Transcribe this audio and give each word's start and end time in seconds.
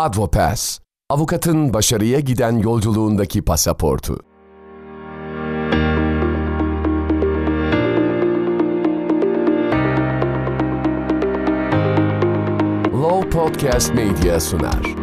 Advopass, 0.00 0.78
avukatın 1.10 1.74
başarıya 1.74 2.20
giden 2.20 2.58
yolculuğundaki 2.58 3.42
pasaportu. 3.42 4.20
Law 13.02 13.30
Podcast 13.30 13.94
Media 13.94 14.40
sunar. 14.40 14.94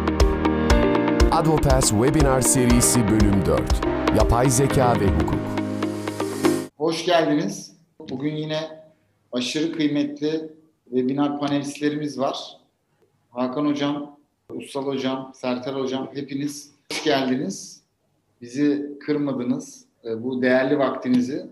Advopass 1.32 1.90
Webinar 1.90 2.40
Serisi 2.40 3.08
Bölüm 3.08 3.46
4. 3.46 3.62
Yapay 4.16 4.50
Zeka 4.50 5.00
ve 5.00 5.06
Hukuk. 5.06 5.40
Hoş 6.76 7.04
geldiniz. 7.04 7.76
Bugün 8.10 8.36
yine 8.36 8.60
aşırı 9.32 9.72
kıymetli 9.72 10.52
webinar 10.84 11.40
panelistlerimiz 11.40 12.18
var. 12.18 12.36
Hakan 13.30 13.66
Hocam, 13.66 14.17
Ussal 14.54 14.86
Hocam, 14.86 15.32
Serter 15.34 15.74
Hocam 15.74 16.10
hepiniz 16.14 16.72
hoş 16.92 17.04
geldiniz. 17.04 17.82
Bizi 18.40 18.98
kırmadınız. 19.00 19.84
E, 20.04 20.22
Bu 20.22 20.42
değerli 20.42 20.78
vaktinizi 20.78 21.46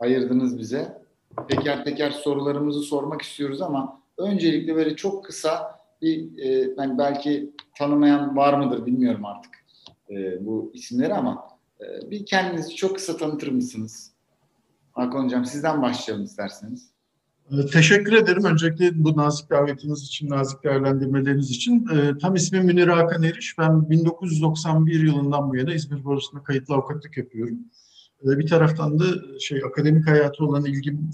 ayırdınız 0.00 0.58
bize. 0.58 1.02
Teker 1.48 1.84
teker 1.84 2.10
sorularımızı 2.10 2.80
sormak 2.80 3.22
istiyoruz 3.22 3.62
ama 3.62 4.00
öncelikle 4.18 4.74
böyle 4.74 4.96
çok 4.96 5.24
kısa 5.24 5.78
bir 6.02 6.38
e, 6.38 6.74
yani 6.78 6.98
belki 6.98 7.52
tanımayan 7.78 8.36
var 8.36 8.54
mıdır 8.58 8.86
bilmiyorum 8.86 9.24
artık 9.24 9.52
e, 10.10 10.46
bu 10.46 10.70
isimleri 10.74 11.14
ama 11.14 11.48
e, 11.80 12.10
bir 12.10 12.26
kendinizi 12.26 12.74
çok 12.74 12.94
kısa 12.96 13.16
tanıtır 13.16 13.48
mısınız? 13.48 14.12
Hakan 14.92 15.24
Hocam 15.24 15.44
sizden 15.44 15.82
başlayalım 15.82 16.24
isterseniz. 16.24 16.90
Ee, 17.52 17.66
Teşekkür 17.66 18.12
ederim. 18.12 18.44
Öncelikle 18.44 19.04
bu 19.04 19.16
nazik 19.16 19.50
davetiniz 19.50 20.02
için, 20.02 20.30
nazik 20.30 20.64
değerlendirmeleriniz 20.64 21.50
için. 21.50 21.88
Ee, 21.94 22.18
tam 22.18 22.34
ismim 22.34 22.64
Münir 22.64 22.88
Hakan 22.88 23.22
Eriş. 23.22 23.58
Ben 23.58 23.90
1991 23.90 25.00
yılından 25.00 25.50
bu 25.50 25.56
yana 25.56 25.74
İzmir 25.74 26.04
Borsası'nda 26.04 26.42
kayıtlı 26.42 26.74
avukatlık 26.74 27.16
yapıyorum. 27.16 27.58
Ee, 28.24 28.38
bir 28.38 28.46
taraftan 28.46 28.98
da 28.98 29.04
şey 29.40 29.62
akademik 29.64 30.06
hayatı 30.06 30.44
olan 30.44 30.64
ilgim 30.64 31.10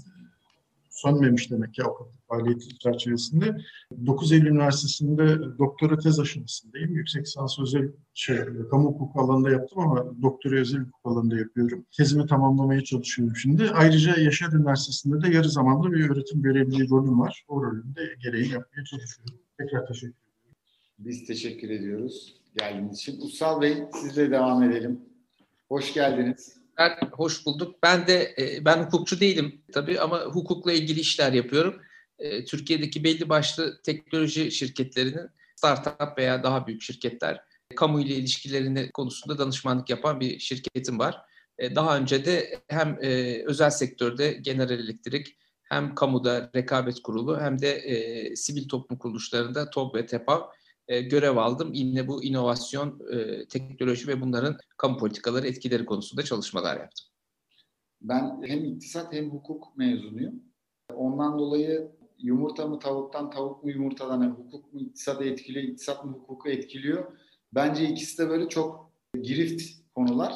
sönmemiş 0.95 1.51
demek 1.51 1.73
ki 1.73 1.83
avukatlık 1.83 2.27
faaliyeti 2.27 2.79
çerçevesinde. 2.79 3.57
9 4.05 4.31
Eylül 4.31 4.47
Üniversitesi'nde 4.47 5.57
doktora 5.59 5.97
tez 5.97 6.19
aşamasındayım. 6.19 6.95
Yüksek 6.95 7.21
lisans 7.25 7.59
özel 7.59 7.91
şey, 8.13 8.37
kamu 8.71 8.87
hukuku 8.87 9.19
alanında 9.19 9.49
yaptım 9.49 9.79
ama 9.79 10.21
doktora 10.21 10.59
özel 10.59 10.79
hukuk 10.81 11.01
alanında 11.03 11.37
yapıyorum. 11.37 11.85
Tezimi 11.97 12.27
tamamlamaya 12.27 12.83
çalışıyorum 12.83 13.35
şimdi. 13.35 13.69
Ayrıca 13.73 14.19
Yaşar 14.19 14.51
Üniversitesi'nde 14.53 15.21
de 15.21 15.35
yarı 15.35 15.49
zamanlı 15.49 15.91
bir 15.91 16.09
öğretim 16.09 16.41
görevliliği 16.41 16.89
rolüm 16.89 17.19
var. 17.19 17.45
O 17.47 17.63
rolümde 17.63 18.01
gereği 18.23 18.51
yapmaya 18.51 18.83
çalışıyorum. 18.85 19.35
Tekrar 19.57 19.87
teşekkür 19.87 20.07
ederim. 20.07 20.55
Biz 20.99 21.27
teşekkür 21.27 21.69
ediyoruz 21.69 22.45
geldiğiniz 22.55 22.97
için. 22.97 23.21
Ussal 23.21 23.61
Bey 23.61 23.83
sizle 24.01 24.31
devam 24.31 24.63
edelim. 24.63 24.99
Hoş 25.69 25.93
geldiniz. 25.93 26.64
Ben 26.77 26.97
hoş 27.11 27.45
bulduk. 27.45 27.83
Ben 27.83 28.07
de 28.07 28.35
e, 28.39 28.65
ben 28.65 28.83
hukukçu 28.83 29.19
değilim 29.19 29.61
tabii 29.73 29.99
ama 29.99 30.19
hukukla 30.21 30.71
ilgili 30.73 30.99
işler 30.99 31.33
yapıyorum. 31.33 31.81
E, 32.19 32.45
Türkiye'deki 32.45 33.03
belli 33.03 33.29
başlı 33.29 33.81
teknoloji 33.81 34.51
şirketlerinin 34.51 35.29
startup 35.55 36.17
veya 36.17 36.43
daha 36.43 36.67
büyük 36.67 36.81
şirketler 36.81 37.41
kamu 37.75 38.01
ile 38.01 38.15
ilişkilerini 38.15 38.91
konusunda 38.91 39.37
danışmanlık 39.37 39.89
yapan 39.89 40.19
bir 40.19 40.39
şirketim 40.39 40.99
var. 40.99 41.21
E, 41.59 41.75
Daha 41.75 41.97
önce 41.97 42.25
de 42.25 42.61
hem 42.67 42.97
özel 43.45 43.69
sektörde 43.69 44.31
General 44.31 44.79
Electric 44.79 45.31
hem 45.63 45.95
kamuda 45.95 46.51
rekabet 46.55 47.01
kurulu 47.01 47.39
hem 47.41 47.61
de 47.61 47.81
sivil 48.35 48.67
toplum 48.67 48.97
kuruluşlarında 48.97 49.69
TOB 49.69 49.95
ve 49.95 50.05
TEPAV 50.05 50.41
e, 50.87 51.01
görev 51.01 51.37
aldım. 51.37 51.73
Yine 51.73 52.07
bu 52.07 52.23
inovasyon, 52.23 53.01
e, 53.11 53.47
teknoloji 53.47 54.07
ve 54.07 54.21
bunların 54.21 54.57
kamu 54.77 54.97
politikaları 54.97 55.47
etkileri 55.47 55.85
konusunda 55.85 56.23
çalışmalar 56.23 56.79
yaptım. 56.79 57.05
Ben 58.01 58.41
hem 58.45 58.65
iktisat 58.65 59.13
hem 59.13 59.29
hukuk 59.29 59.77
mezunuyum. 59.77 60.43
Ondan 60.93 61.39
dolayı 61.39 61.91
yumurta 62.19 62.67
mı 62.67 62.79
tavuktan, 62.79 63.29
tavuk 63.29 63.63
mu 63.63 63.69
yumurtadan, 63.69 64.21
yani 64.21 64.33
hukuk 64.33 64.73
mu 64.73 64.79
iktisadı 64.79 65.25
etkiliyor, 65.25 65.65
iktisat 65.65 66.05
mı 66.05 66.11
hukuku 66.11 66.49
etkiliyor. 66.49 67.11
Bence 67.53 67.89
ikisi 67.89 68.17
de 68.17 68.29
böyle 68.29 68.49
çok 68.49 68.91
girift 69.21 69.61
konular. 69.95 70.33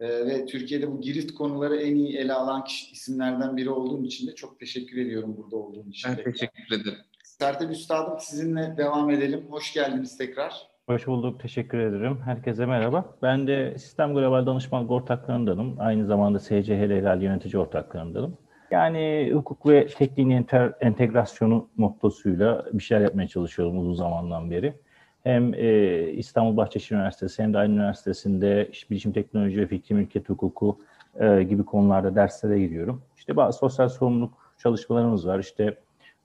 Ee, 0.00 0.26
ve 0.26 0.46
Türkiye'de 0.46 0.92
bu 0.92 1.00
girift 1.00 1.34
konuları 1.34 1.76
en 1.76 1.96
iyi 1.96 2.16
ele 2.16 2.32
alan 2.32 2.64
kişi, 2.64 2.92
isimlerden 2.92 3.56
biri 3.56 3.70
olduğum 3.70 4.04
için 4.04 4.26
de 4.26 4.34
çok 4.34 4.60
teşekkür 4.60 4.96
ediyorum 4.96 5.36
burada 5.36 5.56
olduğum 5.56 5.88
için. 5.88 6.10
Ben 6.10 6.32
teşekkür 6.32 6.80
ederim. 6.80 6.98
Sertab 7.38 7.70
Üstadım 7.70 8.18
sizinle 8.18 8.76
devam 8.76 9.10
edelim. 9.10 9.46
Hoş 9.50 9.72
geldiniz 9.74 10.18
tekrar. 10.18 10.52
Hoş 10.86 11.06
bulduk, 11.06 11.40
teşekkür 11.40 11.78
ederim. 11.78 12.18
Herkese 12.24 12.66
merhaba. 12.66 13.04
Ben 13.22 13.46
de 13.46 13.78
Sistem 13.78 14.14
Global 14.14 14.46
Danışmanlık 14.46 14.90
Ortaklığı'ndanım. 14.90 15.76
Aynı 15.78 16.06
zamanda 16.06 16.38
SCHL 16.38 16.90
Helal 16.90 17.22
Yönetici 17.22 17.62
Ortaklığı'ndanım. 17.62 18.38
Yani 18.70 19.30
hukuk 19.34 19.66
ve 19.66 19.86
tekniğin 19.86 20.30
enter, 20.30 20.72
entegrasyonu 20.80 21.68
mottosuyla 21.76 22.64
bir 22.72 22.82
şeyler 22.82 23.02
yapmaya 23.02 23.28
çalışıyorum 23.28 23.78
uzun 23.78 23.94
zamandan 23.94 24.50
beri. 24.50 24.74
Hem 25.22 25.54
e, 25.54 26.00
İstanbul 26.10 26.56
Bahçeşehir 26.56 26.98
Üniversitesi 26.98 27.42
hem 27.42 27.54
de 27.54 27.58
aynı 27.58 27.74
üniversitesinde 27.74 28.68
işte 28.72 28.90
bilişim 28.90 29.12
teknoloji 29.12 29.60
ve 29.60 29.66
fikri 29.66 29.94
mülkiyet 29.94 30.28
hukuku 30.28 30.78
e, 31.20 31.42
gibi 31.42 31.64
konularda 31.64 32.14
derslere 32.14 32.58
giriyorum. 32.58 33.02
İşte 33.16 33.36
bazı 33.36 33.58
sosyal 33.58 33.88
sorumluluk 33.88 34.32
çalışmalarımız 34.58 35.26
var. 35.26 35.38
İşte 35.38 35.76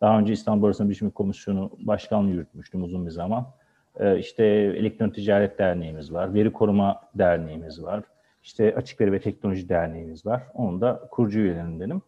daha 0.01 0.19
önce 0.19 0.33
İstanbul 0.33 0.61
Borsası 0.61 0.89
Bilişim 0.89 1.09
Komisyonu 1.09 1.71
Başkanlığı 1.79 2.29
yürütmüştüm 2.29 2.83
uzun 2.83 3.05
bir 3.05 3.11
zaman. 3.11 3.47
Ee, 3.99 4.19
işte 4.19 4.45
Elektronik 4.45 5.15
Ticaret 5.15 5.59
Derneğimiz 5.59 6.13
var, 6.13 6.33
Veri 6.33 6.53
Koruma 6.53 7.01
Derneğimiz 7.15 7.83
var, 7.83 8.03
işte 8.43 8.75
Açık 8.75 9.01
Veri 9.01 9.11
ve 9.11 9.19
Teknoloji 9.19 9.69
Derneğimiz 9.69 10.25
var. 10.25 10.43
Onun 10.53 10.81
da 10.81 11.07
kurucu 11.11 11.39
üyelerindenim. 11.39 12.01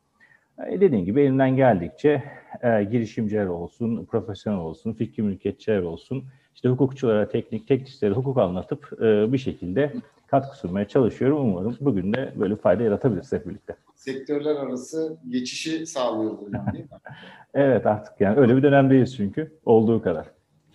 Ee, 0.68 0.82
dediğim 0.82 1.06
gibi 1.06 1.22
elimden 1.22 1.56
geldikçe 1.56 2.24
e, 2.64 2.84
girişimciler 2.84 3.46
olsun, 3.46 4.06
profesyonel 4.06 4.60
olsun, 4.60 4.94
fikri 4.94 5.24
mülkiyetçiler 5.24 5.82
olsun, 5.82 6.24
işte 6.56 6.70
hukukçulara 6.70 7.30
teknik, 7.30 7.68
teknisleri 7.68 8.14
hukuk 8.14 8.38
anlatıp 8.38 8.94
e, 9.02 9.34
bir 9.34 9.38
şekilde 9.38 9.94
katkı 10.32 10.58
sunmaya 10.58 10.88
çalışıyorum. 10.88 11.40
Umarım 11.40 11.78
bugün 11.82 12.14
de 12.14 12.34
böyle 12.36 12.56
fayda 12.56 12.84
yaratabiliriz 12.84 13.32
hep 13.32 13.48
birlikte. 13.48 13.76
Sektörler 13.96 14.56
arası 14.56 15.18
geçişi 15.30 15.86
sağlıyoruz 15.86 16.42
hocam 16.42 16.66
değil 16.74 16.84
mi? 16.84 16.90
Evet 17.54 17.86
artık 17.86 18.22
yani 18.22 18.40
öyle 18.40 18.58
bir 18.58 18.64
dönemdeyiz 18.64 19.16
çünkü 19.16 19.52
olduğu 19.66 20.02
kadar. 20.02 20.26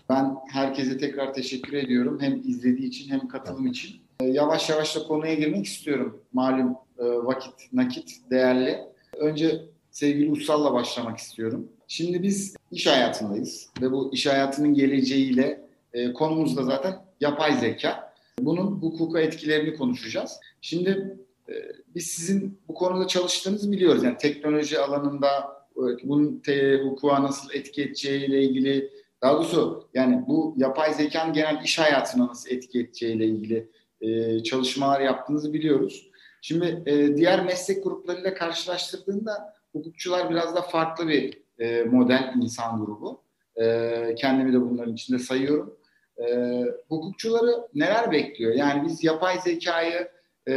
Ben 0.09 0.37
herkese 0.53 0.99
tekrar 0.99 1.35
teşekkür 1.35 1.73
ediyorum. 1.73 2.19
Hem 2.21 2.41
izlediği 2.45 2.89
için 2.89 3.11
hem 3.11 3.29
katılım 3.29 3.67
için. 3.67 3.97
Ee, 4.21 4.25
Yavaş 4.25 4.71
yavaş 4.71 4.97
da 4.97 5.03
konuya 5.03 5.35
girmek 5.35 5.67
istiyorum. 5.67 6.21
Malum 6.33 6.77
e, 6.99 7.05
vakit, 7.05 7.73
nakit 7.73 8.11
değerli. 8.31 8.79
Önce 9.19 9.61
sevgili 9.91 10.31
Ussal'la 10.31 10.73
başlamak 10.73 11.19
istiyorum. 11.19 11.69
Şimdi 11.89 12.23
biz 12.23 12.57
iş 12.73 12.87
hayatındayız 12.87 13.71
ve 13.83 13.93
bu 13.93 14.13
iş 14.13 14.27
hayatının 14.27 14.75
geleceğiyle 14.75 15.61
e, 15.93 16.13
konumuz 16.13 16.57
da 16.57 16.63
zaten 16.63 16.95
yapay 17.21 17.53
zeka. 17.53 18.06
Bunun 18.41 18.67
hukuka 18.67 19.21
etkilerini 19.21 19.77
konuşacağız. 19.77 20.41
Şimdi 20.61 21.17
e, 21.49 21.55
biz 21.95 22.07
sizin 22.07 22.61
bu 22.69 22.75
konuda 22.75 23.07
çalıştığınızı 23.07 23.73
biliyoruz. 23.73 24.05
Yani 24.05 24.17
teknoloji 24.17 24.79
alanında 24.79 25.29
e, 25.77 25.83
bunun 26.05 26.39
te, 26.39 26.81
hukuka 26.83 27.23
nasıl 27.23 27.55
etki 27.55 27.83
edeceğiyle 27.83 28.43
ilgili 28.43 28.91
daha 29.23 29.35
doğrusu 29.35 29.89
yani 29.95 30.25
bu 30.29 30.55
yapay 30.57 30.95
zekanın 30.95 31.33
genel 31.33 31.65
iş 31.65 31.79
hayatına 31.79 32.27
nasıl 32.27 32.51
etki 32.51 32.81
edeceğiyle 32.81 33.27
ilgili 33.27 33.71
e, 34.01 34.43
çalışmalar 34.43 35.01
yaptığınızı 35.01 35.53
biliyoruz. 35.53 36.11
Şimdi 36.43 36.83
e, 36.87 37.17
diğer 37.17 37.45
meslek 37.45 37.85
gruplarıyla 37.85 38.35
karşılaştırdığında 38.35 39.55
hukukçular 39.73 40.31
biraz 40.31 40.55
da 40.55 40.63
farklı 40.63 41.09
bir 41.09 41.43
e, 41.59 41.83
model 41.85 42.33
insan 42.43 42.85
grubu. 42.85 43.23
E, 43.57 44.15
kendimi 44.19 44.53
de 44.53 44.61
bunların 44.61 44.95
içinde 44.95 45.19
sayıyorum. 45.19 45.77
E, 46.19 46.63
hukukçuları 46.89 47.69
neler 47.75 48.13
bekliyor? 48.13 48.55
Yani 48.55 48.89
biz 48.89 49.05
yapay 49.05 49.41
zekayı 49.41 50.09
e, 50.49 50.55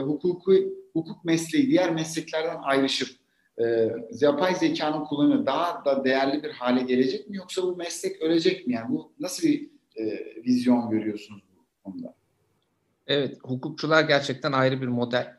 hukuku, 0.00 0.52
hukuk 0.92 1.24
mesleği 1.24 1.70
diğer 1.70 1.92
mesleklerden 1.92 2.58
ayrışıp 2.62 3.08
e, 3.58 3.90
yapay 4.20 4.54
zekanın 4.54 5.04
kullanımı 5.04 5.46
daha 5.46 5.84
da 5.84 6.04
değerli 6.04 6.42
bir 6.42 6.50
hale 6.50 6.82
gelecek 6.82 7.30
mi 7.30 7.36
yoksa 7.36 7.62
bu 7.62 7.76
meslek 7.76 8.22
ölecek 8.22 8.66
mi? 8.66 8.74
Yani 8.74 8.92
bu 8.92 9.12
nasıl 9.20 9.48
bir 9.48 9.70
e, 9.96 10.04
vizyon 10.46 10.90
görüyorsunuz 10.90 11.42
bu 11.56 11.90
konuda? 11.90 12.14
Evet, 13.06 13.38
hukukçular 13.42 14.02
gerçekten 14.02 14.52
ayrı 14.52 14.82
bir 14.82 14.86
model. 14.86 15.36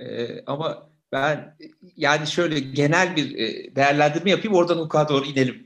Ee, 0.00 0.42
ama 0.46 0.90
ben 1.12 1.56
yani 1.96 2.26
şöyle 2.26 2.60
genel 2.60 3.16
bir 3.16 3.38
e, 3.38 3.76
değerlendirme 3.76 4.30
yapayım, 4.30 4.54
oradan 4.54 4.76
hukuka 4.76 5.08
doğru 5.08 5.24
inelim 5.24 5.63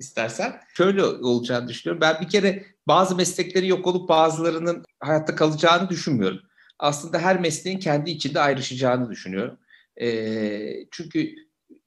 istersen. 0.00 0.60
Şöyle 0.76 1.04
olacağını 1.04 1.68
düşünüyorum. 1.68 2.00
Ben 2.00 2.20
bir 2.20 2.28
kere 2.28 2.64
bazı 2.88 3.16
meslekleri 3.16 3.68
yok 3.68 3.86
olup 3.86 4.08
bazılarının 4.08 4.84
hayatta 5.00 5.34
kalacağını 5.34 5.88
düşünmüyorum. 5.88 6.40
Aslında 6.78 7.18
her 7.18 7.40
mesleğin 7.40 7.78
kendi 7.78 8.10
içinde 8.10 8.40
ayrışacağını 8.40 9.10
düşünüyorum. 9.10 9.58
Ee, 10.00 10.86
çünkü 10.90 11.34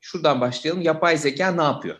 şuradan 0.02 0.42
başlayalım. 0.42 0.82
Yapay 0.82 1.18
zeka 1.18 1.52
ne 1.52 1.64
yapıyor? 1.64 2.00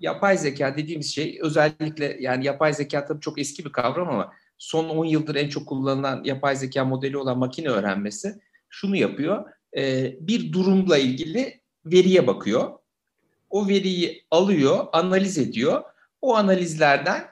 yapay 0.00 0.38
zeka 0.38 0.76
dediğimiz 0.76 1.14
şey 1.14 1.38
özellikle 1.42 2.16
yani 2.20 2.46
yapay 2.46 2.72
zeka 2.72 3.06
tabii 3.06 3.20
çok 3.20 3.38
eski 3.38 3.64
bir 3.64 3.72
kavram 3.72 4.08
ama 4.08 4.32
son 4.58 4.88
10 4.88 5.04
yıldır 5.04 5.34
en 5.34 5.48
çok 5.48 5.68
kullanılan 5.68 6.24
yapay 6.24 6.56
zeka 6.56 6.84
modeli 6.84 7.16
olan 7.16 7.38
makine 7.38 7.68
öğrenmesi 7.68 8.40
şunu 8.68 8.96
yapıyor. 8.96 9.44
E, 9.76 10.14
bir 10.20 10.52
durumla 10.52 10.98
ilgili 10.98 11.60
veriye 11.84 12.26
bakıyor. 12.26 12.77
O 13.50 13.68
veriyi 13.68 14.26
alıyor, 14.30 14.86
analiz 14.92 15.38
ediyor. 15.38 15.82
O 16.22 16.36
analizlerden 16.36 17.24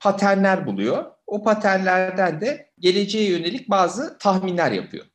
paternler 0.00 0.66
buluyor. 0.66 1.04
O 1.26 1.42
paternlerden 1.42 2.40
de 2.40 2.70
geleceğe 2.78 3.30
yönelik 3.30 3.70
bazı 3.70 4.18
tahminler 4.18 4.72
yapıyor. 4.72 5.06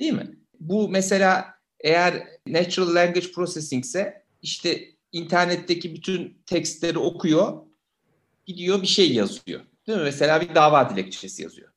Değil 0.00 0.12
mi? 0.12 0.36
Bu 0.60 0.88
mesela 0.88 1.54
eğer 1.80 2.26
natural 2.46 2.94
language 2.94 3.32
processing 3.32 3.84
ise 3.84 4.24
işte 4.42 4.88
internetteki 5.12 5.94
bütün 5.94 6.42
tekstleri 6.46 6.98
okuyor, 6.98 7.62
gidiyor 8.46 8.82
bir 8.82 8.86
şey 8.86 9.12
yazıyor. 9.12 9.60
Değil 9.86 9.98
mi? 9.98 10.04
Mesela 10.04 10.40
bir 10.40 10.54
dava 10.54 10.90
dilekçesi 10.90 11.42
yazıyor. 11.42 11.68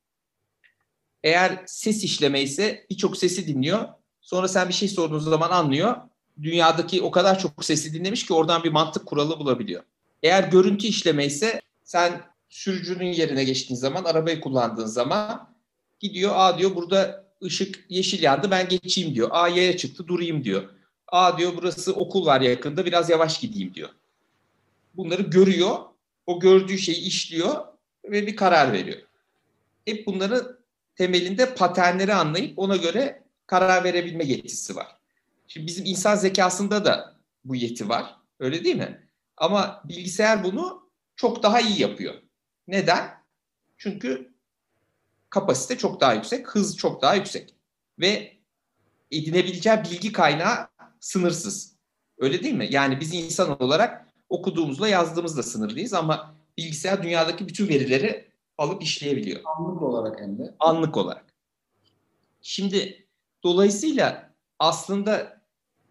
Eğer 1.24 1.64
ses 1.66 2.04
işleme 2.04 2.42
ise 2.42 2.86
birçok 2.90 3.18
sesi 3.18 3.48
dinliyor. 3.48 3.90
Sonra 4.22 4.48
sen 4.48 4.69
bir 4.69 4.74
şey 4.74 4.88
sorduğun 4.88 5.19
zaman 5.19 5.50
anlıyor. 5.50 5.98
Dünyadaki 6.41 7.01
o 7.01 7.12
kadar 7.12 7.39
çok 7.39 7.65
sesi 7.65 7.94
dinlemiş 7.94 8.25
ki 8.25 8.33
oradan 8.33 8.63
bir 8.63 8.71
mantık 8.71 9.06
kuralı 9.06 9.39
bulabiliyor. 9.39 9.83
Eğer 10.24 10.44
görüntü 10.44 10.88
işleme 10.88 11.25
ise 11.25 11.62
sen 11.83 12.21
sürücünün 12.50 13.12
yerine 13.12 13.44
geçtiğin 13.44 13.80
zaman, 13.80 14.03
arabayı 14.03 14.41
kullandığın 14.41 14.85
zaman 14.85 15.50
gidiyor, 16.00 16.31
aa 16.35 16.57
diyor 16.57 16.75
burada 16.75 17.25
ışık 17.44 17.85
yeşil 17.89 18.24
yandı 18.24 18.51
ben 18.51 18.69
geçeyim 18.69 19.15
diyor. 19.15 19.30
Aa 19.31 19.47
yaya 19.47 19.77
çıktı 19.77 20.07
durayım 20.07 20.44
diyor. 20.44 20.69
Aa 21.07 21.38
diyor 21.38 21.51
burası 21.57 21.94
okul 21.94 22.25
var 22.25 22.41
yakında 22.41 22.85
biraz 22.85 23.09
yavaş 23.09 23.39
gideyim 23.39 23.74
diyor. 23.74 23.89
Bunları 24.94 25.21
görüyor, 25.21 25.77
o 26.25 26.39
gördüğü 26.39 26.77
şeyi 26.77 27.01
işliyor 27.01 27.65
ve 28.06 28.27
bir 28.27 28.35
karar 28.35 28.74
veriyor. 28.74 29.01
Hep 29.85 30.07
bunların 30.07 30.57
temelinde 30.95 31.56
paternleri 31.56 32.13
anlayıp 32.13 32.59
ona 32.59 32.75
göre 32.75 33.24
karar 33.47 33.83
verebilme 33.83 34.24
yetisi 34.24 34.75
var. 34.75 34.88
Şimdi 35.54 35.68
bizim 35.68 35.86
insan 35.86 36.16
zekasında 36.16 36.86
da 36.86 37.16
bu 37.46 37.56
yeti 37.56 37.90
var. 37.90 38.16
Öyle 38.40 38.64
değil 38.64 38.76
mi? 38.76 39.08
Ama 39.38 39.82
bilgisayar 39.86 40.44
bunu 40.44 40.90
çok 41.16 41.44
daha 41.44 41.62
iyi 41.62 41.82
yapıyor. 41.82 42.14
Neden? 42.68 43.10
Çünkü 43.78 44.34
kapasite 45.30 45.78
çok 45.78 46.02
daha 46.02 46.14
yüksek, 46.14 46.48
hız 46.48 46.78
çok 46.78 47.02
daha 47.02 47.16
yüksek. 47.16 47.56
Ve 48.00 48.38
edinebileceği 49.12 49.78
bilgi 49.78 50.12
kaynağı 50.12 50.68
sınırsız. 51.00 51.76
Öyle 52.18 52.44
değil 52.44 52.56
mi? 52.56 52.68
Yani 52.72 53.00
biz 53.00 53.14
insan 53.14 53.62
olarak 53.62 54.08
okuduğumuzla 54.30 54.88
yazdığımızla 54.88 55.44
sınırlıyız 55.44 55.94
ama 55.94 56.36
bilgisayar 56.58 57.04
dünyadaki 57.04 57.48
bütün 57.48 57.68
verileri 57.68 58.32
alıp 58.58 58.84
işleyebiliyor. 58.84 59.42
Anlık 59.46 59.82
olarak 59.82 60.20
hem 60.20 60.40
de. 60.40 60.56
Anlık 60.60 60.98
olarak. 60.98 61.26
Şimdi 62.42 63.08
dolayısıyla 63.44 64.34
aslında 64.60 65.32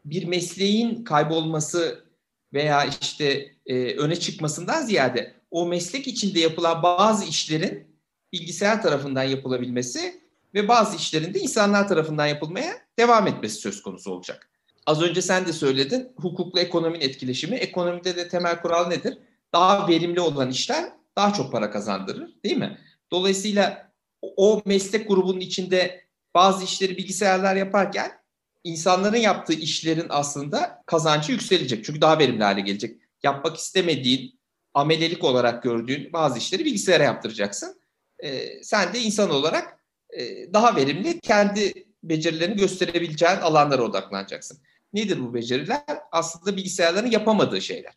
bir 0.05 0.25
mesleğin 0.25 1.05
kaybolması 1.05 2.05
veya 2.53 2.85
işte 2.85 3.55
e, 3.67 3.95
öne 3.95 4.17
çıkmasından 4.17 4.83
ziyade 4.83 5.35
o 5.51 5.67
meslek 5.67 6.07
içinde 6.07 6.41
yapılan 6.41 6.83
bazı 6.83 7.25
işlerin 7.25 7.87
bilgisayar 8.33 8.83
tarafından 8.83 9.23
yapılabilmesi 9.23 10.23
ve 10.55 10.69
bazı 10.69 10.97
işlerin 10.97 11.35
de 11.35 11.41
insanlar 11.41 11.89
tarafından 11.89 12.27
yapılmaya 12.27 12.73
devam 12.99 13.27
etmesi 13.27 13.55
söz 13.55 13.83
konusu 13.83 14.11
olacak. 14.11 14.51
Az 14.87 15.03
önce 15.03 15.23
sen 15.23 15.47
de 15.47 15.53
söyledin 15.53 16.13
hukukla 16.17 16.61
ekonominin 16.61 17.05
etkileşimi. 17.05 17.57
Ekonomide 17.57 18.17
de 18.17 18.29
temel 18.29 18.63
kural 18.63 18.87
nedir? 18.87 19.19
Daha 19.55 19.89
verimli 19.89 20.21
olan 20.21 20.51
işler 20.51 20.93
daha 21.17 21.33
çok 21.33 21.53
para 21.53 21.71
kazandırır 21.71 22.35
değil 22.45 22.57
mi? 22.57 22.79
Dolayısıyla 23.11 23.93
o 24.23 24.63
meslek 24.65 25.09
grubunun 25.09 25.41
içinde 25.41 26.05
bazı 26.35 26.65
işleri 26.65 26.97
bilgisayarlar 26.97 27.57
yaparken 27.57 28.22
insanların 28.65 29.17
yaptığı 29.17 29.53
işlerin 29.53 30.07
aslında 30.09 30.83
kazancı 30.87 31.33
yükselecek. 31.33 31.85
Çünkü 31.85 32.01
daha 32.01 32.19
verimli 32.19 32.45
hale 32.45 32.61
gelecek. 32.61 33.03
Yapmak 33.23 33.57
istemediğin, 33.57 34.41
amelelik 34.75 35.25
olarak 35.25 35.63
gördüğün 35.63 36.13
bazı 36.13 36.39
işleri 36.39 36.65
bilgisayara 36.65 37.03
yaptıracaksın. 37.03 37.81
Ee, 38.19 38.63
sen 38.63 38.95
de 38.95 38.99
insan 38.99 39.31
olarak 39.31 39.79
e, 40.11 40.53
daha 40.53 40.77
verimli 40.77 41.21
kendi 41.21 41.87
becerilerini 42.03 42.57
gösterebileceğin 42.57 43.37
alanlara 43.37 43.83
odaklanacaksın. 43.83 44.59
Nedir 44.93 45.21
bu 45.21 45.35
beceriler? 45.35 45.83
Aslında 46.13 46.57
bilgisayarların 46.57 47.11
yapamadığı 47.11 47.61
şeyler. 47.61 47.93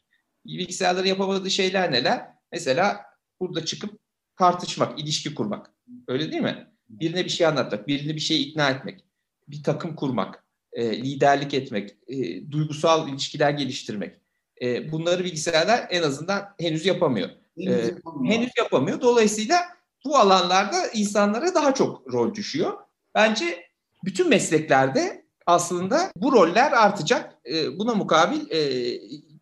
Bilgisayarların 0.45 1.07
yapamadığı 1.07 1.51
şeyler 1.51 1.91
neler? 1.91 2.27
Mesela 2.51 3.05
burada 3.39 3.65
çıkıp 3.65 3.99
tartışmak, 4.37 4.99
ilişki 4.99 5.35
kurmak. 5.35 5.71
Öyle 6.07 6.31
değil 6.31 6.43
mi? 6.43 6.67
Birine 6.89 7.25
bir 7.25 7.29
şey 7.29 7.47
anlatmak, 7.47 7.87
birini 7.87 8.15
bir 8.15 8.21
şeye 8.21 8.39
ikna 8.39 8.69
etmek, 8.69 9.05
bir 9.47 9.63
takım 9.63 9.95
kurmak, 9.95 10.44
e, 10.75 10.97
liderlik 11.03 11.53
etmek, 11.53 11.95
e, 12.07 12.51
duygusal 12.51 13.09
ilişkiler 13.09 13.49
geliştirmek. 13.51 14.15
E, 14.61 14.91
bunları 14.91 15.23
bilgisayarlar 15.23 15.87
en 15.89 16.03
azından 16.03 16.45
henüz 16.59 16.85
yapamıyor. 16.85 17.29
Henüz 17.59 17.77
Ee, 17.77 17.85
yapamıyor. 17.87 18.33
henüz 18.33 18.49
yapamıyor. 18.57 19.01
Dolayısıyla 19.01 19.61
bu 20.05 20.17
alanlarda 20.17 20.87
insanlara 20.87 21.53
daha 21.55 21.73
çok 21.73 22.13
rol 22.13 22.33
düşüyor. 22.33 22.73
Bence 23.15 23.65
bütün 24.05 24.29
mesleklerde 24.29 25.25
aslında 25.45 26.11
bu 26.15 26.31
roller 26.31 26.71
artacak. 26.71 27.33
E, 27.53 27.79
buna 27.79 27.93
mukabil 27.93 28.51
e, 28.51 28.91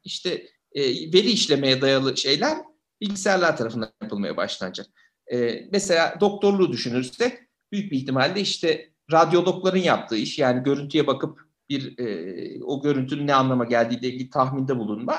işte 0.03 0.47
e, 0.73 0.81
veri 1.13 1.31
işlemeye 1.31 1.81
dayalı 1.81 2.17
şeyler 2.17 2.57
bilgisayarlar 3.01 3.57
tarafından 3.57 3.91
yapılmaya 4.01 4.37
başlanacak. 4.37 4.87
E, 5.33 5.65
mesela 5.71 6.17
doktorluğu 6.21 6.71
düşünürsek 6.71 7.33
büyük 7.71 7.91
bir 7.91 7.97
ihtimalle 7.97 8.41
işte 8.41 8.92
radyologların 9.11 9.79
yaptığı 9.79 10.15
iş 10.15 10.39
yani 10.39 10.63
görüntüye 10.63 11.07
bakıp 11.07 11.39
bir 11.69 11.99
e, 11.99 12.63
o 12.63 12.81
görüntünün 12.81 13.27
ne 13.27 13.35
anlama 13.35 13.65
geldiğiyle 13.65 14.07
ilgili 14.07 14.29
tahminde 14.29 14.77
bulunma 14.77 15.15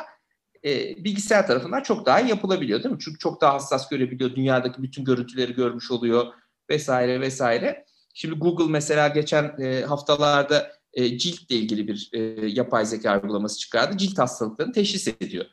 e, 0.65 1.05
bilgisayar 1.05 1.47
tarafından 1.47 1.83
çok 1.83 2.07
daha 2.07 2.21
iyi 2.21 2.29
yapılabiliyor 2.29 2.83
değil 2.83 2.95
mi? 2.95 3.01
Çünkü 3.01 3.19
çok 3.19 3.41
daha 3.41 3.55
hassas 3.55 3.89
görebiliyor. 3.89 4.35
Dünyadaki 4.35 4.83
bütün 4.83 5.05
görüntüleri 5.05 5.55
görmüş 5.55 5.91
oluyor 5.91 6.27
vesaire 6.71 7.21
vesaire. 7.21 7.85
Şimdi 8.15 8.39
Google 8.39 8.73
mesela 8.73 9.09
geçen 9.09 9.55
e, 9.61 9.83
haftalarda 9.83 10.73
e, 10.93 11.19
ciltle 11.19 11.57
ilgili 11.57 11.89
bir 11.89 12.11
e, 12.13 12.21
yapay 12.47 12.87
zeka 12.87 13.21
uygulaması 13.21 13.59
çıkardı. 13.59 13.97
Cilt 13.97 14.19
hastalıklarını 14.19 14.73
teşhis 14.73 15.09
ediyor. 15.09 15.45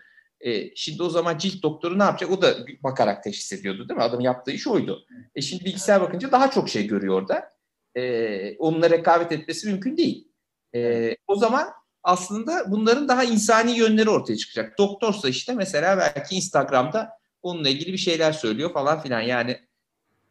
E, 0.42 0.76
şimdi 0.76 1.04
o 1.04 1.10
zaman 1.10 1.38
cilt 1.38 1.64
doktoru 1.64 2.00
ne 2.00 2.04
yapacak? 2.04 2.32
O 2.32 2.42
da 2.42 2.56
bakarak 2.84 3.24
teşhis 3.24 3.54
ediyordu 3.54 3.90
değil 3.90 3.98
mi? 3.98 4.04
Adamın 4.04 4.24
yaptığı 4.24 4.52
iş 4.52 4.68
oydu. 4.68 5.06
E 5.36 5.42
şimdi 5.42 5.66
bilgisayar 5.66 6.02
bakınca 6.02 6.32
daha 6.32 6.52
çok 6.52 6.70
şey 6.70 6.88
görüyor 6.88 7.22
orada. 7.22 7.50
E, 7.96 8.58
onunla 8.58 8.90
rekabet 8.90 9.32
etmesi 9.32 9.68
mümkün 9.68 9.98
değil. 9.98 10.28
E, 10.76 11.16
o 11.28 11.36
zaman 11.36 11.70
aslında 12.04 12.72
bunların 12.72 13.08
daha 13.08 13.24
insani 13.24 13.78
yönleri 13.78 14.10
ortaya 14.10 14.38
çıkacak. 14.38 14.78
Doktorsa 14.78 15.30
işte 15.30 15.54
mesela 15.54 15.98
belki 15.98 16.36
Instagram'da 16.36 17.10
onunla 17.42 17.70
ilgili 17.70 17.94
bir 17.94 17.98
şeyler 17.98 18.32
söylüyor 18.32 18.74
falan 18.74 19.02
filan. 19.02 19.22
Yani 19.22 19.60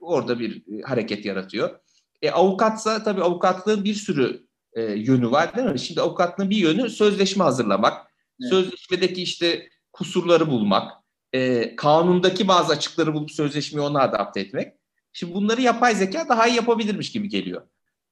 orada 0.00 0.38
bir 0.38 0.56
e, 0.56 0.82
hareket 0.82 1.24
yaratıyor. 1.24 1.80
E, 2.22 2.30
avukatsa 2.30 3.02
tabii 3.02 3.22
avukatlığın 3.22 3.84
bir 3.84 3.94
sürü 3.94 4.46
e, 4.72 4.82
yönü 4.82 5.30
var 5.30 5.56
değil 5.56 5.68
mi? 5.68 5.78
Şimdi 5.78 6.00
avukatlığın 6.00 6.50
bir 6.50 6.56
yönü 6.56 6.90
sözleşme 6.90 7.44
hazırlamak. 7.44 8.06
Evet. 8.40 8.50
Sözleşmedeki 8.50 9.22
işte 9.22 9.68
kusurları 9.92 10.50
bulmak. 10.50 10.92
E, 11.32 11.76
kanundaki 11.76 12.48
bazı 12.48 12.72
açıkları 12.72 13.14
bulup 13.14 13.30
sözleşmeyi 13.30 13.86
ona 13.86 14.02
adapte 14.02 14.40
etmek. 14.40 14.79
Şimdi 15.12 15.34
bunları 15.34 15.60
yapay 15.60 15.94
zeka 15.94 16.28
daha 16.28 16.46
iyi 16.46 16.56
yapabilirmiş 16.56 17.12
gibi 17.12 17.28
geliyor. 17.28 17.68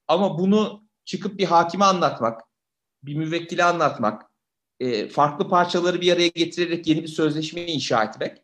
Ama 0.07 0.39
bunu 0.39 0.83
çıkıp 1.05 1.39
bir 1.39 1.45
hakime 1.45 1.85
anlatmak, 1.85 2.41
bir 3.03 3.15
müvekkile 3.15 3.63
anlatmak, 3.63 4.31
e, 4.79 5.09
farklı 5.09 5.49
parçaları 5.49 6.01
bir 6.01 6.13
araya 6.13 6.27
getirerek 6.27 6.87
yeni 6.87 7.03
bir 7.03 7.07
sözleşme 7.07 7.61
inşa 7.61 8.03
etmek, 8.03 8.37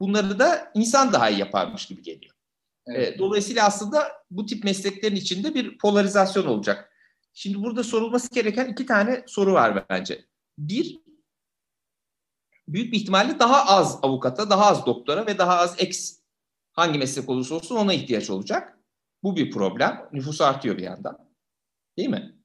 bunları 0.00 0.38
da 0.38 0.72
insan 0.74 1.12
daha 1.12 1.30
iyi 1.30 1.38
yaparmış 1.38 1.86
gibi 1.86 2.02
geliyor. 2.02 2.34
Evet. 2.86 3.14
E, 3.14 3.18
dolayısıyla 3.18 3.66
aslında 3.66 4.12
bu 4.30 4.46
tip 4.46 4.64
mesleklerin 4.64 5.16
içinde 5.16 5.54
bir 5.54 5.78
polarizasyon 5.78 6.46
olacak. 6.46 6.92
Şimdi 7.34 7.62
burada 7.62 7.84
sorulması 7.84 8.34
gereken 8.34 8.68
iki 8.68 8.86
tane 8.86 9.24
soru 9.26 9.52
var 9.52 9.84
bence. 9.90 10.24
Bir, 10.58 11.00
büyük 12.68 12.92
bir 12.92 12.98
ihtimalle 12.98 13.38
daha 13.38 13.66
az 13.66 13.98
avukata, 14.02 14.50
daha 14.50 14.66
az 14.66 14.86
doktora 14.86 15.26
ve 15.26 15.38
daha 15.38 15.56
az 15.56 15.74
ex 15.78 16.21
hangi 16.72 16.98
meslek 16.98 17.28
olursa 17.28 17.54
olsun 17.54 17.76
ona 17.76 17.94
ihtiyaç 17.94 18.30
olacak. 18.30 18.78
Bu 19.22 19.36
bir 19.36 19.50
problem. 19.50 20.08
Nüfus 20.12 20.40
artıyor 20.40 20.78
bir 20.78 20.82
yandan. 20.82 21.30
Değil 21.98 22.08
mi? 22.08 22.36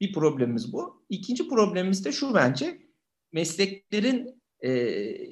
Bir 0.00 0.12
problemimiz 0.12 0.72
bu. 0.72 1.04
İkinci 1.08 1.48
problemimiz 1.48 2.04
de 2.04 2.12
şu 2.12 2.34
bence. 2.34 2.82
Mesleklerin 3.32 4.42
e, 4.60 4.70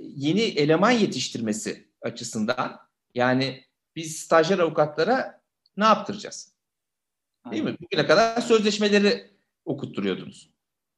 yeni 0.01 0.41
eleman 0.41 0.91
yetiştirmesi 0.91 1.91
açısından 2.03 2.81
yani 3.15 3.65
biz 3.97 4.17
stajyer 4.17 4.59
avukatlara 4.59 5.43
ne 5.77 5.85
yaptıracağız? 5.85 6.57
Değil 7.51 7.63
mi? 7.63 7.77
Bugüne 7.81 8.07
kadar 8.07 8.41
sözleşmeleri 8.41 9.31
okutturuyordunuz 9.65 10.51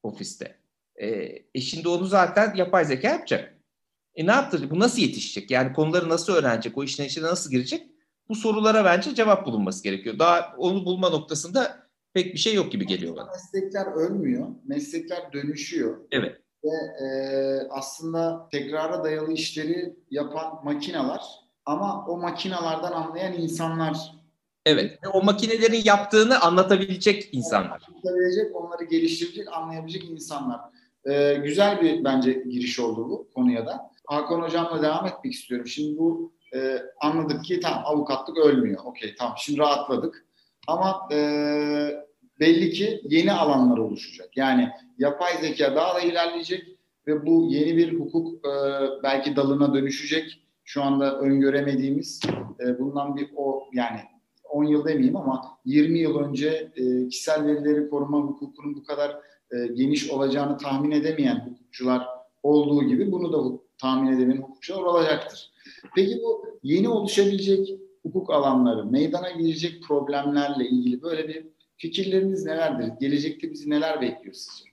ofiste. 0.02 0.60
E, 0.96 1.08
e 1.54 1.60
şimdi 1.60 1.88
onu 1.88 2.06
zaten 2.06 2.54
yapay 2.54 2.84
zeka 2.84 3.08
yapacak. 3.08 3.57
E 4.18 4.26
ne 4.26 4.30
yaptıracak? 4.30 4.70
Bu 4.70 4.78
nasıl 4.78 5.02
yetişecek? 5.02 5.50
Yani 5.50 5.72
konuları 5.72 6.08
nasıl 6.08 6.32
öğrenecek? 6.32 6.78
O 6.78 6.84
işin 6.84 7.04
içine 7.04 7.24
nasıl 7.24 7.50
girecek? 7.50 7.86
Bu 8.28 8.34
sorulara 8.34 8.84
bence 8.84 9.14
cevap 9.14 9.46
bulunması 9.46 9.84
gerekiyor. 9.84 10.18
Daha 10.18 10.54
onu 10.56 10.84
bulma 10.84 11.10
noktasında 11.10 11.76
pek 12.14 12.34
bir 12.34 12.38
şey 12.38 12.54
yok 12.54 12.72
gibi 12.72 12.86
geliyor 12.86 13.16
bana. 13.16 13.30
Meslekler 13.30 13.86
ölmüyor, 13.86 14.46
meslekler 14.64 15.32
dönüşüyor. 15.32 15.98
Evet. 16.12 16.36
Ve 16.64 17.04
e, 17.04 17.08
aslında 17.70 18.48
tekrara 18.52 19.04
dayalı 19.04 19.32
işleri 19.32 19.96
yapan 20.10 20.64
makineler 20.64 21.20
ama 21.66 22.06
o 22.06 22.16
makinalardan 22.16 22.92
anlayan 22.92 23.32
insanlar 23.32 24.18
Evet. 24.66 24.98
Ve 25.04 25.08
o 25.08 25.22
makinelerin 25.22 25.82
yaptığını 25.84 26.40
anlatabilecek 26.40 27.28
insanlar. 27.32 27.82
anlatabilecek, 27.88 28.56
onları 28.56 28.84
geliştirecek, 28.84 29.52
anlayabilecek 29.52 30.04
insanlar. 30.04 30.60
Ee, 31.04 31.34
güzel 31.34 31.82
bir 31.82 32.04
bence 32.04 32.32
giriş 32.32 32.80
oldu 32.80 33.08
bu 33.08 33.30
konuya 33.34 33.66
da. 33.66 33.90
Hakan 34.08 34.42
Hocam'la 34.42 34.82
devam 34.82 35.06
etmek 35.06 35.32
istiyorum. 35.32 35.66
Şimdi 35.66 35.98
bu 35.98 36.32
e, 36.54 36.82
anladık 37.00 37.44
ki 37.44 37.60
tamam 37.60 37.82
avukatlık 37.86 38.38
ölmüyor. 38.38 38.84
Okey 38.84 39.14
tamam 39.18 39.34
şimdi 39.38 39.58
rahatladık. 39.58 40.26
Ama 40.66 41.08
e, 41.12 41.18
belli 42.40 42.70
ki 42.70 43.00
yeni 43.04 43.32
alanlar 43.32 43.78
oluşacak. 43.78 44.36
Yani 44.36 44.68
yapay 44.98 45.32
zeka 45.40 45.76
daha 45.76 45.94
da 45.94 46.00
ilerleyecek 46.00 46.64
ve 47.06 47.26
bu 47.26 47.46
yeni 47.50 47.76
bir 47.76 48.00
hukuk 48.00 48.46
e, 48.46 48.50
belki 49.02 49.36
dalına 49.36 49.74
dönüşecek. 49.74 50.42
Şu 50.64 50.82
anda 50.82 51.18
öngöremediğimiz 51.18 52.20
e, 52.60 52.78
bundan 52.78 53.16
bir 53.16 53.30
o 53.36 53.64
yani 53.72 54.00
10 54.50 54.64
yıl 54.64 54.84
demeyeyim 54.84 55.16
ama 55.16 55.58
20 55.64 55.98
yıl 55.98 56.18
önce 56.18 56.72
e, 56.76 57.08
kişisel 57.08 57.46
verileri 57.46 57.90
koruma 57.90 58.18
hukukunun 58.18 58.74
bu 58.74 58.84
kadar 58.84 59.10
e, 59.50 59.66
geniş 59.66 60.10
olacağını 60.10 60.58
tahmin 60.58 60.90
edemeyen 60.90 61.46
hukukçular 61.50 62.08
olduğu 62.42 62.82
gibi 62.82 63.12
bunu 63.12 63.32
da 63.32 63.67
tahmin 63.78 64.12
edemeyen 64.12 64.42
hukukçular 64.42 64.82
olacaktır. 64.82 65.50
Peki 65.94 66.20
bu 66.22 66.58
yeni 66.62 66.88
oluşabilecek 66.88 67.78
hukuk 68.02 68.30
alanları, 68.30 68.84
meydana 68.84 69.30
gelecek 69.30 69.82
problemlerle 69.82 70.68
ilgili 70.68 71.02
böyle 71.02 71.28
bir 71.28 71.46
fikirleriniz 71.76 72.44
nelerdir? 72.44 72.92
Gelecekte 73.00 73.50
bizi 73.50 73.70
neler 73.70 74.00
bekliyor 74.00 74.34
sizce? 74.34 74.68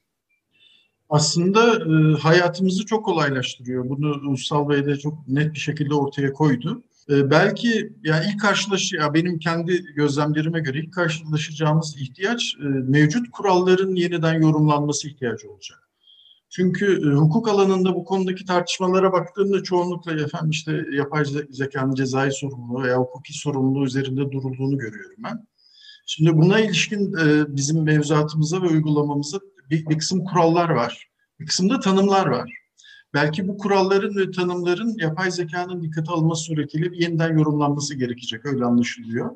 Aslında 1.09 1.73
e, 1.73 2.17
hayatımızı 2.17 2.85
çok 2.85 3.05
kolaylaştırıyor. 3.05 3.89
Bunu 3.89 4.29
Ulusal 4.29 4.69
Bey 4.69 4.85
de 4.85 4.95
çok 4.95 5.27
net 5.27 5.53
bir 5.53 5.59
şekilde 5.59 5.93
ortaya 5.93 6.33
koydu. 6.33 6.83
E, 7.09 7.31
belki 7.31 7.93
yani 8.03 8.25
ilk 8.33 8.41
karşılaş 8.41 8.93
ya 8.93 9.13
benim 9.13 9.39
kendi 9.39 9.83
gözlemlerime 9.95 10.59
göre 10.59 10.79
ilk 10.79 10.93
karşılaşacağımız 10.93 11.95
ihtiyaç 11.97 12.55
e, 12.59 12.63
mevcut 12.63 13.31
kuralların 13.31 13.95
yeniden 13.95 14.41
yorumlanması 14.41 15.07
ihtiyacı 15.07 15.51
olacak. 15.51 15.84
Çünkü 16.49 17.09
e, 17.09 17.15
hukuk 17.15 17.47
alanında 17.47 17.95
bu 17.95 18.05
konudaki 18.05 18.45
tartışmalara 18.45 19.13
baktığımda 19.13 19.63
çoğunlukla 19.63 20.13
efendim 20.13 20.49
işte 20.49 20.85
yapay 20.91 21.25
zekanın 21.49 21.95
cezai 21.95 22.31
sorumluluğu 22.31 22.83
veya 22.83 22.97
hukuki 22.97 23.33
sorumluluğu 23.33 23.85
üzerinde 23.85 24.31
durulduğunu 24.31 24.77
görüyorum 24.77 25.17
ben. 25.17 25.47
Şimdi 26.05 26.37
buna 26.37 26.59
ilişkin 26.59 27.13
e, 27.13 27.55
bizim 27.55 27.83
mevzuatımıza 27.83 28.61
ve 28.61 28.67
uygulamamıza 28.67 29.39
bir, 29.69 29.85
bir 29.85 29.97
kısım 29.97 30.23
kurallar 30.23 30.69
var. 30.69 31.09
Bir 31.39 31.45
kısımda 31.45 31.79
tanımlar 31.79 32.27
var. 32.27 32.51
Belki 33.13 33.47
bu 33.47 33.57
kuralların 33.57 34.15
ve 34.15 34.31
tanımların 34.31 34.95
yapay 34.97 35.31
zekanın 35.31 35.83
dikkate 35.83 36.11
alınması 36.11 36.43
suretiyle 36.43 36.91
bir 36.91 36.97
yeniden 36.97 37.37
yorumlanması 37.37 37.95
gerekecek. 37.95 38.45
Öyle 38.45 38.65
anlaşılıyor. 38.65 39.31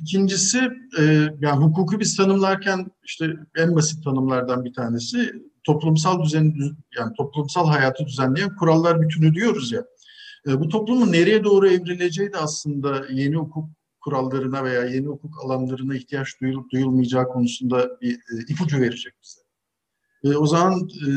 İkincisi, 0.00 0.58
e, 0.98 1.02
yani 1.40 1.64
hukuku 1.64 2.00
biz 2.00 2.16
tanımlarken 2.16 2.86
işte 3.04 3.36
en 3.56 3.76
basit 3.76 4.04
tanımlardan 4.04 4.64
bir 4.64 4.72
tanesi 4.72 5.32
toplumsal 5.64 6.22
düzen, 6.22 6.54
yani 6.98 7.12
toplumsal 7.16 7.66
hayatı 7.68 8.06
düzenleyen 8.06 8.56
kurallar 8.56 9.02
bütünü 9.02 9.34
diyoruz 9.34 9.72
ya. 9.72 9.84
E, 10.48 10.60
bu 10.60 10.68
toplumun 10.68 11.12
nereye 11.12 11.44
doğru 11.44 11.68
evrileceği 11.68 12.32
de 12.32 12.38
aslında 12.38 13.06
yeni 13.10 13.36
hukuk 13.36 13.68
kurallarına 14.00 14.64
veya 14.64 14.84
yeni 14.84 15.06
hukuk 15.06 15.44
alanlarına 15.44 15.96
ihtiyaç 15.96 16.40
duyulup 16.40 16.70
duyulmayacağı 16.72 17.28
konusunda 17.28 18.00
bir 18.00 18.14
e, 18.14 18.42
ipucu 18.48 18.80
verecek 18.80 19.14
bize. 19.22 19.40
E, 20.24 20.36
o 20.36 20.46
zaman 20.46 20.80
e, 20.80 21.08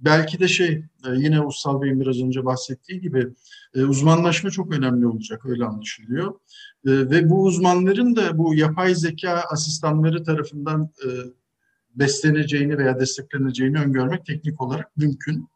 belki 0.00 0.38
de 0.38 0.48
şey 0.48 0.68
e, 1.06 1.10
yine 1.16 1.40
Ussal 1.40 1.82
Bey'in 1.82 2.00
biraz 2.00 2.20
önce 2.20 2.44
bahsettiği 2.44 3.00
gibi 3.00 3.28
e, 3.74 3.84
uzmanlaşma 3.84 4.50
çok 4.50 4.72
önemli 4.72 5.06
olacak 5.06 5.46
öyle 5.46 5.64
anlaşılıyor. 5.64 6.34
E, 6.86 6.90
ve 6.90 7.30
bu 7.30 7.44
uzmanların 7.44 8.16
da 8.16 8.38
bu 8.38 8.54
yapay 8.54 8.94
zeka 8.94 9.42
asistanları 9.52 10.24
tarafından 10.24 10.90
e, 11.04 11.08
besleneceğini 11.98 12.78
veya 12.78 13.00
destekleneceğini 13.00 13.78
öngörmek 13.78 14.26
teknik 14.26 14.60
olarak 14.60 14.96
mümkün. 14.96 15.48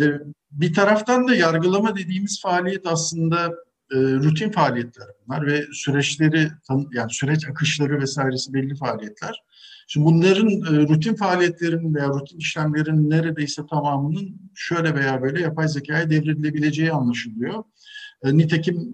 E, 0.00 0.04
bir 0.52 0.74
taraftan 0.74 1.28
da 1.28 1.34
yargılama 1.34 1.96
dediğimiz 1.96 2.42
faaliyet 2.42 2.86
aslında 2.86 3.46
e, 3.92 3.96
rutin 3.96 4.50
faaliyetler 4.50 5.06
bunlar 5.26 5.46
ve 5.46 5.64
süreçleri 5.72 6.50
yani 6.92 7.10
süreç 7.10 7.48
akışları 7.48 8.00
vesairesi 8.00 8.54
belli 8.54 8.74
faaliyetler. 8.74 9.42
Şimdi 9.86 10.06
bunların 10.06 10.48
e, 10.48 10.88
rutin 10.88 11.14
faaliyetlerin 11.14 11.94
veya 11.94 12.08
rutin 12.08 12.38
işlemlerin 12.38 13.10
neredeyse 13.10 13.62
tamamının 13.70 14.40
şöyle 14.54 14.94
veya 14.94 15.22
böyle 15.22 15.40
yapay 15.42 15.68
zekaya 15.68 16.10
devredilebileceği 16.10 16.92
anlaşılıyor. 16.92 17.64
E, 18.24 18.36
nitekim 18.36 18.92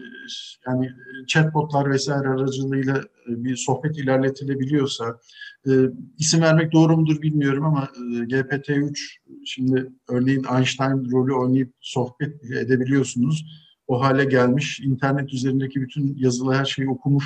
yani 0.67 0.91
chatbotlar 1.27 1.91
vesaire 1.91 2.29
aracılığıyla 2.29 3.03
bir 3.27 3.57
sohbet 3.57 3.99
ilerletilebiliyorsa, 3.99 5.19
e, 5.67 5.71
isim 6.19 6.41
vermek 6.41 6.73
doğru 6.73 6.97
mudur 6.97 7.23
bilmiyorum 7.23 7.65
ama 7.65 7.89
e, 7.97 8.01
GPT-3 8.01 8.99
şimdi 9.45 9.93
örneğin 10.09 10.45
Einstein 10.57 11.11
rolü 11.11 11.35
oynayıp 11.35 11.75
sohbet 11.81 12.45
edebiliyorsunuz. 12.45 13.45
O 13.87 14.03
hale 14.03 14.25
gelmiş, 14.25 14.81
internet 14.81 15.33
üzerindeki 15.33 15.81
bütün 15.81 16.17
yazılı 16.17 16.55
her 16.55 16.65
şeyi 16.65 16.89
okumuş 16.89 17.25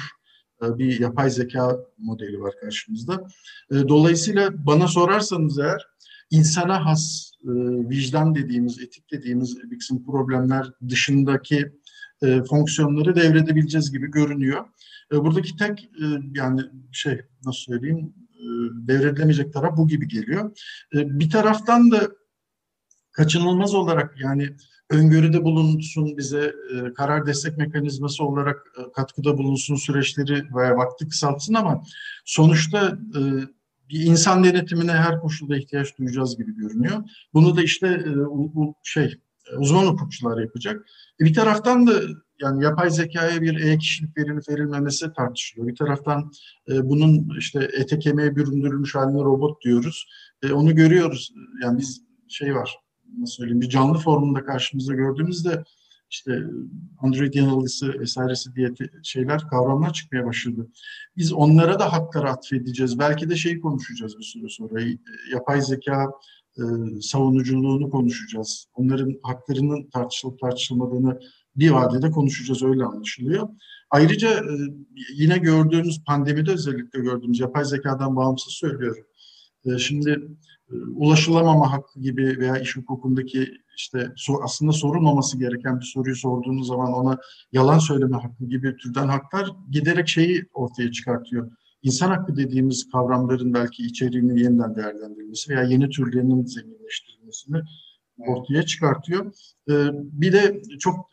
e, 0.63 0.79
bir 0.79 1.01
yapay 1.01 1.31
zeka 1.31 1.79
modeli 1.99 2.41
var 2.41 2.55
karşımızda. 2.61 3.27
E, 3.71 3.89
dolayısıyla 3.89 4.67
bana 4.67 4.89
sorarsanız 4.89 5.59
eğer 5.59 5.87
insana 6.31 6.87
has 6.87 7.33
e, 7.45 7.51
vicdan 7.91 8.35
dediğimiz, 8.35 8.81
etik 8.81 9.11
dediğimiz 9.11 9.71
bir 9.71 9.79
kısım 9.79 10.05
problemler 10.05 10.73
dışındaki 10.89 11.73
fonksiyonları 12.49 13.17
devredebileceğiz 13.17 13.93
gibi 13.93 14.11
görünüyor. 14.11 14.65
Buradaki 15.13 15.57
tek 15.57 15.91
yani 16.35 16.61
şey 16.93 17.21
nasıl 17.45 17.61
söyleyeyim 17.73 18.15
devredilemeyecek 18.89 19.53
taraf 19.53 19.77
bu 19.77 19.89
gibi 19.89 20.09
geliyor. 20.09 20.57
Bir 20.93 21.31
taraftan 21.31 21.91
da 21.91 22.09
kaçınılmaz 23.13 23.75
olarak 23.75 24.21
yani 24.21 24.57
öngörüde 24.91 25.45
bulunsun, 25.45 26.17
bize 26.17 26.55
e, 26.75 26.95
karar 26.95 27.27
destek 27.27 27.59
mekanizması 27.59 28.25
olarak 28.25 28.67
e, 28.79 28.93
katkıda 28.93 29.39
bulunsun, 29.39 29.77
süreçleri 29.77 30.43
veya 30.57 30.77
vakti 30.77 31.09
kısaltsın 31.09 31.55
ama 31.55 31.83
sonuçta 32.25 32.89
e, 32.89 33.21
bir 33.89 34.01
insan 34.01 34.45
denetimine 34.45 34.93
her 34.93 35.21
koşulda 35.21 35.57
ihtiyaç 35.57 35.99
duyacağız 35.99 36.37
gibi 36.37 36.55
görünüyor. 36.55 37.05
Bunu 37.35 37.57
da 37.57 37.63
işte 37.63 37.87
e, 37.87 38.17
bu 38.27 38.75
şey 38.83 39.15
uzman 39.59 39.87
hukukçular 39.87 40.41
yapacak. 40.41 40.87
E, 41.21 41.25
bir 41.25 41.35
taraftan 41.35 41.87
da 41.87 41.93
yani 42.41 42.65
yapay 42.65 42.91
zekaya 42.91 43.43
bir 43.43 43.61
e-kişilik 43.61 44.19
verilip 44.19 44.49
verilmemesi 44.49 45.13
tartışılıyor. 45.13 45.69
Bir 45.69 45.77
taraftan 45.77 46.33
e, 46.69 46.89
bunun 46.89 47.39
işte 47.39 47.71
ete 47.73 47.99
kemiğe 47.99 48.37
büründürülmüş 48.37 48.95
haline 48.95 49.19
robot 49.19 49.63
diyoruz. 49.65 50.07
E, 50.43 50.53
onu 50.53 50.75
görüyoruz. 50.75 51.33
Yani 51.63 51.79
biz 51.79 52.03
şey 52.29 52.55
var, 52.55 52.79
nasıl 53.19 53.35
söyleyeyim 53.35 53.61
bir 53.61 53.69
canlı 53.69 53.99
formunda 53.99 54.45
karşımıza 54.45 54.95
gördüğümüzde 54.95 55.65
işte 56.13 56.43
Android 56.99 57.35
yanılgısı 57.35 58.01
vesairesi 58.01 58.55
diye 58.55 58.69
şeyler, 59.03 59.49
kavramlar 59.49 59.93
çıkmaya 59.93 60.27
başladı. 60.27 60.69
Biz 61.17 61.33
onlara 61.33 61.79
da 61.79 61.93
hakları 61.93 62.31
atfedeceğiz. 62.31 62.99
Belki 62.99 63.31
de 63.31 63.37
şeyi 63.37 63.61
konuşacağız 63.61 64.19
bir 64.19 64.25
süre 64.25 64.49
sonra. 64.49 64.81
Yapay 65.33 65.63
zeka 65.63 66.07
e, 66.59 66.63
savunuculuğunu 67.01 67.91
konuşacağız. 67.91 68.67
Onların 68.75 69.15
haklarının 69.23 69.91
tartışılıp 69.91 70.41
tartışılmadığını 70.41 71.21
bir 71.57 71.71
vadede 71.71 72.11
konuşacağız 72.11 72.63
öyle 72.63 72.85
anlaşılıyor. 72.85 73.49
Ayrıca 73.91 74.31
e, 74.31 74.55
yine 75.15 75.39
gördüğümüz 75.39 76.05
pandemide 76.05 76.51
özellikle 76.51 77.01
gördüğümüz 77.01 77.41
yapay 77.41 77.65
zekadan 77.65 78.17
bağımsız 78.17 78.53
söylüyorum. 78.53 79.05
E, 79.65 79.79
şimdi 79.79 80.29
ulaşılamama 80.95 81.73
hakkı 81.73 82.01
gibi 82.01 82.39
veya 82.39 82.59
iş 82.59 82.77
hukukundaki 82.77 83.49
işte 83.77 84.13
aslında 84.43 84.73
sorulmaması 84.73 85.39
gereken 85.39 85.81
bir 85.81 85.85
soruyu 85.85 86.17
sorduğunuz 86.17 86.67
zaman 86.67 86.93
ona 86.93 87.19
yalan 87.53 87.79
söyleme 87.79 88.17
hakkı 88.17 88.45
gibi 88.45 88.77
türden 88.77 89.09
haklar 89.09 89.49
giderek 89.71 90.09
şeyi 90.09 90.45
ortaya 90.55 90.93
çıkartıyor. 90.93 91.51
İnsan 91.83 92.11
hakkı 92.11 92.37
dediğimiz 92.37 92.91
kavramların 92.93 93.55
belki 93.55 93.83
içeriğinin 93.83 94.37
yeniden 94.37 94.77
değerlendirilmesi 94.77 95.51
veya 95.51 95.63
yeni 95.63 95.89
türlerinin 95.89 96.45
zenginleştirilmesini 96.45 97.57
ortaya 98.19 98.63
çıkartıyor. 98.63 99.33
Bir 99.93 100.33
de 100.33 100.63
çok 100.79 101.11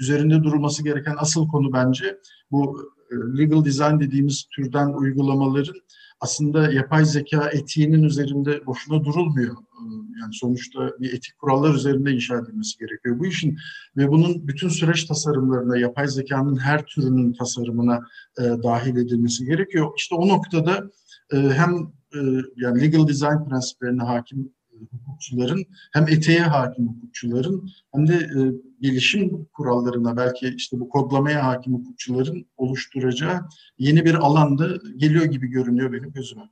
üzerinde 0.00 0.42
durulması 0.42 0.84
gereken 0.84 1.14
asıl 1.18 1.48
konu 1.48 1.72
bence 1.72 2.18
bu 2.50 2.92
legal 3.38 3.64
design 3.64 4.00
dediğimiz 4.00 4.44
türden 4.56 4.92
uygulamaların 4.92 5.74
aslında 6.20 6.72
yapay 6.72 7.04
zeka 7.04 7.50
etiğinin 7.50 8.02
üzerinde 8.02 8.66
boşuna 8.66 9.04
durulmuyor. 9.04 9.56
Ee, 9.56 10.20
Yani 10.20 10.32
sonuçta 10.32 10.90
bir 11.00 11.12
etik 11.14 11.38
kurallar 11.38 11.74
üzerinde 11.74 12.12
inşa 12.12 12.38
edilmesi 12.38 12.78
gerekiyor. 12.78 13.18
Bu 13.18 13.26
işin 13.26 13.58
ve 13.96 14.08
bunun 14.08 14.48
bütün 14.48 14.68
süreç 14.68 15.04
tasarımlarına, 15.04 15.78
yapay 15.78 16.08
zekanın 16.08 16.56
her 16.56 16.84
türünün 16.84 17.32
tasarımına 17.32 18.00
e, 18.38 18.42
dahil 18.42 18.96
edilmesi 18.96 19.44
gerekiyor. 19.44 19.90
İşte 19.96 20.14
o 20.14 20.28
noktada 20.28 20.90
e, 21.32 21.36
hem 21.36 21.74
e, 22.14 22.18
yani 22.56 22.80
legal 22.80 23.08
design 23.08 23.48
prensiplerine 23.48 24.02
hakim 24.02 24.52
hukukçuların 24.92 25.64
hem 25.92 26.08
etiğe 26.08 26.40
hakim 26.40 26.88
hukukçuların 26.88 27.70
hem 27.94 28.06
de 28.06 28.14
e, 28.14 28.38
gelişim 28.80 29.48
kurallarına 29.52 30.16
belki 30.16 30.48
işte 30.48 30.80
bu 30.80 30.88
kodlamaya 30.88 31.46
hakim 31.46 31.74
hukukçuların 31.74 32.46
oluşturacağı 32.56 33.40
yeni 33.78 34.04
bir 34.04 34.14
alanda 34.14 34.68
geliyor 34.96 35.24
gibi 35.24 35.46
görünüyor 35.46 35.92
benim 35.92 36.12
gözüme. 36.12 36.50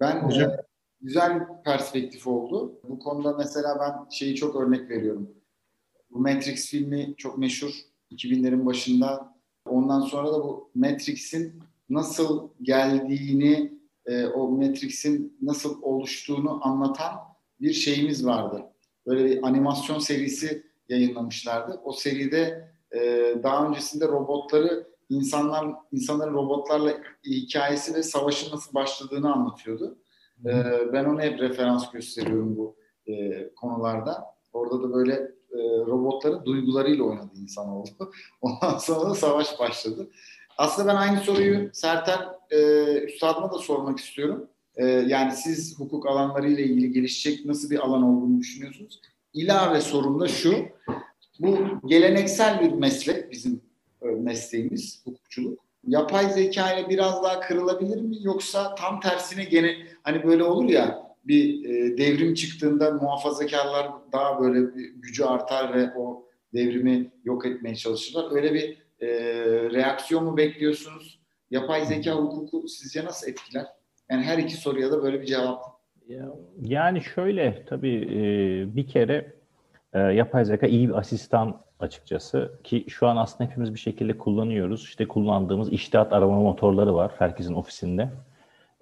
Ben 0.00 0.22
Hocam. 0.22 0.50
e, 0.50 0.56
güzel 1.00 1.40
bir 1.40 1.46
perspektif 1.64 2.26
oldu. 2.26 2.80
Bu 2.88 2.98
konuda 2.98 3.32
mesela 3.32 3.78
ben 3.80 4.10
şeyi 4.10 4.34
çok 4.34 4.56
örnek 4.56 4.90
veriyorum. 4.90 5.30
Bu 6.10 6.18
Matrix 6.18 6.70
filmi 6.70 7.14
çok 7.16 7.38
meşhur 7.38 7.70
2000'lerin 8.10 8.66
başında. 8.66 9.38
Ondan 9.64 10.00
sonra 10.00 10.32
da 10.32 10.44
bu 10.44 10.70
Matrix'in 10.74 11.62
nasıl 11.90 12.48
geldiğini, 12.62 13.78
e, 14.06 14.26
o 14.26 14.48
Matrix'in 14.50 15.38
nasıl 15.42 15.82
oluştuğunu 15.82 16.66
anlatan 16.66 17.14
bir 17.60 17.72
şeyimiz 17.72 18.26
vardı. 18.26 18.62
Böyle 19.06 19.24
bir 19.24 19.46
animasyon 19.46 19.98
serisi 19.98 20.66
yayınlamışlardı. 20.88 21.80
O 21.84 21.92
seride 21.92 22.70
e, 22.92 23.00
daha 23.42 23.66
öncesinde 23.66 24.08
robotları 24.08 24.88
insanlar 25.08 25.74
insanların 25.92 26.34
robotlarla 26.34 26.94
hikayesi 27.24 27.94
ve 27.94 28.02
savaşın 28.02 28.54
nasıl 28.54 28.74
başladığını 28.74 29.32
anlatıyordu. 29.32 29.98
Ee, 30.46 30.92
ben 30.92 31.04
ona 31.04 31.22
hep 31.22 31.40
referans 31.40 31.90
gösteriyorum 31.90 32.56
bu 32.56 32.76
e, 33.06 33.48
konularda. 33.54 34.24
Orada 34.52 34.82
da 34.82 34.92
böyle 34.92 35.12
e, 35.52 35.58
robotların 35.86 36.44
duygularıyla 36.44 37.04
oynadı 37.04 37.30
insan 37.36 37.68
oldu. 37.68 38.12
Ondan 38.40 38.78
sonra 38.78 39.10
da 39.10 39.14
savaş 39.14 39.58
başladı. 39.58 40.10
Aslında 40.58 40.88
ben 40.88 40.96
aynı 40.96 41.20
soruyu 41.20 41.70
Serter 41.72 42.28
e, 42.50 42.58
Üstad'ıma 43.02 43.52
da 43.52 43.58
sormak 43.58 43.98
istiyorum. 43.98 44.48
E, 44.78 44.86
yani 44.86 45.32
siz 45.32 45.78
hukuk 45.78 46.06
alanlarıyla 46.06 46.64
ilgili 46.64 46.92
gelişecek 46.92 47.46
nasıl 47.46 47.70
bir 47.70 47.78
alan 47.78 48.02
olduğunu 48.02 48.40
düşünüyorsunuz? 48.40 49.00
İlave 49.34 49.80
sorum 49.80 50.20
da 50.20 50.28
şu. 50.28 50.54
Bu 51.40 51.58
geleneksel 51.86 52.60
bir 52.60 52.72
meslek 52.72 53.30
bizim 53.30 53.60
e, 54.02 54.06
mesleğimiz 54.06 55.06
hukukçuluk. 55.06 55.58
Yapay 55.86 56.30
zeka 56.30 56.72
ile 56.72 56.88
biraz 56.88 57.22
daha 57.22 57.40
kırılabilir 57.40 58.00
mi 58.00 58.16
yoksa 58.20 58.74
tam 58.74 59.00
tersine 59.00 59.44
gene 59.44 59.76
hani 60.02 60.24
böyle 60.24 60.44
olur 60.44 60.68
ya 60.68 61.08
bir 61.24 61.64
e, 61.64 61.98
devrim 61.98 62.34
çıktığında 62.34 62.90
muhafazakarlar 62.90 63.90
daha 64.12 64.40
böyle 64.40 64.76
bir 64.76 64.88
gücü 64.88 65.24
artar 65.24 65.74
ve 65.74 65.94
o 65.96 66.26
devrimi 66.54 67.10
yok 67.24 67.46
etmeye 67.46 67.76
çalışırlar. 67.76 68.36
Öyle 68.36 68.54
bir 68.54 68.78
e, 69.00 69.08
reaksiyon 69.70 70.24
mu 70.24 70.36
bekliyorsunuz? 70.36 71.20
Yapay 71.50 71.86
zeka 71.86 72.12
hukuku 72.12 72.68
sizce 72.68 73.04
nasıl 73.04 73.28
etkiler? 73.28 73.66
Yani 74.10 74.22
her 74.22 74.38
iki 74.38 74.56
soruya 74.56 74.90
da 74.92 75.02
böyle 75.02 75.20
bir 75.20 75.26
cevap. 75.26 75.62
Ya- 76.08 76.32
Yani 76.62 77.00
şöyle 77.00 77.64
tabii 77.66 77.94
e, 78.12 78.76
bir 78.76 78.86
kere 78.86 79.32
e, 79.92 79.98
yapay 80.00 80.44
zeka 80.44 80.66
iyi 80.66 80.88
bir 80.88 80.94
asistan 80.94 81.60
açıkçası 81.80 82.52
ki 82.64 82.84
şu 82.88 83.06
an 83.06 83.16
aslında 83.16 83.50
hepimiz 83.50 83.74
bir 83.74 83.78
şekilde 83.78 84.18
kullanıyoruz. 84.18 84.82
İşte 84.84 85.08
kullandığımız 85.08 85.72
iştihat 85.72 86.12
arama 86.12 86.40
motorları 86.40 86.94
var 86.94 87.12
herkesin 87.18 87.54
ofisinde 87.54 88.08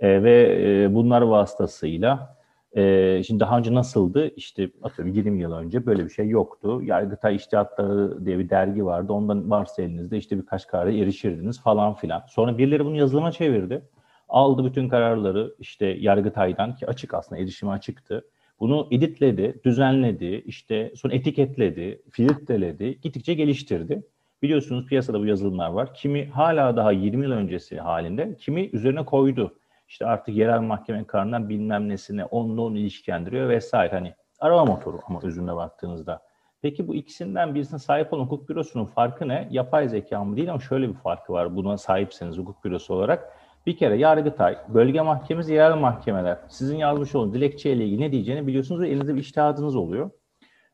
E, 0.01 0.23
ve 0.23 0.59
e, 0.85 0.95
bunlar 0.95 1.23
vasıtasıyla 1.23 2.37
e, 2.77 3.23
şimdi 3.27 3.41
daha 3.41 3.59
önce 3.59 3.75
nasıldı? 3.75 4.31
İşte 4.37 4.71
atıyorum 4.83 5.15
20 5.15 5.41
yıl 5.43 5.53
önce 5.53 5.87
böyle 5.87 6.05
bir 6.05 6.11
şey 6.11 6.29
yoktu. 6.29 6.81
Yargıtay 6.83 7.35
İştihatları 7.37 8.27
diye 8.27 8.39
bir 8.39 8.51
dergi 8.51 8.85
vardı. 8.87 9.13
Ondan 9.13 9.51
varsa 9.51 9.83
elinizde 9.83 10.19
işte 10.19 10.39
birkaç 10.39 10.67
karara 10.67 10.93
erişirdiniz 10.93 11.61
falan 11.63 11.95
filan. 11.95 12.23
Sonra 12.29 12.59
birileri 12.59 12.85
bunu 12.85 12.97
yazılıma 12.97 13.33
çevirdi. 13.33 13.83
Aldı 14.29 14.65
bütün 14.65 14.89
kararları 14.89 15.55
işte 15.59 15.87
Yargıtay'dan 15.87 16.75
ki 16.77 16.87
açık 16.87 17.15
aslında 17.15 17.41
erişime 17.41 17.73
açıktı. 17.73 18.25
Bunu 18.61 18.89
editledi, 18.91 19.61
düzenledi, 19.65 20.43
işte 20.47 20.93
sonra 20.97 21.15
etiketledi, 21.15 22.03
filtreledi, 22.11 23.01
gittikçe 23.01 23.35
geliştirdi. 23.35 24.03
Biliyorsunuz 24.43 24.87
piyasada 24.87 25.21
bu 25.21 25.27
yazılımlar 25.27 25.71
var. 25.71 25.95
Kimi 25.95 26.27
hala 26.27 26.77
daha 26.77 26.93
20 26.93 27.25
yıl 27.25 27.33
öncesi 27.33 27.81
halinde, 27.81 28.37
kimi 28.39 28.71
üzerine 28.73 29.05
koydu. 29.05 29.55
İşte 29.89 30.07
artık 30.07 30.37
yerel 30.37 30.61
mahkeme 30.61 31.05
kararından 31.05 31.49
bilmem 31.49 31.89
nesine 31.89 32.25
onunla 32.25 32.63
onu 32.63 32.79
ilişkilendiriyor 32.79 33.49
vesaire. 33.49 33.95
Hani 33.95 34.15
arama 34.41 34.65
motoru 34.65 35.01
ama 35.09 35.21
özünde 35.23 35.57
baktığınızda. 35.57 36.23
Peki 36.63 36.89
bu 36.89 36.95
ikisinden 36.95 37.55
birisine 37.55 37.79
sahip 37.79 38.13
olan 38.13 38.25
hukuk 38.25 38.49
bürosunun 38.49 38.85
farkı 38.85 39.29
ne? 39.29 39.49
Yapay 39.51 39.89
zeka 39.89 40.25
mı 40.25 40.37
değil 40.37 40.51
ama 40.51 40.61
şöyle 40.61 40.89
bir 40.89 40.95
farkı 40.95 41.33
var 41.33 41.57
buna 41.57 41.79
sahipseniz 41.79 42.39
hukuk 42.39 42.65
bürosu 42.65 42.95
olarak. 42.95 43.33
Bir 43.67 43.77
kere 43.77 43.97
Yargıtay, 43.97 44.59
bölge 44.69 45.01
mahkemesi, 45.01 45.53
yerel 45.53 45.77
mahkemeler 45.77 46.39
sizin 46.49 46.77
yazmış 46.77 47.15
olduğunuz 47.15 47.35
dilekçeyle 47.35 47.85
ilgili 47.85 48.01
ne 48.01 48.13
diyeceğini 48.13 48.47
biliyorsunuz 48.47 48.81
ve 48.81 48.89
elinizde 48.89 49.15
bir 49.15 49.21
iştihadınız 49.21 49.77
oluyor. 49.77 50.11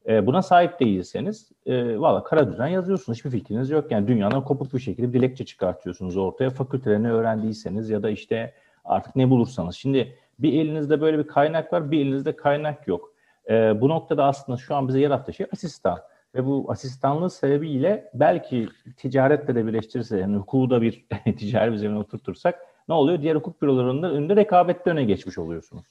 E, 0.09 0.26
buna 0.26 0.42
sahip 0.42 0.81
değilseniz 0.81 1.52
e, 1.66 1.98
valla 1.98 2.24
kara 2.24 2.52
düzen 2.52 2.66
yazıyorsunuz. 2.66 3.18
Hiçbir 3.18 3.31
fikriniz 3.31 3.70
yok. 3.70 3.90
Yani 3.90 4.09
dünyadan 4.09 4.44
kopuk 4.44 4.74
bir 4.74 4.78
şekilde 4.78 5.12
dilekçe 5.12 5.44
çıkartıyorsunuz 5.44 6.16
ortaya. 6.16 6.50
Fakültelerini 6.50 7.12
öğrendiyseniz 7.12 7.90
ya 7.90 8.02
da 8.02 8.11
işte 8.11 8.55
artık 8.85 9.16
ne 9.16 9.31
bulursanız. 9.31 9.76
Şimdi 9.76 10.16
bir 10.38 10.52
elinizde 10.52 11.00
böyle 11.00 11.18
bir 11.18 11.26
kaynak 11.26 11.72
var, 11.72 11.90
bir 11.90 12.00
elinizde 12.00 12.37
kaynak 12.37 12.88
yok. 12.88 13.12
E, 13.50 13.81
bu 13.81 13.88
noktada 13.88 14.24
aslında 14.24 14.59
şu 14.59 14.74
an 14.74 14.88
bize 14.88 15.00
yarattığı 15.00 15.33
şey 15.33 15.46
asistan. 15.52 15.98
Ve 16.35 16.46
bu 16.46 16.66
asistanlığı 16.68 17.31
sebebiyle 17.31 18.11
belki 18.14 18.68
ticaretle 18.96 19.55
de 19.55 19.66
birleştirirse, 19.66 20.18
yani 20.18 20.37
hukuku 20.37 20.70
da 20.70 20.83
bir 20.83 21.07
ticari 21.37 21.72
bir 21.72 21.76
zemine 21.76 21.98
oturtursak 21.98 22.71
ne 22.88 22.95
oluyor? 22.95 23.23
Diğer 23.23 23.37
hukuk 23.37 23.62
bürolarının 23.62 24.03
önünde 24.03 24.37
rekabette 24.37 24.90
öne 24.90 25.05
geçmiş 25.05 25.38
oluyorsunuz. 25.38 25.85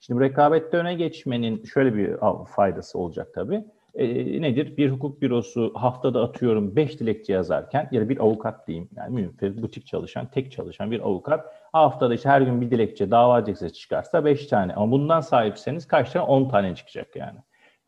Şimdi 0.00 0.18
bu 0.20 0.24
rekabette 0.24 0.76
öne 0.76 0.94
geçmenin 0.94 1.64
şöyle 1.64 1.94
bir 1.94 2.16
faydası 2.44 2.98
olacak 2.98 3.28
tabii. 3.34 3.64
E, 3.94 4.42
nedir? 4.42 4.76
Bir 4.76 4.90
hukuk 4.90 5.22
bürosu 5.22 5.72
haftada 5.74 6.22
atıyorum 6.22 6.76
5 6.76 7.00
dilekçe 7.00 7.32
yazarken 7.32 7.88
ya 7.92 8.00
da 8.00 8.08
bir 8.08 8.18
avukat 8.18 8.66
diyeyim 8.66 8.88
yani 8.96 9.14
münferit, 9.14 9.62
butik 9.62 9.86
çalışan, 9.86 10.30
tek 10.30 10.52
çalışan 10.52 10.90
bir 10.90 11.00
avukat 11.00 11.54
haftada 11.72 12.14
işte 12.14 12.28
her 12.28 12.40
gün 12.40 12.60
bir 12.60 12.70
dilekçe 12.70 13.10
dava 13.10 13.46
dilekçesi 13.46 13.74
çıkarsa 13.74 14.24
5 14.24 14.46
tane 14.46 14.74
ama 14.74 14.92
bundan 14.92 15.20
sahipseniz 15.20 15.86
kaç 15.86 16.10
tane? 16.10 16.24
10 16.24 16.48
tane 16.48 16.74
çıkacak 16.74 17.16
yani. 17.16 17.38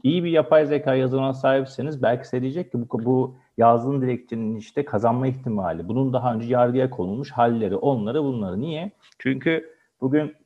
İyi 0.03 0.25
bir 0.25 0.31
yapay 0.31 0.67
zeka 0.67 0.95
yazılımına 0.95 1.35
sahipseniz 1.35 2.03
belki 2.03 2.29
size 2.29 2.43
diyecek 2.43 2.73
ki 2.73 2.79
bu, 2.79 3.05
bu 3.05 3.37
yazdığın 3.59 4.03
dilekçenin 4.03 4.57
işte 4.57 4.85
kazanma 4.85 5.27
ihtimali, 5.27 5.89
bunun 5.89 6.13
daha 6.13 6.35
önce 6.35 6.47
yargıya 6.47 6.91
konulmuş 6.91 7.33
halleri, 7.33 7.77
onları 7.77 8.25
bunları. 8.25 8.61
Niye? 8.61 8.91
Çünkü 9.19 9.75
bugün 10.01 10.37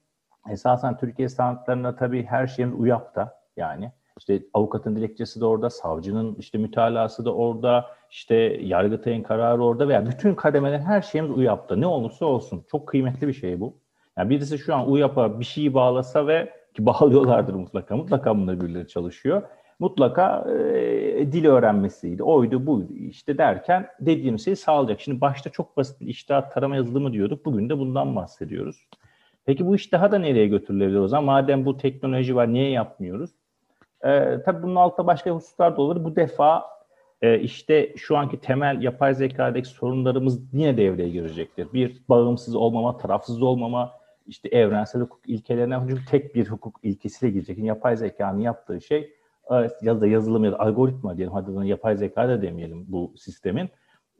esasen 0.51 0.97
Türkiye 0.97 1.29
standartlarına 1.29 1.97
tabii 1.97 2.23
her 2.25 2.47
şeyimiz 2.47 2.81
UYAP'ta 2.81 3.39
yani. 3.57 3.93
İşte 4.19 4.43
avukatın 4.55 4.97
dilekçesi 4.97 5.41
de 5.41 5.45
orada, 5.45 5.71
savcının 5.71 6.35
işte 6.35 6.59
mütalası 6.59 7.25
da 7.25 7.35
orada, 7.35 7.87
işte 8.11 8.35
yargıtayın 8.61 9.23
kararı 9.23 9.65
orada 9.65 9.89
veya 9.89 10.07
bütün 10.07 10.35
kademeler 10.35 10.79
her 10.79 11.03
şeyimiz 11.03 11.39
UYAP'ta. 11.39 11.77
Ne 11.77 11.87
olursa 11.87 12.27
olsun. 12.27 12.65
Çok 12.71 12.89
kıymetli 12.89 13.29
bir 13.29 13.33
şey 13.33 13.61
bu. 13.61 13.77
Yani 14.17 14.31
birisi 14.31 14.59
şu 14.59 14.75
an 14.75 14.91
UYAP'a 14.91 15.41
bir 15.41 15.45
şeyi 15.45 15.75
bağlasa 15.75 16.27
ve 16.27 16.53
ki 16.75 16.87
bağlıyorlardır 16.87 17.55
mutlaka. 17.55 17.97
Mutlaka 17.97 18.37
bunları 18.37 18.61
birileri 18.61 18.89
çalışıyor. 18.89 19.43
Mutlaka 19.79 20.45
e, 20.51 21.33
dil 21.33 21.47
öğrenmesiydi, 21.47 22.23
oydu 22.23 22.67
buydu 22.67 22.93
işte 22.93 23.39
derken 23.39 23.89
dediğim 24.01 24.39
şeyi 24.39 24.57
sağlayacak. 24.57 25.01
Şimdi 25.01 25.21
başta 25.21 25.51
çok 25.51 25.77
basit 25.77 26.01
bir 26.01 26.07
iştahat 26.07 26.55
tarama 26.55 26.77
yazılımı 26.77 27.13
diyorduk. 27.13 27.45
Bugün 27.45 27.69
de 27.69 27.79
bundan 27.79 28.17
bahsediyoruz. 28.17 28.87
Peki 29.45 29.67
bu 29.67 29.77
iş 29.77 29.93
daha 29.93 30.13
da 30.13 30.19
nereye 30.19 30.47
götürülebilir 30.47 30.99
o 30.99 31.09
zaman? 31.09 31.25
Madem 31.25 31.65
bu 31.65 31.77
teknoloji 31.77 32.37
var 32.37 32.53
niye 32.53 32.71
yapmıyoruz? 32.71 33.31
Ee, 34.05 34.39
tabii 34.45 34.63
bunun 34.63 34.77
altında 34.77 35.07
başka 35.07 35.31
hususlar 35.31 35.77
da 35.77 35.83
olur. 35.83 36.05
Bu 36.05 36.17
defa 36.17 36.65
e, 37.23 37.39
işte 37.41 37.93
şu 37.97 38.17
anki 38.17 38.41
temel 38.41 38.83
yapay 38.83 39.15
zekadaki 39.15 39.69
sorunlarımız 39.69 40.41
yine 40.53 40.77
devreye 40.77 41.09
girecektir. 41.09 41.69
Bir, 41.73 42.03
bağımsız 42.09 42.55
olmama, 42.55 42.97
tarafsız 42.97 43.43
olmama, 43.43 43.93
işte 44.27 44.49
evrensel 44.49 45.03
hukuk 45.03 45.29
ilkelerine 45.29 45.79
çünkü 45.89 46.05
tek 46.05 46.35
bir 46.35 46.47
hukuk 46.47 46.81
ilkesiyle 46.83 47.33
girecek. 47.33 47.59
Yapay 47.59 47.97
zekanın 47.97 48.41
yaptığı 48.41 48.81
şey 48.81 49.13
ya 49.83 50.01
da 50.01 50.07
yazılım 50.07 50.45
ya 50.45 50.53
da 50.53 50.61
algoritma 50.61 51.17
diyelim, 51.17 51.35
hadi 51.35 51.47
bunu 51.47 51.65
yapay 51.65 51.97
zeka 51.97 52.29
da 52.29 52.43
demeyelim 52.43 52.85
bu 52.89 53.15
sistemin. 53.17 53.71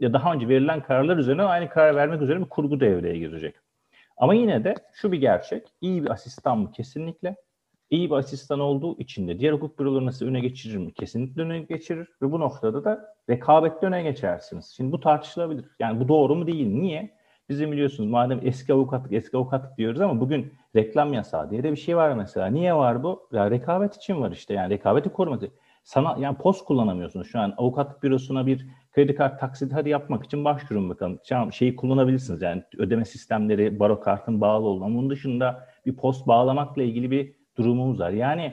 Ya 0.01 0.13
daha 0.13 0.33
önce 0.35 0.49
verilen 0.49 0.83
kararlar 0.83 1.17
üzerine 1.17 1.43
aynı 1.43 1.69
karar 1.69 1.97
vermek 1.97 2.23
üzere 2.23 2.41
bir 2.41 2.49
kurgu 2.49 2.81
devreye 2.81 3.19
girecek. 3.19 3.55
Ama 4.17 4.35
yine 4.35 4.65
de 4.65 4.75
şu 4.93 5.13
bir 5.13 5.21
gerçek, 5.21 5.69
iyi 5.81 6.05
bir 6.05 6.11
asistan 6.11 6.59
mı? 6.59 6.73
Kesinlikle. 6.73 7.37
İyi 7.91 8.11
bir 8.11 8.15
asistan 8.15 8.61
olduğu 8.61 8.99
için 8.99 9.29
de 9.29 9.39
diğer 9.39 9.53
hukuk 9.53 9.79
büroları 9.79 10.07
nasıl 10.07 10.27
öne 10.27 10.41
geçirir 10.41 10.77
mi? 10.77 10.93
Kesinlikle 10.93 11.43
öne 11.43 11.59
geçirir 11.61 12.09
ve 12.23 12.33
bu 12.33 12.41
noktada 12.41 12.85
da 12.85 13.15
rekabette 13.31 13.87
öne 13.87 14.03
geçersiniz. 14.03 14.75
Şimdi 14.77 14.93
bu 14.93 15.01
tartışılabilir. 15.01 15.65
Yani 15.81 16.01
bu 16.01 16.09
doğru 16.09 16.35
mu 16.35 16.47
değil? 16.47 16.67
Niye? 16.67 17.15
Bizim 17.49 17.73
biliyorsunuz 17.73 18.11
madem 18.11 18.41
eski 18.43 18.73
avukatlık, 18.73 19.13
eski 19.13 19.37
avukatlık 19.37 19.79
diyoruz 19.79 20.01
ama 20.01 20.21
bugün 20.21 20.55
reklam 20.77 21.13
yasağı 21.13 21.51
diye 21.51 21.63
de 21.63 21.71
bir 21.71 21.77
şey 21.77 21.97
var 21.97 22.15
mesela. 22.15 22.47
Niye 22.47 22.75
var 22.75 23.03
bu? 23.03 23.29
Ya 23.33 23.51
rekabet 23.51 23.97
için 23.97 24.21
var 24.21 24.31
işte 24.31 24.55
yani 24.55 24.71
rekabeti 24.71 25.09
korumak. 25.09 25.43
Sana 25.85 26.17
yani 26.19 26.37
post 26.37 26.65
kullanamıyorsunuz 26.65 27.27
şu 27.27 27.41
an 27.41 27.55
avukatlık 27.57 28.03
bürosuna 28.03 28.47
bir 28.47 28.67
kredi 28.93 29.15
kart 29.15 29.41
taksidi 29.41 29.75
hadi 29.75 29.89
yapmak 29.89 30.25
için 30.25 30.45
başvurun 30.45 30.91
bakalım. 30.91 31.19
Tamam 31.29 31.53
şeyi 31.53 31.77
kullanabilirsiniz 31.77 32.43
yani 32.43 32.63
ödeme 32.79 33.05
sistemleri 33.05 33.81
baro 33.81 34.01
kartın 34.01 34.41
bağlı. 34.41 34.85
Ama 34.85 34.99
bunun 34.99 35.11
dışında 35.11 35.69
bir 35.87 35.97
post 35.97 36.27
bağlamakla 36.27 36.83
ilgili 36.83 37.11
bir 37.11 37.35
durumumuz 37.57 38.01
var. 38.01 38.11
Yani 38.11 38.53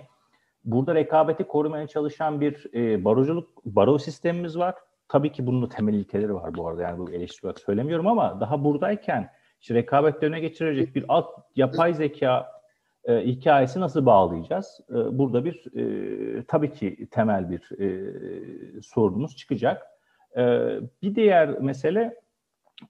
burada 0.65 0.95
rekabeti 0.95 1.43
korumaya 1.43 1.87
çalışan 1.87 2.41
bir 2.41 2.65
e, 2.73 3.05
baroculuk, 3.05 3.49
baro 3.65 3.97
sistemimiz 3.97 4.57
var. 4.57 4.75
Tabii 5.09 5.31
ki 5.31 5.47
bunun 5.47 5.67
temel 5.67 5.93
ilkeleri 5.93 6.33
var 6.33 6.55
bu 6.55 6.67
arada. 6.67 6.81
Yani 6.81 6.99
bu 6.99 7.11
eleştiri 7.11 7.47
olarak 7.47 7.59
söylemiyorum 7.59 8.07
ama 8.07 8.39
daha 8.39 8.63
buradayken 8.63 9.29
işte 9.61 9.73
rekabet 9.73 10.23
öne 10.23 10.39
geçirecek 10.39 10.95
bir 10.95 11.05
alt 11.07 11.29
yapay 11.55 11.93
zeka 11.93 12.51
e, 13.03 13.25
hikayesi 13.25 13.79
nasıl 13.79 14.05
bağlayacağız? 14.05 14.79
E, 14.89 14.93
burada 14.93 15.45
bir 15.45 15.75
e, 15.75 16.43
tabii 16.43 16.73
ki 16.73 17.07
temel 17.11 17.49
bir 17.49 17.79
e, 17.79 18.81
sorunumuz 18.81 19.35
çıkacak. 19.35 19.87
E, 20.37 20.41
bir 21.01 21.15
diğer 21.15 21.59
mesele 21.59 22.15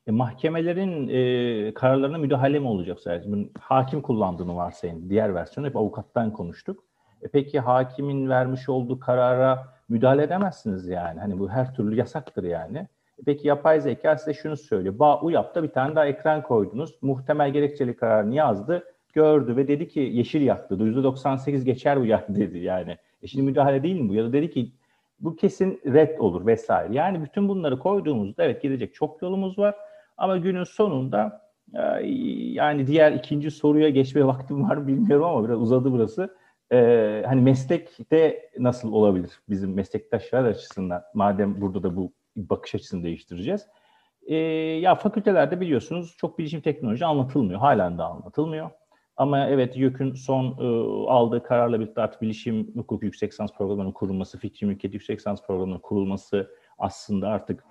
e, 0.08 0.12
mahkemelerin 0.12 1.08
e, 1.08 1.74
kararlarına 1.74 2.18
müdahale 2.18 2.60
mi 2.60 2.68
olacak 2.68 3.00
sadece? 3.00 3.32
Bunun 3.32 3.52
hakim 3.60 4.02
kullandığını 4.02 4.56
varsayın. 4.56 5.10
Diğer 5.10 5.36
versiyonu 5.36 5.68
hep 5.68 5.76
avukattan 5.76 6.34
konuştuk. 6.34 6.84
E, 7.22 7.28
peki 7.28 7.60
hakimin 7.60 8.30
vermiş 8.30 8.70
olduğu 8.70 9.00
karara 9.00 9.79
müdahale 9.90 10.24
edemezsiniz 10.24 10.88
yani. 10.88 11.20
Hani 11.20 11.40
bu 11.40 11.50
her 11.50 11.74
türlü 11.74 11.96
yasaktır 11.96 12.44
yani. 12.44 12.88
Peki 13.26 13.48
yapay 13.48 13.82
zeka 13.82 14.18
size 14.18 14.34
şunu 14.34 14.58
söylüyor. 14.58 15.00
Ba 15.00 15.22
UYAP'ta 15.22 15.64
bir 15.64 15.68
tane 15.68 15.96
daha 15.96 16.06
ekran 16.06 16.44
koydunuz. 16.44 16.98
Muhtemel 17.02 17.54
gerekçeli 17.54 17.96
kararını 17.96 18.36
yazdı. 18.36 18.84
Gördü 19.14 19.56
ve 19.56 19.68
dedi 19.68 19.88
ki 19.88 20.00
yeşil 20.00 20.42
yaktı. 20.42 20.76
%98 20.76 21.64
geçer 21.64 22.02
bu 22.02 22.06
yaktı 22.06 22.36
dedi 22.40 22.58
yani. 22.58 22.98
E 23.22 23.28
şimdi 23.28 23.46
müdahale 23.46 23.84
değil 23.84 24.02
mi 24.02 24.10
bu? 24.10 24.14
Ya 24.14 24.24
da 24.24 24.34
dedi 24.34 24.52
ki 24.52 24.72
bu 25.20 25.36
kesin 25.36 25.82
red 25.86 26.20
olur 26.20 26.46
vesaire. 26.46 26.94
Yani 26.94 27.24
bütün 27.24 27.50
bunları 27.50 27.80
koyduğumuzda 27.80 28.44
evet 28.44 28.62
gidecek 28.62 28.94
çok 28.94 29.22
yolumuz 29.22 29.60
var. 29.60 29.76
Ama 30.18 30.38
günün 30.38 30.64
sonunda 30.64 31.42
e, 31.74 32.08
yani 32.54 32.88
diğer 32.88 33.12
ikinci 33.12 33.52
soruya 33.52 33.90
geçme 33.90 34.26
vaktim 34.28 34.70
var 34.70 34.88
bilmiyorum 34.88 35.26
ama 35.26 35.48
biraz 35.48 35.62
uzadı 35.62 35.92
burası. 35.92 36.36
Ee, 36.72 37.24
hani 37.28 37.42
meslekte 37.42 38.50
nasıl 38.60 38.94
olabilir 38.94 39.32
bizim 39.50 39.74
meslektaşlar 39.74 40.44
açısından 40.44 41.04
madem 41.14 41.62
burada 41.62 41.84
da 41.84 41.96
bu 41.96 42.14
bakış 42.36 42.76
açısını 42.76 43.04
değiştireceğiz. 43.04 43.68
Ee, 44.28 44.36
ya 44.36 44.96
fakültelerde 44.96 45.62
biliyorsunuz 45.62 46.16
çok 46.18 46.40
bilişim 46.40 46.62
teknoloji 46.62 47.06
anlatılmıyor. 47.06 47.60
Halen 47.60 47.98
de 47.98 48.04
anlatılmıyor. 48.04 48.70
Ama 49.18 49.48
evet 49.48 49.78
YÖK'ün 49.78 50.14
son 50.14 50.46
e, 50.46 50.66
aldığı 51.10 51.44
kararla 51.44 51.80
birlikte 51.80 52.02
artık 52.02 52.22
bilişim 52.22 52.72
hukuk 52.76 53.04
yüksek 53.04 53.32
lisans 53.32 53.54
programlarının 53.54 53.92
kurulması, 53.92 54.38
fikri 54.38 54.68
mülkiyet 54.68 54.94
yüksek 54.94 55.20
lisans 55.20 55.46
programlarının 55.48 55.80
kurulması 55.80 56.52
aslında 56.78 57.28
artık 57.28 57.64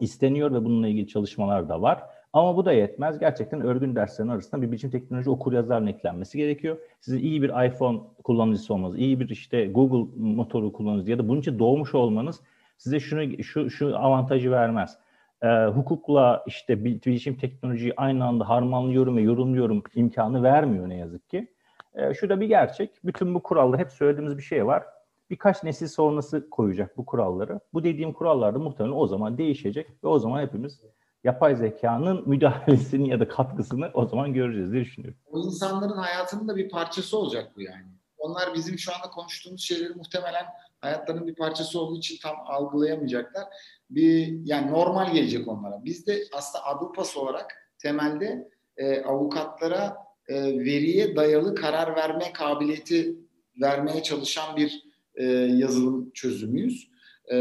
isteniyor 0.00 0.52
ve 0.52 0.64
bununla 0.64 0.88
ilgili 0.88 1.06
çalışmalar 1.06 1.68
da 1.68 1.82
var. 1.82 2.02
Ama 2.34 2.56
bu 2.56 2.64
da 2.64 2.72
yetmez. 2.72 3.18
Gerçekten 3.18 3.60
örgün 3.60 3.96
derslerin 3.96 4.28
arasında 4.28 4.62
bir 4.62 4.70
bilişim 4.70 4.90
teknoloji 4.90 5.30
okur 5.30 5.52
yazarın 5.52 5.86
eklenmesi 5.86 6.38
gerekiyor. 6.38 6.76
Sizin 7.00 7.18
iyi 7.18 7.42
bir 7.42 7.66
iPhone 7.66 8.00
kullanıcısı 8.24 8.74
olmanız, 8.74 8.98
iyi 8.98 9.20
bir 9.20 9.28
işte 9.28 9.66
Google 9.66 10.10
motoru 10.16 10.72
kullanıcısı 10.72 11.10
ya 11.10 11.18
da 11.18 11.28
bunun 11.28 11.40
için 11.40 11.58
doğmuş 11.58 11.94
olmanız 11.94 12.40
size 12.78 13.00
şunu 13.00 13.42
şu 13.42 13.70
şu 13.70 13.98
avantajı 13.98 14.50
vermez. 14.50 14.98
Ee, 15.42 15.48
hukukla 15.48 16.44
işte 16.46 16.84
bilişim 16.84 17.36
teknolojiyi 17.36 17.92
aynı 17.96 18.24
anda 18.24 18.48
harmanlıyorum 18.48 19.16
ve 19.16 19.22
yorumluyorum 19.22 19.82
imkanı 19.94 20.42
vermiyor 20.42 20.88
ne 20.88 20.96
yazık 20.96 21.30
ki. 21.30 21.52
Ee, 21.94 22.14
şu 22.14 22.28
da 22.28 22.40
bir 22.40 22.46
gerçek. 22.46 22.90
Bütün 23.04 23.34
bu 23.34 23.42
kurallar 23.42 23.80
hep 23.80 23.90
söylediğimiz 23.92 24.38
bir 24.38 24.42
şey 24.42 24.66
var. 24.66 24.82
Birkaç 25.30 25.64
nesil 25.64 25.86
sonrası 25.86 26.50
koyacak 26.50 26.96
bu 26.96 27.06
kuralları. 27.06 27.60
Bu 27.74 27.84
dediğim 27.84 28.12
kurallar 28.12 28.54
da 28.54 28.58
muhtemelen 28.58 28.96
o 28.96 29.06
zaman 29.06 29.38
değişecek 29.38 29.86
ve 30.04 30.08
o 30.08 30.18
zaman 30.18 30.42
hepimiz 30.42 30.80
yapay 31.24 31.56
zekanın 31.56 32.28
müdahalesini 32.28 33.08
ya 33.08 33.20
da 33.20 33.28
katkısını 33.28 33.90
o 33.94 34.06
zaman 34.06 34.32
göreceğiz 34.32 34.72
diye 34.72 34.84
düşünüyorum. 34.84 35.20
O 35.26 35.38
insanların 35.38 35.96
hayatının 35.96 36.48
da 36.48 36.56
bir 36.56 36.68
parçası 36.68 37.18
olacak 37.18 37.52
bu 37.56 37.62
yani. 37.62 37.86
Onlar 38.18 38.54
bizim 38.54 38.78
şu 38.78 38.94
anda 38.94 39.10
konuştuğumuz 39.10 39.62
şeyleri 39.62 39.94
muhtemelen 39.94 40.46
hayatlarının 40.80 41.26
bir 41.26 41.34
parçası 41.34 41.80
olduğu 41.80 41.98
için 41.98 42.16
tam 42.22 42.36
algılayamayacaklar. 42.46 43.44
Bir 43.90 44.40
yani 44.44 44.70
normal 44.70 45.12
gelecek 45.12 45.48
onlara. 45.48 45.84
Biz 45.84 46.06
de 46.06 46.22
aslında 46.32 46.64
Adupas 46.66 47.16
olarak 47.16 47.52
temelde 47.78 48.48
e, 48.76 49.02
avukatlara 49.02 49.96
e, 50.28 50.34
veriye 50.44 51.16
dayalı 51.16 51.54
karar 51.54 51.96
verme 51.96 52.32
kabiliyeti 52.32 53.16
vermeye 53.60 54.02
çalışan 54.02 54.56
bir 54.56 54.84
e, 55.14 55.24
yazılım 55.34 56.10
çözümüyüz. 56.10 56.90
E, 57.28 57.36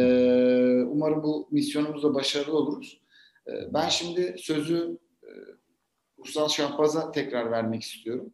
umarım 0.83 1.23
bu 1.23 1.47
misyonumuzda 1.51 2.13
başarılı 2.13 2.57
oluruz. 2.57 3.02
E, 3.47 3.73
ben 3.73 3.89
şimdi 3.89 4.35
sözü 4.37 4.97
e, 5.23 5.29
Ursal 6.17 6.47
Şahbaz'a 6.47 7.11
tekrar 7.11 7.51
vermek 7.51 7.83
istiyorum. 7.83 8.33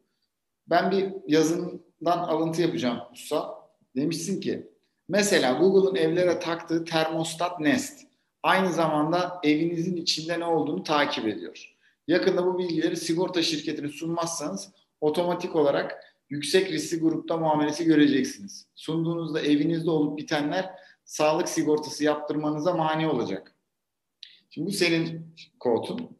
Ben 0.67 0.91
bir 0.91 1.09
yazından 1.27 2.17
alıntı 2.17 2.61
yapacağım 2.61 2.99
Ursal. 3.11 3.55
Demişsin 3.95 4.41
ki 4.41 4.67
mesela 5.07 5.53
Google'ın 5.53 5.95
evlere 5.95 6.39
taktığı 6.39 6.85
termostat 6.85 7.59
Nest 7.59 8.07
aynı 8.43 8.73
zamanda 8.73 9.39
evinizin 9.43 9.95
içinde 9.95 10.39
ne 10.39 10.45
olduğunu 10.45 10.83
takip 10.83 11.27
ediyor. 11.27 11.75
Yakında 12.07 12.45
bu 12.45 12.57
bilgileri 12.57 12.97
sigorta 12.97 13.41
şirketine 13.41 13.87
sunmazsanız 13.87 14.71
otomatik 15.01 15.55
olarak 15.55 16.03
yüksek 16.29 16.71
riskli 16.71 16.99
grupta 16.99 17.37
muamelesi 17.37 17.85
göreceksiniz. 17.85 18.67
Sunduğunuzda 18.75 19.41
evinizde 19.41 19.89
olup 19.89 20.17
bitenler 20.17 20.69
sağlık 21.05 21.49
sigortası 21.49 22.03
yaptırmanıza 22.03 22.73
mani 22.73 23.07
olacak. 23.07 23.55
Şimdi 24.49 24.67
bu 24.67 24.71
senin 24.71 25.35
kodun. 25.59 26.17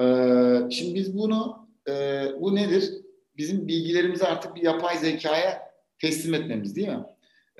Ee, 0.00 0.70
şimdi 0.70 0.94
biz 0.94 1.18
bunu, 1.18 1.68
e, 1.88 2.24
bu 2.40 2.54
nedir? 2.54 2.92
Bizim 3.36 3.68
bilgilerimizi 3.68 4.24
artık 4.24 4.54
bir 4.54 4.62
yapay 4.62 4.98
zekaya 4.98 5.62
teslim 5.98 6.34
etmemiz 6.34 6.76
değil 6.76 6.88
mi? 6.88 7.04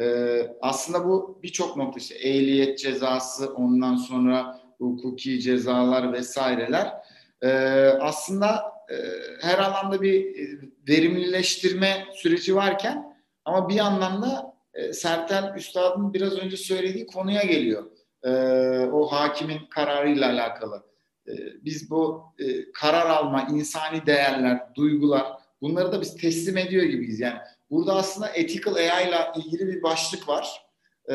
Ee, 0.00 0.56
aslında 0.60 1.04
bu 1.04 1.40
birçok 1.42 1.76
nokta 1.76 1.98
işte 2.00 2.14
ehliyet 2.14 2.78
cezası, 2.78 3.54
ondan 3.54 3.96
sonra 3.96 4.60
hukuki 4.78 5.40
cezalar 5.40 6.12
vesaireler. 6.12 6.92
Ee, 7.42 7.48
aslında 8.00 8.76
e, 8.90 8.94
her 9.40 9.58
alanda 9.58 10.02
bir 10.02 10.24
e, 10.24 10.58
verimlileştirme 10.88 12.06
süreci 12.14 12.56
varken 12.56 13.16
ama 13.44 13.68
bir 13.68 13.78
anlamda 13.78 14.54
e, 14.74 14.92
Sertel 14.92 15.54
Üstad'ın 15.56 16.14
biraz 16.14 16.38
önce 16.38 16.56
söylediği 16.56 17.06
konuya 17.06 17.42
geliyor. 17.42 17.84
E, 18.26 18.30
o 18.92 19.06
hakimin 19.06 19.66
kararıyla 19.70 20.30
alakalı. 20.30 20.82
E, 21.28 21.32
biz 21.64 21.90
bu 21.90 22.22
e, 22.38 22.72
karar 22.72 23.06
alma, 23.06 23.48
insani 23.50 24.06
değerler, 24.06 24.74
duygular 24.74 25.26
bunları 25.60 25.92
da 25.92 26.00
biz 26.00 26.16
teslim 26.16 26.56
ediyor 26.56 26.84
gibiyiz. 26.84 27.20
Yani 27.20 27.38
burada 27.70 27.94
aslında 27.96 28.28
ethical 28.28 28.74
AI 28.74 29.08
ile 29.08 29.18
ilgili 29.36 29.66
bir 29.66 29.82
başlık 29.82 30.28
var. 30.28 30.66
E, 31.10 31.14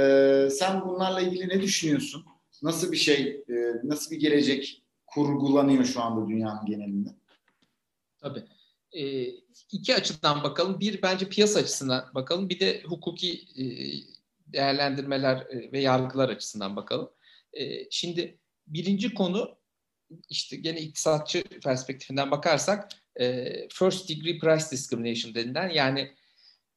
sen 0.51 0.81
bunlarla 0.81 1.21
ilgili 1.21 1.49
ne 1.49 1.61
düşünüyorsun? 1.61 2.25
Nasıl 2.61 2.91
bir 2.91 2.97
şey, 2.97 3.43
e, 3.49 3.53
nasıl 3.83 4.11
bir 4.11 4.19
gelecek 4.19 4.83
kurgulanıyor 5.07 5.85
şu 5.85 6.01
anda 6.01 6.29
dünyanın 6.29 6.65
genelinde? 6.65 7.09
Tabii. 8.21 8.43
E, 8.93 9.25
iki 9.71 9.95
açıdan 9.95 10.43
bakalım. 10.43 10.79
Bir 10.79 11.01
bence 11.01 11.29
piyasa 11.29 11.59
açısından 11.59 12.05
bakalım. 12.15 12.49
Bir 12.49 12.59
de 12.59 12.83
hukuki 12.83 13.33
e, 13.57 13.63
değerlendirmeler 14.53 15.47
ve 15.73 15.79
yargılar 15.79 16.29
açısından 16.29 16.75
bakalım. 16.75 17.09
E, 17.53 17.89
şimdi 17.91 18.39
birinci 18.67 19.13
konu 19.13 19.57
işte 20.29 20.55
gene 20.55 20.79
iktisatçı 20.79 21.43
perspektifinden 21.43 22.31
bakarsak 22.31 22.89
e, 23.19 23.45
first 23.69 24.09
degree 24.09 24.39
price 24.39 24.65
discrimination 24.71 25.35
denilen 25.35 25.69
yani 25.69 26.11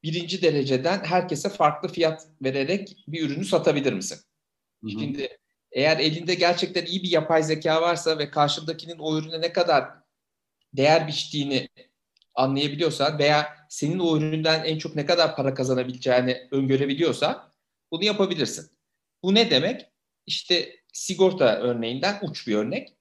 birinci 0.02 0.42
dereceden 0.42 1.04
herkese 1.04 1.48
farklı 1.48 1.88
fiyat 1.88 2.26
vererek 2.42 2.96
bir 3.08 3.30
ürünü 3.30 3.44
satabilir 3.44 3.92
misin? 3.92 4.18
Hı 4.84 4.86
hı. 4.86 4.90
Şimdi 4.90 5.38
eğer 5.72 5.98
elinde 5.98 6.34
gerçekten 6.34 6.86
iyi 6.86 7.02
bir 7.02 7.10
yapay 7.10 7.42
zeka 7.42 7.82
varsa 7.82 8.18
ve 8.18 8.30
karşındakinin 8.30 8.98
o 8.98 9.18
ürüne 9.18 9.40
ne 9.40 9.52
kadar 9.52 9.88
değer 10.72 11.08
biçtiğini 11.08 11.68
anlayabiliyorsan 12.34 13.18
veya 13.18 13.56
senin 13.68 13.98
o 13.98 14.16
üründen 14.16 14.64
en 14.64 14.78
çok 14.78 14.96
ne 14.96 15.06
kadar 15.06 15.36
para 15.36 15.54
kazanabileceğini 15.54 16.48
öngörebiliyorsa 16.50 17.53
bunu 17.94 18.04
yapabilirsin. 18.04 18.70
Bu 19.22 19.34
ne 19.34 19.50
demek? 19.50 19.86
İşte 20.26 20.76
sigorta 20.92 21.56
örneğinden 21.56 22.18
uç 22.22 22.46
bir 22.46 22.54
örnek. 22.54 22.96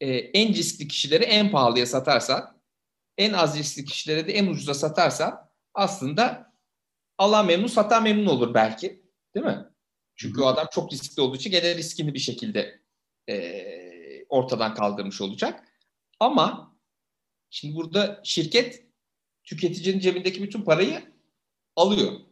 Ee, 0.00 0.08
en 0.16 0.54
riskli 0.54 0.88
kişileri 0.88 1.24
en 1.24 1.50
pahalıya 1.50 1.86
satarsan, 1.86 2.60
en 3.16 3.32
az 3.32 3.58
riskli 3.58 3.84
kişilere 3.84 4.26
de 4.26 4.32
en 4.32 4.46
ucuza 4.46 4.74
satarsan 4.74 5.50
aslında 5.74 6.52
alan 7.18 7.46
memnun, 7.46 7.66
satan 7.66 8.02
memnun 8.02 8.26
olur 8.26 8.54
belki. 8.54 9.02
Değil 9.34 9.46
mi? 9.46 9.64
Çünkü 10.16 10.40
o 10.40 10.46
adam 10.46 10.66
çok 10.72 10.92
riskli 10.92 11.20
olduğu 11.20 11.36
için 11.36 11.50
gene 11.50 11.74
riskini 11.74 12.14
bir 12.14 12.18
şekilde 12.18 12.80
e, 13.28 14.24
ortadan 14.28 14.74
kaldırmış 14.74 15.20
olacak. 15.20 15.68
Ama 16.20 16.76
şimdi 17.50 17.74
burada 17.74 18.20
şirket 18.24 18.86
tüketicinin 19.44 20.00
cebindeki 20.00 20.42
bütün 20.42 20.62
parayı 20.62 21.02
alıyor. 21.76 22.27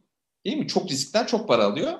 Değil 0.47 0.57
mi? 0.57 0.69
Çok 0.69 0.91
riskten 0.91 1.27
çok 1.27 1.49
para 1.49 1.65
alıyor. 1.65 1.99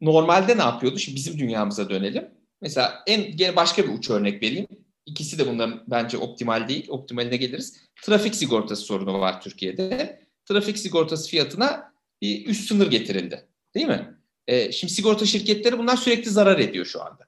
Normalde 0.00 0.58
ne 0.58 0.62
yapıyordu? 0.62 0.98
Şimdi 0.98 1.16
bizim 1.16 1.38
dünyamıza 1.38 1.90
dönelim. 1.90 2.30
Mesela 2.60 3.02
en 3.06 3.36
gene 3.36 3.56
başka 3.56 3.84
bir 3.84 3.98
uç 3.98 4.10
örnek 4.10 4.42
vereyim. 4.42 4.66
İkisi 5.06 5.38
de 5.38 5.46
bunların 5.46 5.84
bence 5.86 6.18
optimal 6.18 6.68
değil. 6.68 6.86
Optimaline 6.88 7.36
geliriz. 7.36 7.80
Trafik 8.02 8.34
sigortası 8.34 8.82
sorunu 8.82 9.20
var 9.20 9.40
Türkiye'de. 9.40 10.20
Trafik 10.44 10.78
sigortası 10.78 11.30
fiyatına 11.30 11.92
bir 12.22 12.46
üst 12.46 12.68
sınır 12.68 12.90
getirildi. 12.90 13.48
Değil 13.74 13.86
mi? 13.86 14.14
Ee, 14.46 14.72
şimdi 14.72 14.92
sigorta 14.92 15.26
şirketleri 15.26 15.78
bunlar 15.78 15.96
sürekli 15.96 16.30
zarar 16.30 16.58
ediyor 16.58 16.84
şu 16.84 17.02
anda. 17.02 17.26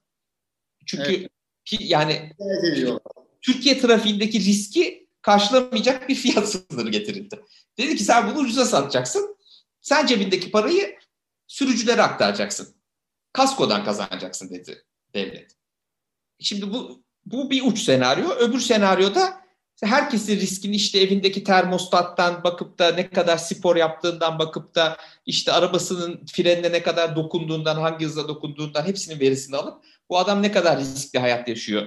Çünkü 0.87 1.15
Evet. 1.15 1.29
ki 1.65 1.77
yani 1.81 2.33
Evet. 2.41 3.01
Türkiye 3.43 3.79
trafiğindeki 3.81 4.41
riski 4.41 5.09
karşılamayacak 5.23 6.09
bir 6.09 6.15
fiyat 6.15 6.49
sınırı 6.49 6.91
getirildi. 6.91 7.41
Dedi 7.79 7.97
ki 7.97 8.05
sen 8.05 8.31
bunu 8.31 8.39
ucuza 8.39 8.65
satacaksın. 8.65 9.38
Sen 9.89 10.07
cebindeki 10.07 10.51
parayı 10.51 10.99
sürücülere 11.47 12.03
aktaracaksın. 12.03 12.75
Kaskodan 13.33 13.85
kazanacaksın 13.85 14.51
dedi 14.51 14.85
devlet. 15.15 15.57
Şimdi 16.41 16.73
bu 16.73 17.05
bu 17.25 17.51
bir 17.51 17.63
uç 17.63 17.79
senaryo. 17.79 18.31
Öbür 18.31 18.61
senaryoda 18.61 19.41
herkesin 19.83 20.41
riskini 20.41 20.77
işte 20.77 21.01
evindeki 21.01 21.45
termostattan 21.45 22.45
bakıp 22.45 22.79
da 22.79 22.93
ne 22.93 23.11
kadar 23.11 23.37
spor 23.37 23.77
yaptığından 23.77 24.39
bakıp 24.39 24.75
da 24.75 24.97
işte 25.27 25.53
arabasının 25.53 26.27
frenine 26.27 26.73
ne 26.73 26.83
kadar 26.83 27.17
dokunduğundan, 27.17 27.77
hangi 27.77 28.05
hızla 28.05 28.29
dokunduğundan 28.29 28.87
hepsinin 28.87 29.21
verisini 29.21 29.57
alıp 29.57 29.85
bu 30.11 30.19
adam 30.19 30.43
ne 30.43 30.53
kadar 30.53 30.79
riskli 30.79 31.19
hayat 31.19 31.49
yaşıyor 31.49 31.87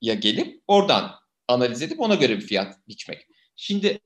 ya 0.00 0.14
gelip 0.14 0.62
oradan 0.66 1.14
analiz 1.48 1.82
edip 1.82 2.00
ona 2.00 2.14
göre 2.14 2.36
bir 2.36 2.46
fiyat 2.46 2.88
biçmek. 2.88 3.26
Şimdi 3.56 4.00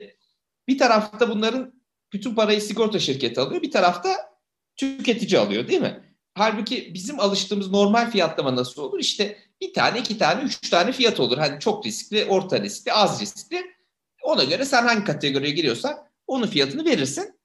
bir 0.69 0.79
tarafta 0.79 1.31
bunların 1.31 1.84
bütün 2.15 2.35
parayı 2.35 2.61
sigorta 2.61 2.99
şirketi 2.99 3.41
alıyor, 3.41 3.63
bir 3.63 3.71
tarafta 3.71 4.35
tüketici 4.77 5.41
alıyor 5.41 5.69
değil 5.69 5.81
mi? 5.81 6.17
Halbuki 6.35 6.95
bizim 6.95 7.21
alıştığımız 7.21 7.71
normal 7.71 8.11
fiyatlama 8.11 8.57
nasıl 8.57 8.83
olur? 8.83 8.99
İşte 9.01 9.39
bir 9.61 9.73
tane, 9.73 9.99
iki 9.99 10.19
tane, 10.19 10.43
üç 10.43 10.71
tane 10.71 10.93
fiyat 10.93 11.21
olur. 11.21 11.39
Hani 11.39 11.61
çok 11.61 11.87
riskli, 11.87 12.25
orta 12.25 12.63
riskli, 12.63 12.93
az 12.93 13.21
riskli. 13.21 13.75
Ona 14.23 14.45
göre 14.45 14.65
sen 14.65 14.83
hangi 14.83 15.05
kategoriye 15.05 15.53
giriyorsan 15.53 16.09
onun 16.27 16.47
fiyatını 16.47 16.85
verirsin. 16.85 17.41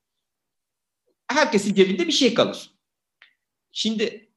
Herkesin 1.28 1.74
cebinde 1.74 2.08
bir 2.08 2.12
şey 2.12 2.34
kalır. 2.34 2.74
Şimdi 3.72 4.30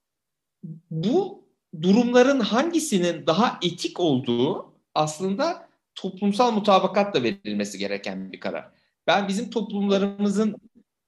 bu 0.91 1.49
durumların 1.83 2.41
hangisinin 2.41 3.27
daha 3.27 3.59
etik 3.63 4.01
olduğu 4.01 4.75
aslında 4.95 5.69
toplumsal 5.95 6.53
mutabakatla 6.53 7.23
verilmesi 7.23 7.79
gereken 7.79 8.33
bir 8.33 8.41
karar. 8.41 8.82
Ben 9.07 9.29
bizim 9.29 9.51
toplumlarımızın 9.51 10.57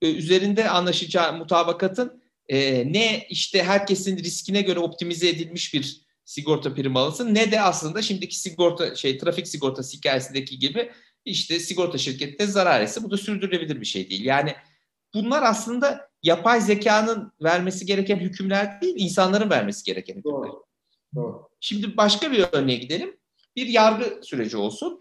e, 0.03 0.13
üzerinde 0.13 0.69
anlaşacağı 0.69 1.39
mutabakatın 1.39 2.23
e, 2.49 2.93
ne 2.93 3.27
işte 3.31 3.63
herkesin 3.63 4.19
riskine 4.19 4.63
göre 4.63 4.79
optimize 4.79 5.29
edilmiş 5.29 5.75
bir 5.75 6.05
sigorta 6.25 6.75
primi 6.75 6.99
alınsın 6.99 7.35
ne 7.35 7.53
de 7.53 7.61
aslında 7.61 8.03
şimdiki 8.03 8.39
sigorta 8.39 8.95
şey 8.95 9.19
trafik 9.19 9.49
sigortası 9.49 9.97
hikayesindeki 9.97 10.59
gibi 10.59 10.93
işte 11.25 11.61
sigorta 11.61 11.99
şirketi 11.99 12.39
de 12.39 12.47
zarar 12.47 12.81
etse 12.81 13.03
bu 13.03 13.11
da 13.11 13.17
sürdürülebilir 13.17 13.81
bir 13.81 13.87
şey 13.87 14.11
değil. 14.11 14.25
Yani 14.25 14.55
bunlar 15.15 15.43
aslında 15.43 16.11
yapay 16.23 16.61
zekanın 16.61 17.33
vermesi 17.43 17.87
gereken 17.87 18.17
hükümler 18.17 18.81
değil, 18.81 18.95
insanların 18.99 19.51
vermesi 19.51 19.85
gereken 19.85 20.15
hükümler. 20.15 20.37
Doğru. 20.37 20.65
Doğru. 21.15 21.49
Şimdi 21.61 21.97
başka 21.97 22.33
bir 22.33 22.45
örneğe 22.53 22.79
gidelim. 22.79 23.17
Bir 23.57 23.67
yargı 23.67 24.21
süreci 24.23 24.57
olsun. 24.57 24.99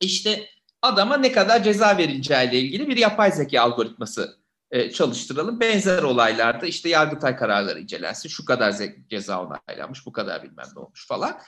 İşte 0.00 0.46
adama 0.82 1.16
ne 1.16 1.32
kadar 1.32 1.62
ceza 1.62 1.98
verileceğiyle 1.98 2.58
ilgili 2.60 2.88
bir 2.88 2.96
yapay 2.96 3.32
zeka 3.32 3.62
algoritması 3.62 4.38
e, 4.70 4.90
çalıştıralım. 4.90 5.60
Benzer 5.60 6.02
olaylarda 6.02 6.66
işte 6.66 6.88
yargıtay 6.88 7.36
kararları 7.36 7.80
incelensin. 7.80 8.28
Şu 8.28 8.44
kadar 8.44 8.74
ceza 9.10 9.42
onaylanmış, 9.42 10.06
bu 10.06 10.12
kadar 10.12 10.42
bilmem 10.42 10.66
ne 10.76 10.80
olmuş 10.80 11.06
falan. 11.06 11.40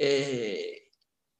E, 0.00 0.26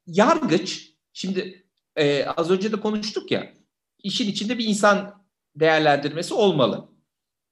yargıç, 0.07 0.91
şimdi 1.13 1.67
e, 1.97 2.25
az 2.25 2.51
önce 2.51 2.73
de 2.73 2.81
konuştuk 2.81 3.31
ya, 3.31 3.53
işin 3.99 4.29
içinde 4.29 4.59
bir 4.59 4.65
insan 4.65 5.25
değerlendirmesi 5.57 6.35
olmalı. 6.35 6.89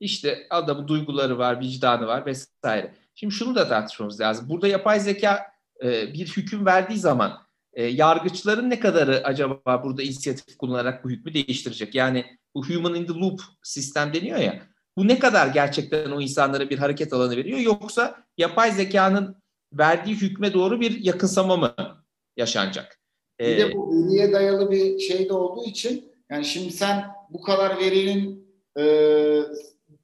İşte 0.00 0.46
adamın 0.50 0.88
duyguları 0.88 1.38
var, 1.38 1.60
vicdanı 1.60 2.06
var 2.06 2.26
vesaire. 2.26 2.94
Şimdi 3.14 3.34
şunu 3.34 3.54
da 3.54 3.68
tartışmamız 3.68 4.20
lazım. 4.20 4.48
Burada 4.48 4.68
yapay 4.68 5.00
zeka 5.00 5.52
e, 5.82 6.12
bir 6.14 6.26
hüküm 6.36 6.66
verdiği 6.66 6.98
zaman 6.98 7.46
e, 7.72 7.84
yargıçların 7.84 8.70
ne 8.70 8.80
kadarı 8.80 9.20
acaba 9.24 9.84
burada 9.84 10.02
inisiyatif 10.02 10.58
kullanarak 10.58 11.04
bu 11.04 11.10
hükmü 11.10 11.34
değiştirecek? 11.34 11.94
Yani 11.94 12.24
bu 12.54 12.66
human 12.66 12.94
in 12.94 13.06
the 13.06 13.12
loop 13.12 13.40
sistem 13.62 14.14
deniyor 14.14 14.38
ya. 14.38 14.62
Bu 14.96 15.08
ne 15.08 15.18
kadar 15.18 15.46
gerçekten 15.46 16.10
o 16.10 16.20
insanlara 16.20 16.70
bir 16.70 16.78
hareket 16.78 17.12
alanı 17.12 17.36
veriyor 17.36 17.58
yoksa 17.58 18.24
yapay 18.38 18.72
zekanın 18.72 19.36
verdiği 19.72 20.16
hükme 20.16 20.54
doğru 20.54 20.80
bir 20.80 21.04
yakınsama 21.04 21.56
mı 21.56 21.74
yaşanacak? 22.36 22.98
Bir 23.40 23.46
Ee, 23.46 23.58
de 23.58 23.74
bu 23.74 24.06
veriye 24.06 24.32
dayalı 24.32 24.70
bir 24.70 24.98
şey 24.98 25.28
de 25.28 25.32
olduğu 25.32 25.64
için 25.64 26.12
yani 26.30 26.44
şimdi 26.44 26.72
sen 26.72 27.04
bu 27.30 27.42
kadar 27.42 27.78
verinin 27.78 28.48
e, 28.78 28.84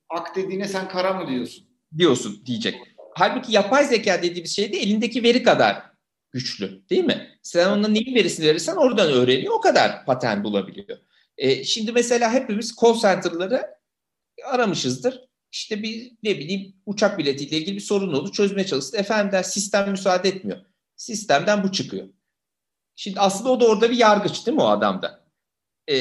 ak 0.08 0.36
dediğine 0.36 0.68
sen 0.68 0.88
kara 0.88 1.12
mı 1.12 1.28
diyorsun? 1.28 1.64
diyorsun 1.98 2.42
diyecek. 2.46 2.74
Halbuki 3.14 3.52
yapay 3.52 3.84
zeka 3.84 4.22
dediğimiz 4.22 4.56
şey 4.56 4.72
de 4.72 4.76
elindeki 4.78 5.22
veri 5.22 5.42
kadar 5.42 5.82
güçlü 6.32 6.88
değil 6.90 7.04
mi? 7.04 7.38
Sen 7.42 7.68
ona 7.68 7.88
neyin 7.88 8.14
verisini 8.14 8.46
verirsen 8.46 8.76
oradan 8.76 9.12
öğreniyor 9.12 9.54
o 9.54 9.60
kadar 9.60 10.06
patern 10.06 10.44
bulabiliyor. 10.44 10.98
E, 11.36 11.64
şimdi 11.64 11.92
mesela 11.92 12.32
hepimiz 12.32 12.76
call 12.82 13.00
center'ları 13.00 13.66
aramışızdır. 14.44 15.28
İşte 15.52 15.82
bir 15.82 16.12
ne 16.22 16.38
bileyim 16.38 16.76
uçak 16.86 17.18
biletiyle 17.18 17.56
ilgili 17.56 17.76
bir 17.76 17.80
sorun 17.80 18.12
oldu 18.12 18.32
çözmeye 18.32 18.66
çalıştı. 18.66 18.96
Efendim 18.96 19.32
der 19.32 19.42
sistem 19.42 19.90
müsaade 19.90 20.28
etmiyor. 20.28 20.58
Sistemden 20.96 21.64
bu 21.64 21.72
çıkıyor. 21.72 22.08
Şimdi 22.96 23.20
aslında 23.20 23.50
o 23.50 23.60
da 23.60 23.66
orada 23.66 23.90
bir 23.90 23.96
yargıç 23.96 24.46
değil 24.46 24.56
mi 24.56 24.62
o 24.62 24.66
adamda? 24.68 25.24
E, 25.86 25.96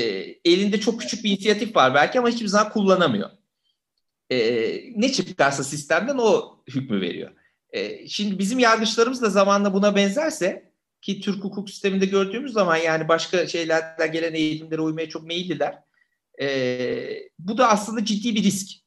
elinde 0.45 0.79
çok 0.79 1.01
küçük 1.01 1.23
bir 1.23 1.31
inisiyatif 1.31 1.75
var 1.75 1.93
belki 1.93 2.19
ama 2.19 2.29
hiçbir 2.29 2.47
zaman 2.47 2.71
kullanamıyor. 2.71 3.29
E, 4.29 4.37
ne 4.95 5.11
çıkarsa 5.11 5.63
sistemden 5.63 6.17
o 6.17 6.59
hükmü 6.67 7.01
veriyor. 7.01 7.31
E, 7.77 8.07
şimdi 8.07 8.39
bizim 8.39 8.59
yargıçlarımız 8.59 9.21
da 9.21 9.29
zamanla 9.29 9.73
buna 9.73 9.95
benzerse 9.95 10.71
ki 11.01 11.21
Türk 11.21 11.43
hukuk 11.43 11.69
sisteminde 11.69 12.05
gördüğümüz 12.05 12.53
zaman 12.53 12.75
yani 12.75 13.07
başka 13.07 13.47
şeylerden 13.47 14.11
gelen 14.11 14.33
eğilimlere 14.33 14.81
uymaya 14.81 15.09
çok 15.09 15.23
meyilliler. 15.23 15.83
E, 16.41 16.47
bu 17.39 17.57
da 17.57 17.69
aslında 17.69 18.05
ciddi 18.05 18.35
bir 18.35 18.43
risk. 18.43 18.77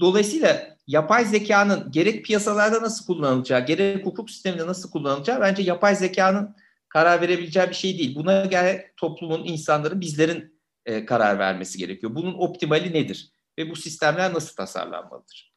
Dolayısıyla 0.00 0.76
yapay 0.86 1.24
zekanın 1.24 1.90
gerek 1.92 2.24
piyasalarda 2.24 2.82
nasıl 2.82 3.06
kullanılacağı, 3.06 3.66
gerek 3.66 4.06
hukuk 4.06 4.30
sisteminde 4.30 4.66
nasıl 4.66 4.90
kullanılacağı 4.90 5.40
bence 5.40 5.62
yapay 5.62 5.96
zekanın 5.96 6.56
karar 6.88 7.20
verebileceği 7.20 7.68
bir 7.68 7.74
şey 7.74 7.98
değil. 7.98 8.14
Buna 8.14 8.44
göre 8.44 8.92
toplumun, 8.96 9.44
insanların, 9.44 10.00
bizlerin 10.00 10.60
e, 10.86 11.04
karar 11.04 11.38
vermesi 11.38 11.78
gerekiyor. 11.78 12.14
Bunun 12.14 12.34
optimali 12.38 12.92
nedir? 12.92 13.32
Ve 13.58 13.70
bu 13.70 13.76
sistemler 13.76 14.34
nasıl 14.34 14.56
tasarlanmalıdır? 14.56 15.52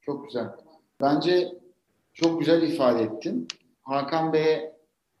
Çok 0.00 0.26
güzel. 0.26 0.46
Bence 1.00 1.63
çok 2.14 2.40
güzel 2.40 2.62
ifade 2.62 3.02
ettin. 3.02 3.48
Hakan 3.82 4.32
Bey'e 4.32 4.76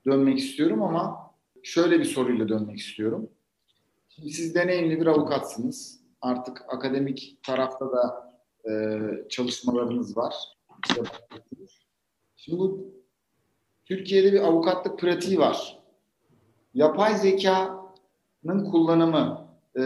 dönmek 0.06 0.38
istiyorum 0.38 0.82
ama 0.82 1.30
şöyle 1.62 1.98
bir 1.98 2.04
soruyla 2.04 2.48
dönmek 2.48 2.78
istiyorum. 2.78 3.30
Şimdi 4.08 4.30
siz 4.30 4.54
deneyimli 4.54 5.00
bir 5.00 5.06
avukatsınız. 5.06 6.00
Artık 6.20 6.64
akademik 6.68 7.38
tarafta 7.42 7.92
da 7.92 8.34
e, 8.70 9.00
çalışmalarınız 9.28 10.16
var. 10.16 10.34
Şimdi 12.36 12.58
bu 12.58 12.94
Türkiye'de 13.84 14.32
bir 14.32 14.40
avukatlık 14.40 14.98
pratiği 14.98 15.38
var. 15.38 15.78
Yapay 16.74 17.16
zekanın 17.16 18.70
kullanımı 18.70 19.48
e, 19.78 19.82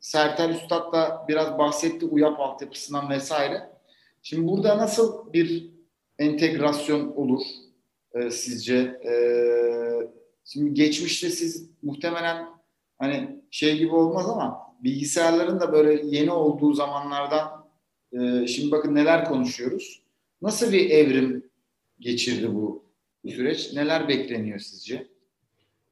Sertel 0.00 0.50
Üstad 0.50 0.92
da 0.92 1.24
biraz 1.28 1.58
bahsetti 1.58 2.06
UYAP 2.06 2.40
altyapısından 2.40 3.10
vesaire. 3.10 3.69
Şimdi 4.22 4.48
burada 4.48 4.78
nasıl 4.78 5.32
bir 5.32 5.70
entegrasyon 6.18 7.08
olur 7.16 7.42
e, 8.14 8.30
sizce? 8.30 8.74
E, 8.76 9.14
şimdi 10.44 10.74
geçmişte 10.74 11.30
siz 11.30 11.70
muhtemelen 11.82 12.46
hani 12.98 13.40
şey 13.50 13.78
gibi 13.78 13.94
olmaz 13.94 14.28
ama 14.28 14.58
bilgisayarların 14.84 15.60
da 15.60 15.72
böyle 15.72 16.16
yeni 16.16 16.32
olduğu 16.32 16.72
zamanlardan 16.72 17.66
e, 18.12 18.46
şimdi 18.46 18.70
bakın 18.70 18.94
neler 18.94 19.24
konuşuyoruz. 19.24 20.02
Nasıl 20.42 20.72
bir 20.72 20.90
evrim 20.90 21.50
geçirdi 22.00 22.54
bu 22.54 22.84
süreç? 23.28 23.72
Neler 23.74 24.08
bekleniyor 24.08 24.58
sizce? 24.58 25.06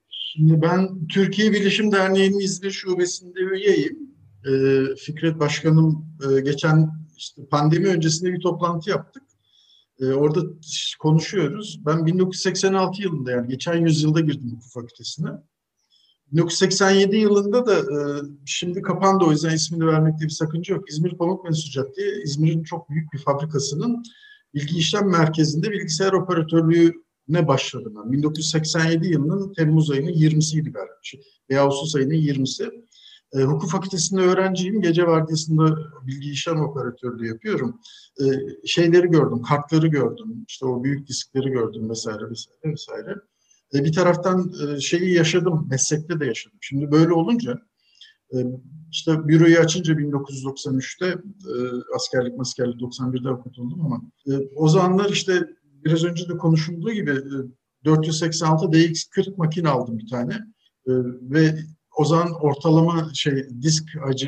Şimdi 0.09 0.63
ben 0.63 1.07
Türkiye 1.09 1.53
Bilişim 1.53 1.93
Derneği'nin 1.93 2.39
İzmir 2.39 2.71
Şubesi'nde 2.71 3.41
üyeyim. 3.41 4.08
Ee, 4.49 4.95
Fikret 4.97 5.41
Başkanım 5.41 6.07
e, 6.29 6.41
geçen 6.41 6.91
işte 7.17 7.47
pandemi 7.47 7.89
öncesinde 7.89 8.33
bir 8.33 8.41
toplantı 8.41 8.91
yaptık. 8.91 9.23
e, 10.01 10.07
orada 10.07 10.41
konuşuyoruz. 10.99 11.81
Ben 11.87 12.07
1986 12.07 13.03
yılında 13.03 13.31
yani 13.31 13.49
geçen 13.49 13.75
yüzyılda 13.77 14.21
girdim 14.21 14.51
hukuk 14.51 14.73
fakültesine. 14.73 15.29
1987 16.33 17.17
yılında 17.17 17.67
da 17.67 17.79
e, 17.79 17.99
şimdi 18.47 18.83
kapandı 18.83 19.25
o 19.25 19.31
yüzden 19.33 19.55
ismini 19.55 19.87
vermekte 19.87 20.25
bir 20.25 20.31
sakınca 20.31 20.75
yok. 20.75 20.91
İzmir 20.91 21.11
Pamuk 21.11 21.45
Mensucat 21.45 21.97
diye 21.97 22.23
İzmir'in 22.25 22.63
çok 22.63 22.91
büyük 22.91 23.13
bir 23.13 23.19
fabrikasının 23.19 24.03
bilgi 24.55 24.79
işlem 24.79 25.11
merkezinde 25.11 25.71
bilgisayar 25.71 26.13
operatörlüğüne 26.13 27.49
başladım 27.49 27.95
ben. 27.97 28.13
1987 28.13 29.09
yılının 29.09 29.53
Temmuz 29.53 29.91
ayının 29.91 30.13
20'siydi 30.13 30.71
galiba. 30.71 30.93
Veya 31.51 31.63
Ağustos 31.63 31.95
ayının 31.95 32.15
20'si. 32.15 32.88
E, 33.33 33.43
hukuk 33.43 33.71
fakültesinde 33.71 34.21
öğrenciyim. 34.21 34.81
Gece 34.81 35.07
vardiyasında 35.07 35.77
bilgi 36.07 36.31
işlem 36.31 36.61
operatörlüğü 36.61 37.29
yapıyorum. 37.29 37.81
E, 38.21 38.25
şeyleri 38.67 39.07
gördüm, 39.07 39.43
kartları 39.43 39.87
gördüm. 39.87 40.45
işte 40.49 40.67
o 40.67 40.85
büyük 40.85 41.09
diskleri 41.09 41.51
gördüm 41.51 41.91
vesaire 41.91 42.31
vesaire 42.31 42.73
vesaire. 42.73 43.15
E, 43.75 43.85
bir 43.85 43.93
taraftan 43.93 44.53
e, 44.63 44.81
şeyi 44.81 45.15
yaşadım, 45.15 45.67
meslekte 45.71 46.21
de 46.21 46.27
yaşadım. 46.27 46.59
Şimdi 46.61 46.91
böyle 46.91 47.13
olunca 47.13 47.59
e, 48.35 48.37
işte 48.91 49.29
büroyu 49.29 49.59
açınca 49.59 49.95
1993'te 49.95 51.07
e, 51.07 51.55
askerlik 51.97 52.37
maskerlik 52.37 52.81
91'de 52.81 53.29
avukat 53.29 53.59
oldum 53.59 53.81
ama 53.81 54.03
e, 54.27 54.33
o 54.57 54.69
zamanlar 54.69 55.11
işte 55.11 55.49
biraz 55.85 56.05
önce 56.05 56.29
de 56.29 56.37
konuşulduğu 56.37 56.93
gibi 56.93 57.11
e, 57.11 57.85
486 57.85 58.67
DX40 58.67 59.37
makine 59.37 59.69
aldım 59.69 59.99
bir 59.99 60.09
tane 60.09 60.35
e, 60.87 60.93
ve 61.23 61.55
o 61.99 62.05
zaman 62.05 62.33
ortalama 62.45 63.11
şey 63.15 63.49
disk 63.63 63.85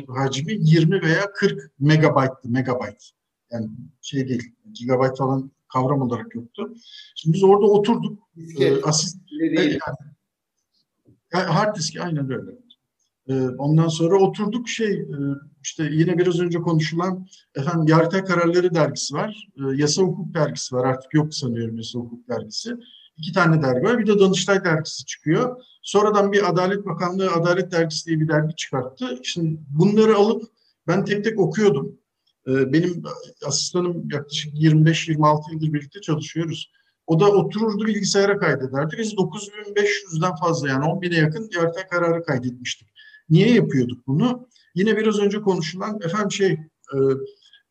hacmi 0.07 0.53
20 0.59 1.01
veya 1.01 1.31
40 1.33 1.71
megabayttı, 1.79 2.49
megabayt. 2.49 3.11
Yani 3.51 3.69
şey 4.01 4.29
değil, 4.29 4.51
gigabayt 4.73 5.17
falan 5.17 5.51
kavram 5.73 6.01
olarak 6.01 6.35
yoktu. 6.35 6.73
Şimdi 7.15 7.35
biz 7.35 7.43
orada 7.43 7.65
oturduk. 7.65 8.19
E, 8.59 8.81
asist 8.81 9.17
yani 11.33 11.45
hard 11.45 11.75
disk 11.75 11.99
aynen 11.99 12.31
öyle. 12.31 12.51
E, 13.27 13.33
ondan 13.49 13.87
sonra 13.87 14.19
oturduk 14.19 14.69
şey 14.69 14.93
e, 14.93 15.17
işte 15.63 15.89
yine 15.91 16.17
biraz 16.17 16.39
önce 16.39 16.59
konuşulan 16.59 17.27
efendim 17.55 17.87
Yargıtay 17.87 18.25
Kararları 18.25 18.73
dergisi 18.73 19.15
var. 19.15 19.47
E, 19.57 19.75
Yasa 19.75 20.01
Hukuk 20.01 20.33
dergisi 20.33 20.75
var. 20.75 20.85
Artık 20.85 21.13
yok 21.13 21.33
sanıyorum 21.33 21.77
Yasa 21.77 21.99
Hukuk 21.99 22.29
dergisi. 22.29 22.77
İki 23.21 23.33
tane 23.33 23.61
dergi 23.61 23.83
var. 23.83 23.99
Bir 23.99 24.07
de 24.07 24.19
Danıştay 24.19 24.63
dergisi 24.63 25.05
çıkıyor. 25.05 25.63
Sonradan 25.81 26.31
bir 26.31 26.49
Adalet 26.49 26.85
Bakanlığı 26.85 27.31
Adalet 27.31 27.71
Dergisi 27.71 28.05
diye 28.05 28.19
bir 28.19 28.27
dergi 28.27 28.55
çıkarttı. 28.55 29.19
Şimdi 29.23 29.59
bunları 29.69 30.15
alıp 30.15 30.43
ben 30.87 31.05
tek 31.05 31.23
tek 31.23 31.39
okuyordum. 31.39 31.97
Ee, 32.47 32.73
benim 32.73 33.03
asistanım 33.45 34.09
yaklaşık 34.11 34.53
25-26 34.53 35.53
yıldır 35.53 35.73
birlikte 35.73 36.01
çalışıyoruz. 36.01 36.71
O 37.07 37.19
da 37.19 37.31
otururdu 37.31 37.85
bilgisayara 37.85 38.37
kaydederdi. 38.37 38.95
Biz 38.97 39.13
9500'den 39.13 40.35
fazla 40.35 40.69
yani 40.69 40.85
10 40.85 41.01
bine 41.01 41.15
yakın 41.15 41.49
yargıtay 41.55 41.87
kararı 41.87 42.23
kaydetmiştik. 42.23 42.87
Niye 43.29 43.53
yapıyorduk 43.53 44.07
bunu? 44.07 44.47
Yine 44.75 44.97
biraz 44.97 45.19
önce 45.19 45.41
konuşulan 45.41 45.99
efendim 46.05 46.31
şey 46.31 46.51
e, 46.93 46.97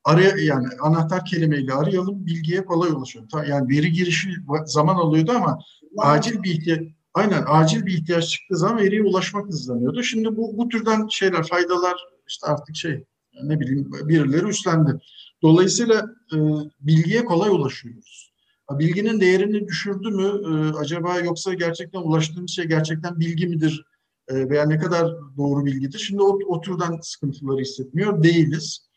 araya 0.04 0.36
yani 0.36 0.66
anahtar 0.80 1.24
kelimeyle 1.24 1.72
arayalım 1.72 2.26
bilgiye 2.26 2.64
kolay 2.64 2.90
ulaşalım. 2.90 3.28
Yani 3.48 3.68
veri 3.68 3.92
girişi 3.92 4.30
zaman 4.64 4.94
alıyordu 4.94 5.32
ama 5.32 5.58
acil 5.98 6.42
bir 6.42 6.50
ihtiyaç 6.50 6.80
aynen 7.14 7.44
acil 7.46 7.86
bir 7.86 7.92
ihtiyaç 7.92 8.28
çıktığı 8.28 8.56
zaman 8.56 8.78
veriye 8.78 9.02
ulaşmak 9.02 9.46
hızlanıyordu. 9.46 10.02
Şimdi 10.02 10.36
bu 10.36 10.58
bu 10.58 10.68
türden 10.68 11.08
şeyler 11.10 11.46
faydalar 11.46 11.94
işte 12.28 12.46
artık 12.46 12.76
şey 12.76 13.04
ne 13.42 13.60
bileyim 13.60 13.92
birileri 13.92 14.46
üstlendi. 14.46 15.00
Dolayısıyla 15.42 16.06
e, 16.34 16.36
bilgiye 16.80 17.24
kolay 17.24 17.50
ulaşıyoruz. 17.50 18.30
Bilginin 18.70 19.20
değerini 19.20 19.68
düşürdü 19.68 20.10
mü 20.10 20.32
e, 20.44 20.78
acaba 20.78 21.18
yoksa 21.18 21.54
gerçekten 21.54 22.00
ulaştığımız 22.00 22.50
şey 22.50 22.64
gerçekten 22.64 23.20
bilgi 23.20 23.46
midir 23.46 23.84
e, 24.28 24.48
veya 24.48 24.66
ne 24.66 24.78
kadar 24.78 25.12
doğru 25.36 25.64
bilgidir? 25.64 25.98
Şimdi 25.98 26.22
o, 26.22 26.38
o 26.46 26.60
türden 26.60 26.98
sıkıntıları 27.02 27.60
hissetmiyor 27.60 28.22
değiliz. 28.22 28.89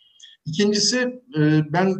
İkincisi 0.45 1.21
e, 1.37 1.61
ben 1.73 1.95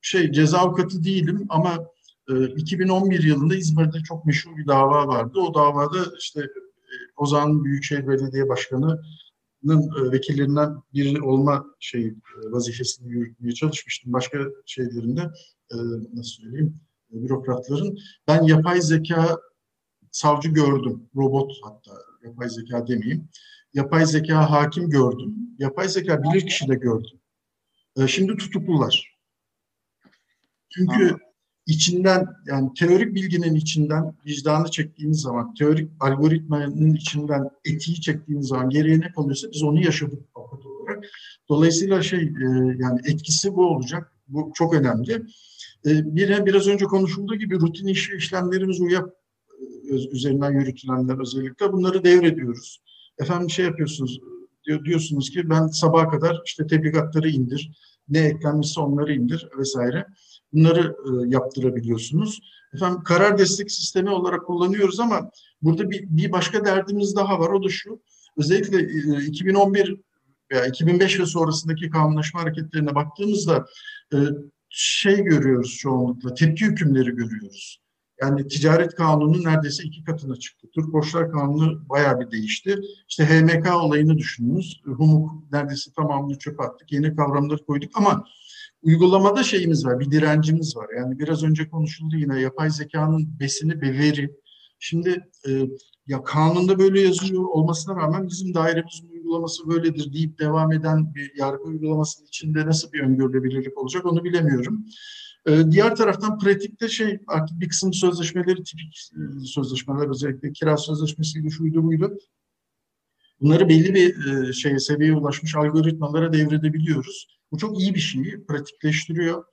şey 0.00 0.32
ceza 0.32 0.58
avukatı 0.58 1.04
değilim 1.04 1.46
ama 1.48 1.86
e, 2.30 2.46
2011 2.46 3.22
yılında 3.22 3.54
İzmir'de 3.54 3.98
çok 3.98 4.26
meşhur 4.26 4.56
bir 4.56 4.66
dava 4.66 5.06
vardı. 5.08 5.38
O 5.38 5.54
davada 5.54 5.98
işte 6.18 6.40
e, 6.40 6.96
o 7.16 7.26
zaman 7.26 7.64
Büyükşehir 7.64 8.08
Belediye 8.08 8.48
Başkanı 8.48 9.02
e, 9.68 10.12
vekillerinden 10.12 10.82
biri 10.94 11.22
olma 11.22 11.66
şey 11.80 12.06
e, 12.06 12.12
vazifesini 12.50 13.12
yürütmeye 13.12 13.52
çalışmıştım. 13.52 14.12
Başka 14.12 14.38
şeylerinde 14.66 15.22
e, 15.70 15.76
nasıl 16.14 16.42
söyleyeyim 16.42 16.80
bürokratların 17.14 17.98
ben 18.28 18.42
yapay 18.42 18.80
zeka 18.80 19.38
savcı 20.10 20.48
gördüm. 20.48 21.10
Robot 21.16 21.52
hatta 21.62 21.92
yapay 22.24 22.48
zeka 22.48 22.86
demeyeyim. 22.86 23.28
Yapay 23.74 24.06
zeka 24.06 24.50
hakim 24.50 24.90
gördüm. 24.90 25.34
Yapay 25.58 25.88
zeka 25.88 26.22
bilir 26.22 26.46
kişi 26.46 26.68
de 26.68 26.74
gördüm. 26.74 27.20
Şimdi 28.06 28.36
tutuklular. 28.36 29.14
Çünkü 30.70 31.04
Aha 31.10 31.18
içinden 31.66 32.26
yani 32.46 32.70
teorik 32.78 33.14
bilginin 33.14 33.54
içinden 33.54 34.14
vicdanı 34.26 34.70
çektiğiniz 34.70 35.20
zaman, 35.20 35.54
teorik 35.54 35.90
algoritmanın 36.00 36.94
içinden 36.94 37.50
etiği 37.64 38.00
çektiğiniz 38.00 38.46
zaman 38.46 38.70
geriye 38.70 39.00
ne 39.00 39.12
kalıyorsa 39.12 39.48
biz 39.52 39.62
onu 39.62 39.84
yaşadık 39.84 40.22
avukat 40.34 40.66
olarak. 40.66 41.04
Dolayısıyla 41.48 42.02
şey 42.02 42.20
e, 42.20 42.46
yani 42.78 43.00
etkisi 43.04 43.54
bu 43.54 43.66
olacak. 43.66 44.12
Bu 44.28 44.52
çok 44.54 44.74
önemli. 44.74 45.12
E, 45.86 46.16
bir 46.16 46.46
biraz 46.46 46.68
önce 46.68 46.84
konuşulduğu 46.84 47.36
gibi 47.36 47.60
rutin 47.60 47.86
iş 47.86 48.10
işlemlerimiz 48.10 48.80
UYAP 48.80 49.08
e, 49.90 49.94
üzerinden 49.94 50.52
yürütülenler 50.52 51.20
özellikle 51.20 51.72
bunları 51.72 52.04
devrediyoruz. 52.04 52.80
Efendim 53.18 53.50
şey 53.50 53.64
yapıyorsunuz 53.64 54.20
diyorsunuz 54.84 55.30
ki 55.30 55.50
ben 55.50 55.66
sabaha 55.66 56.08
kadar 56.08 56.42
işte 56.46 56.66
tebligatları 56.66 57.28
indir, 57.28 57.70
ne 58.08 58.18
eklenmişse 58.18 58.80
onları 58.80 59.14
indir 59.14 59.48
vesaire. 59.58 60.06
Bunları 60.52 60.80
e, 60.80 61.28
yaptırabiliyorsunuz. 61.28 62.40
Efendim 62.74 63.02
karar 63.02 63.38
destek 63.38 63.70
sistemi 63.70 64.10
olarak 64.10 64.46
kullanıyoruz 64.46 65.00
ama 65.00 65.30
burada 65.62 65.90
bir, 65.90 66.04
bir 66.08 66.32
başka 66.32 66.64
derdimiz 66.64 67.16
daha 67.16 67.40
var. 67.40 67.50
O 67.50 67.64
da 67.64 67.68
şu. 67.68 68.02
Özellikle 68.36 68.78
e, 68.80 69.24
2011 69.24 70.00
veya 70.52 70.66
2005 70.66 71.20
ve 71.20 71.26
sonrasındaki 71.26 71.90
kanunlaşma 71.90 72.42
hareketlerine 72.42 72.94
baktığımızda 72.94 73.66
e, 74.14 74.18
şey 74.68 75.16
görüyoruz 75.16 75.76
çoğunlukla, 75.76 76.34
tepki 76.34 76.64
hükümleri 76.64 77.10
görüyoruz. 77.10 77.83
Yani 78.22 78.48
ticaret 78.48 78.94
kanunu 78.94 79.44
neredeyse 79.44 79.82
iki 79.82 80.04
katına 80.04 80.36
çıktı. 80.36 80.66
Türk 80.74 80.92
Borçlar 80.92 81.32
Kanunu 81.32 81.88
bayağı 81.88 82.20
bir 82.20 82.30
değişti. 82.30 82.78
İşte 83.08 83.24
HMK 83.24 83.74
olayını 83.76 84.18
düşününüz. 84.18 84.80
Humuk 84.84 85.52
neredeyse 85.52 85.92
tamamını 85.92 86.38
çöpe 86.38 86.62
attık. 86.62 86.92
Yeni 86.92 87.16
kavramları 87.16 87.64
koyduk 87.64 87.90
ama 87.94 88.24
uygulamada 88.82 89.42
şeyimiz 89.42 89.86
var, 89.86 90.00
bir 90.00 90.10
direncimiz 90.10 90.76
var. 90.76 90.86
Yani 90.98 91.18
biraz 91.18 91.42
önce 91.44 91.68
konuşuldu 91.68 92.16
yine 92.16 92.40
yapay 92.40 92.70
zekanın 92.70 93.40
besini 93.40 93.80
ve 93.80 93.98
veri. 93.98 94.30
Şimdi 94.78 95.28
e, 95.48 95.50
ya 96.06 96.22
kanunda 96.22 96.78
böyle 96.78 97.00
yazıyor 97.00 97.44
olmasına 97.44 97.96
rağmen 97.96 98.28
bizim 98.28 98.54
dairemizin 98.54 99.08
uygulaması 99.08 99.70
böyledir 99.70 100.12
deyip 100.12 100.38
devam 100.38 100.72
eden 100.72 101.14
bir 101.14 101.32
yargı 101.36 101.64
uygulamasının 101.64 102.26
içinde 102.26 102.66
nasıl 102.66 102.92
bir 102.92 103.00
öngörülebilirlik 103.00 103.78
olacak 103.78 104.06
onu 104.06 104.24
bilemiyorum. 104.24 104.86
Ee, 105.46 105.70
diğer 105.70 105.96
taraftan 105.96 106.38
pratikte 106.38 106.88
şey 106.88 107.18
artık 107.26 107.60
bir 107.60 107.68
kısım 107.68 107.92
sözleşmeleri 107.92 108.62
tipik 108.62 109.10
e, 109.12 109.44
sözleşmeler 109.46 110.10
özellikle 110.10 110.52
kira 110.52 110.76
sözleşmesiydi 110.76 111.50
şuydu 111.50 111.82
buydu. 111.82 112.18
Bunları 113.40 113.68
belli 113.68 113.94
bir 113.94 114.26
e, 114.26 114.52
şeye 114.52 114.78
seviyeye 114.78 115.16
ulaşmış 115.16 115.56
algoritmalara 115.56 116.32
devredebiliyoruz. 116.32 117.38
Bu 117.52 117.58
çok 117.58 117.80
iyi 117.80 117.94
bir 117.94 118.00
şey, 118.00 118.44
pratikleştiriyor. 118.48 119.44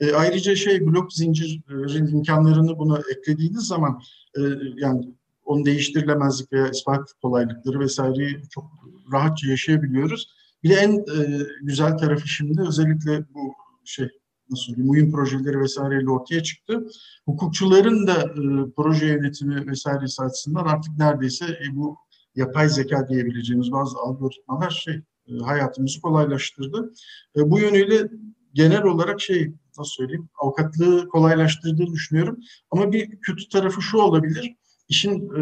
E, 0.00 0.12
ayrıca 0.12 0.56
şey 0.56 0.86
blok 0.86 1.12
zincirin 1.12 2.06
imkanlarını 2.06 2.78
buna 2.78 3.00
eklediğiniz 3.16 3.66
zaman 3.66 4.02
e, 4.36 4.40
yani 4.76 5.14
onu 5.44 5.64
değiştirilemezlik 5.64 6.52
veya 6.52 6.68
ispat 6.68 7.12
kolaylıkları 7.22 7.80
vesaireyi 7.80 8.42
çok 8.50 8.64
rahatça 9.12 9.48
yaşayabiliyoruz. 9.48 10.28
Bir 10.62 10.70
de 10.70 10.74
en 10.74 10.92
e, 10.92 11.46
güzel 11.62 11.98
tarafı 11.98 12.28
şimdi 12.28 12.62
özellikle 12.68 13.24
bu 13.34 13.54
şey 13.84 14.08
nasıl 14.50 14.62
söyleyeyim 14.62 14.90
uyum 14.90 15.12
projeleri 15.12 15.60
vesaireyle 15.60 16.10
ortaya 16.10 16.42
çıktı. 16.42 16.86
Hukukçuların 17.26 18.06
da 18.06 18.12
e, 18.12 18.70
proje 18.76 19.06
yönetimi 19.06 19.66
vesairesi 19.66 20.22
açısından 20.22 20.64
artık 20.64 20.98
neredeyse 20.98 21.44
e, 21.44 21.76
bu 21.76 21.96
yapay 22.34 22.68
zeka 22.68 23.08
diyebileceğimiz 23.08 23.72
bazı 23.72 23.98
algoritmalar 23.98 24.70
şey 24.70 24.94
e, 25.28 25.32
hayatımızı 25.44 26.00
kolaylaştırdı. 26.00 26.92
E, 27.36 27.50
bu 27.50 27.58
yönüyle 27.58 28.08
genel 28.54 28.82
olarak 28.82 29.20
şey 29.20 29.54
nasıl 29.78 29.90
söyleyeyim 29.90 30.28
avukatlığı 30.38 31.08
kolaylaştırdığını 31.08 31.92
düşünüyorum. 31.92 32.38
Ama 32.70 32.92
bir 32.92 33.20
kötü 33.20 33.48
tarafı 33.48 33.82
şu 33.82 33.98
olabilir. 33.98 34.56
İşin 34.88 35.10
e, 35.20 35.40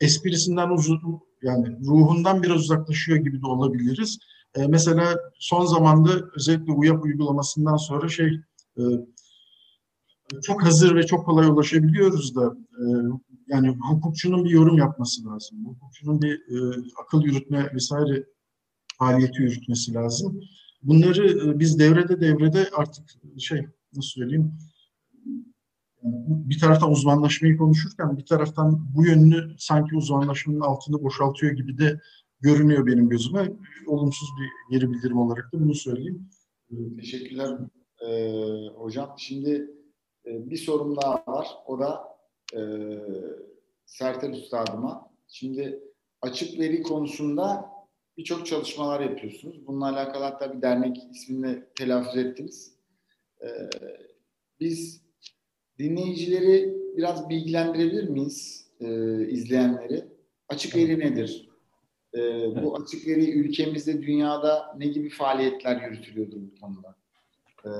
esprisinden 0.00 0.68
uzun 0.68 1.00
yani 1.42 1.76
ruhundan 1.86 2.42
biraz 2.42 2.56
uzaklaşıyor 2.56 3.18
gibi 3.18 3.42
de 3.42 3.46
olabiliriz. 3.46 4.18
E, 4.56 4.66
mesela 4.66 5.16
son 5.38 5.64
zamanda 5.64 6.10
özellikle 6.36 6.72
UYAP 6.72 7.04
uygulamasından 7.04 7.76
sonra 7.76 8.08
şey 8.08 8.40
çok 10.42 10.64
hazır 10.64 10.96
ve 10.96 11.06
çok 11.06 11.26
kolay 11.26 11.46
ulaşabiliyoruz 11.46 12.36
da 12.36 12.56
e, 12.72 12.84
yani 13.48 13.68
hukukçunun 13.68 14.44
bir 14.44 14.50
yorum 14.50 14.78
yapması 14.78 15.26
lazım. 15.26 15.66
Hukukçunun 15.66 16.22
bir 16.22 16.34
e, 16.34 16.84
akıl 17.02 17.22
yürütme 17.22 17.70
vesaire 17.74 18.26
faaliyeti 18.98 19.42
yürütmesi 19.42 19.94
lazım. 19.94 20.40
Bunları 20.82 21.50
e, 21.50 21.58
biz 21.58 21.78
devrede 21.78 22.20
devrede 22.20 22.70
artık 22.76 23.04
şey 23.38 23.66
nasıl 23.94 24.08
söyleyeyim 24.08 24.58
bir 26.22 26.58
taraftan 26.58 26.90
uzmanlaşmayı 26.90 27.56
konuşurken 27.56 28.18
bir 28.18 28.24
taraftan 28.24 28.94
bu 28.94 29.06
yönünü 29.06 29.54
sanki 29.58 29.96
uzmanlaşmanın 29.96 30.60
altını 30.60 31.02
boşaltıyor 31.02 31.52
gibi 31.52 31.78
de 31.78 32.00
görünüyor 32.40 32.86
benim 32.86 33.08
gözüme. 33.08 33.52
Olumsuz 33.86 34.28
bir 34.40 34.76
geri 34.76 34.92
bildirim 34.92 35.18
olarak 35.18 35.52
da 35.52 35.60
bunu 35.60 35.74
söyleyeyim. 35.74 36.28
Teşekkürler 36.96 37.58
e, 38.06 38.68
hocam. 38.68 39.14
Şimdi 39.18 39.70
e, 40.26 40.50
bir 40.50 40.56
sorum 40.56 40.96
daha 40.96 41.24
var. 41.26 41.48
O 41.66 41.78
da 41.78 42.18
e, 42.54 42.60
Sertel 43.86 44.32
Üstadıma. 44.32 45.10
Şimdi 45.28 45.80
açık 46.22 46.60
veri 46.60 46.82
konusunda 46.82 47.70
birçok 48.16 48.46
çalışmalar 48.46 49.00
yapıyorsunuz. 49.00 49.66
Bununla 49.66 49.88
alakalı 49.88 50.24
hatta 50.24 50.56
bir 50.56 50.62
dernek 50.62 51.02
ismini 51.12 51.62
telaffuz 51.74 52.16
ettiniz. 52.16 52.76
E, 53.42 53.46
biz 54.60 55.02
dinleyicileri 55.78 56.76
biraz 56.96 57.28
bilgilendirebilir 57.28 58.08
miyiz 58.08 58.68
e, 58.80 58.86
izleyenleri? 59.28 60.04
Açık 60.48 60.76
veri 60.76 60.98
nedir? 60.98 61.48
E, 62.14 62.20
bu 62.62 62.76
açık 62.76 63.06
veri 63.06 63.30
ülkemizde, 63.30 64.02
dünyada 64.02 64.74
ne 64.78 64.86
gibi 64.86 65.08
faaliyetler 65.08 65.90
yürütülüyordur 65.90 66.36
bu 66.40 66.60
konuda? 66.60 66.96
E, 67.66 67.70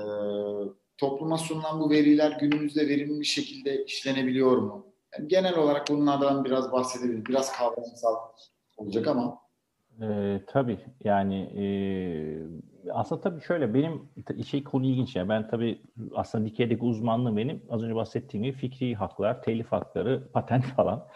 topluma 0.97 1.37
sunulan 1.37 1.79
bu 1.79 1.89
veriler 1.89 2.37
günümüzde 2.39 2.87
verimli 2.87 3.19
bir 3.19 3.25
şekilde 3.25 3.85
işlenebiliyor 3.85 4.57
mu? 4.57 4.85
Yani 5.17 5.27
genel 5.27 5.57
olarak 5.57 5.87
bunlardan 5.89 6.45
biraz 6.45 6.71
bahsedebiliriz. 6.71 7.25
Biraz 7.25 7.57
kavramsal 7.57 8.15
olacak 8.77 9.07
ama. 9.07 9.39
E, 10.01 10.41
tabii 10.47 10.79
yani 11.03 11.35
e, 11.41 11.63
aslında 12.91 13.21
tabii 13.21 13.41
şöyle 13.41 13.73
benim 13.73 14.09
şey 14.47 14.63
konu 14.63 14.85
ilginç 14.85 15.15
ya 15.15 15.29
ben 15.29 15.47
tabii 15.47 15.81
aslında 16.15 16.45
Dike'deki 16.45 16.83
uzmanlığım 16.83 17.37
benim 17.37 17.61
az 17.69 17.83
önce 17.83 17.95
bahsettiğim 17.95 18.43
gibi 18.43 18.57
fikri 18.57 18.95
haklar, 18.95 19.41
telif 19.41 19.71
hakları, 19.71 20.27
patent 20.33 20.65
falan. 20.65 21.07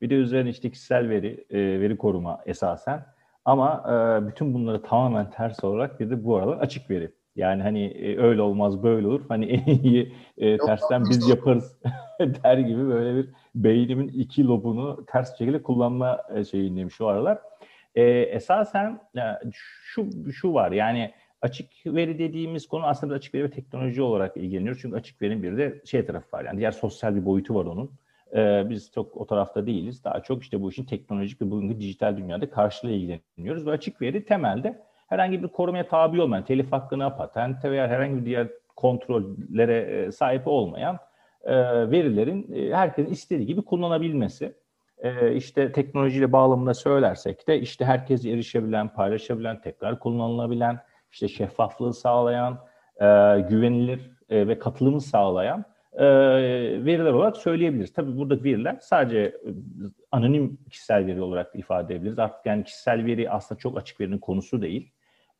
Bir 0.00 0.10
de 0.10 0.14
üzerine 0.14 0.50
işte 0.50 0.70
kişisel 0.70 1.08
veri, 1.08 1.46
e, 1.50 1.80
veri 1.80 1.96
koruma 1.96 2.40
esasen. 2.46 3.06
Ama 3.44 3.84
e, 3.88 4.26
bütün 4.28 4.54
bunları 4.54 4.82
tamamen 4.82 5.30
ters 5.30 5.64
olarak 5.64 6.00
bir 6.00 6.10
de 6.10 6.24
bu 6.24 6.36
aralar 6.36 6.58
açık 6.58 6.90
veri. 6.90 7.12
Yani 7.36 7.62
hani 7.62 7.84
e, 7.84 8.18
öyle 8.18 8.42
olmaz 8.42 8.82
böyle 8.82 9.06
olur. 9.06 9.24
Hani 9.28 9.46
en 9.46 9.78
iyi 9.78 10.12
e, 10.38 10.56
tersten 10.58 11.04
biz 11.10 11.28
yaparız 11.28 11.76
der 12.20 12.58
gibi 12.58 12.88
böyle 12.88 13.16
bir 13.16 13.28
beynimin 13.54 14.08
iki 14.08 14.46
lobunu 14.46 15.04
ters 15.06 15.38
şekilde 15.38 15.62
kullanma 15.62 16.18
e, 16.34 16.44
şeyindeyim 16.44 16.90
şu 16.90 17.06
aralar. 17.06 17.38
E, 17.94 18.02
esasen 18.10 19.00
e, 19.16 19.22
şu 19.52 20.32
şu 20.32 20.54
var 20.54 20.72
yani 20.72 21.12
açık 21.42 21.70
veri 21.86 22.18
dediğimiz 22.18 22.68
konu 22.68 22.86
aslında 22.86 23.14
açık 23.14 23.34
veri 23.34 23.44
ve 23.44 23.50
teknoloji 23.50 24.02
olarak 24.02 24.36
ilgileniyoruz. 24.36 24.82
Çünkü 24.82 24.96
açık 24.96 25.22
verinin 25.22 25.42
bir 25.42 25.58
de 25.58 25.82
şey 25.84 26.06
tarafı 26.06 26.36
var 26.36 26.44
yani 26.44 26.58
diğer 26.58 26.72
sosyal 26.72 27.16
bir 27.16 27.24
boyutu 27.24 27.54
var 27.54 27.64
onun. 27.64 27.90
Ee, 28.34 28.70
biz 28.70 28.92
çok 28.92 29.16
o 29.16 29.26
tarafta 29.26 29.66
değiliz. 29.66 30.04
Daha 30.04 30.22
çok 30.22 30.42
işte 30.42 30.62
bu 30.62 30.70
işin 30.70 30.84
teknolojik 30.84 31.42
ve 31.42 31.50
bugünkü 31.50 31.80
dijital 31.80 32.16
dünyada 32.16 32.50
karşılığı 32.50 32.90
ilgileniyoruz. 32.90 33.66
Ve 33.66 33.70
açık 33.70 34.02
veri 34.02 34.24
temelde 34.24 34.82
herhangi 35.06 35.42
bir 35.42 35.48
korumaya 35.48 35.88
tabi 35.88 36.22
olmayan, 36.22 36.44
telif 36.44 36.72
hakkına, 36.72 37.16
patente 37.16 37.70
veya 37.70 37.88
herhangi 37.88 38.16
bir 38.16 38.24
diğer 38.24 38.48
kontrollere 38.76 39.78
e, 39.78 40.12
sahip 40.12 40.42
olmayan 40.46 40.98
e, 41.44 41.54
verilerin 41.90 42.52
e, 42.54 42.74
herkesin 42.74 43.10
istediği 43.10 43.46
gibi 43.46 43.62
kullanabilmesi. 43.62 44.54
İşte 45.34 45.72
teknolojiyle 45.72 46.32
bağlamında 46.32 46.74
söylersek 46.74 47.48
de 47.48 47.60
işte 47.60 47.84
herkes 47.84 48.26
erişebilen, 48.26 48.88
paylaşabilen, 48.88 49.60
tekrar 49.60 49.98
kullanılabilen, 49.98 50.78
işte 51.12 51.28
şeffaflığı 51.28 51.94
sağlayan, 51.94 52.58
güvenilir 53.48 54.10
ve 54.30 54.58
katılımı 54.58 55.00
sağlayan 55.00 55.64
veriler 56.84 57.12
olarak 57.12 57.36
söyleyebiliriz. 57.36 57.92
Tabii 57.92 58.16
burada 58.16 58.44
veriler 58.44 58.78
sadece 58.80 59.36
anonim 60.12 60.58
kişisel 60.70 61.06
veri 61.06 61.22
olarak 61.22 61.54
ifade 61.54 61.94
edebiliriz. 61.94 62.18
Artık 62.18 62.46
yani 62.46 62.64
kişisel 62.64 63.04
veri 63.04 63.30
aslında 63.30 63.58
çok 63.58 63.78
açık 63.78 64.00
verinin 64.00 64.18
konusu 64.18 64.62
değil. 64.62 64.92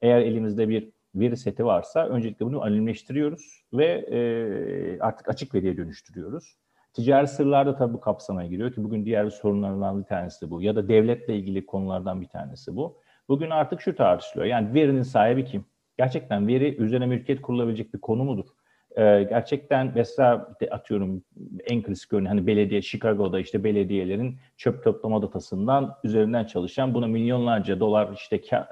Eğer 0.02 0.20
elimizde 0.20 0.68
bir 0.68 0.90
veri 1.14 1.36
seti 1.36 1.64
varsa 1.64 2.06
öncelikle 2.08 2.46
bunu 2.46 2.62
anonimleştiriyoruz 2.62 3.62
ve 3.72 3.86
e, 3.86 5.00
artık 5.00 5.28
açık 5.28 5.54
veriye 5.54 5.76
dönüştürüyoruz. 5.76 6.56
Ticari 6.92 7.28
sırlar 7.28 7.66
da 7.66 7.76
tabii 7.76 7.94
bu 7.94 8.00
kapsamaya 8.00 8.48
giriyor 8.48 8.72
ki 8.72 8.84
bugün 8.84 9.04
diğer 9.04 9.30
sorunlardan 9.30 10.00
bir 10.00 10.04
tanesi 10.04 10.50
bu. 10.50 10.62
Ya 10.62 10.76
da 10.76 10.88
devletle 10.88 11.36
ilgili 11.36 11.66
konulardan 11.66 12.20
bir 12.20 12.28
tanesi 12.28 12.76
bu. 12.76 12.98
Bugün 13.28 13.50
artık 13.50 13.80
şu 13.80 13.96
tartışılıyor. 13.96 14.46
Yani 14.46 14.74
verinin 14.74 15.02
sahibi 15.02 15.44
kim? 15.44 15.64
Gerçekten 15.98 16.48
veri 16.48 16.76
üzerine 16.76 17.06
mülkiyet 17.06 17.42
kurulabilecek 17.42 17.94
bir 17.94 18.00
konu 18.00 18.24
mudur? 18.24 18.46
Ee, 18.96 19.26
gerçekten 19.28 19.92
mesela 19.94 20.54
de 20.60 20.70
atıyorum 20.70 21.22
en 21.66 21.82
klasik 21.82 22.12
örneği 22.12 22.28
hani 22.28 22.46
belediye 22.46 22.82
Chicago'da 22.82 23.40
işte 23.40 23.64
belediyelerin 23.64 24.38
çöp 24.56 24.84
toplama 24.84 25.22
datasından 25.22 25.94
üzerinden 26.04 26.44
çalışan 26.44 26.94
buna 26.94 27.06
milyonlarca 27.06 27.80
dolar 27.80 28.12
işte 28.14 28.40
kar, 28.40 28.62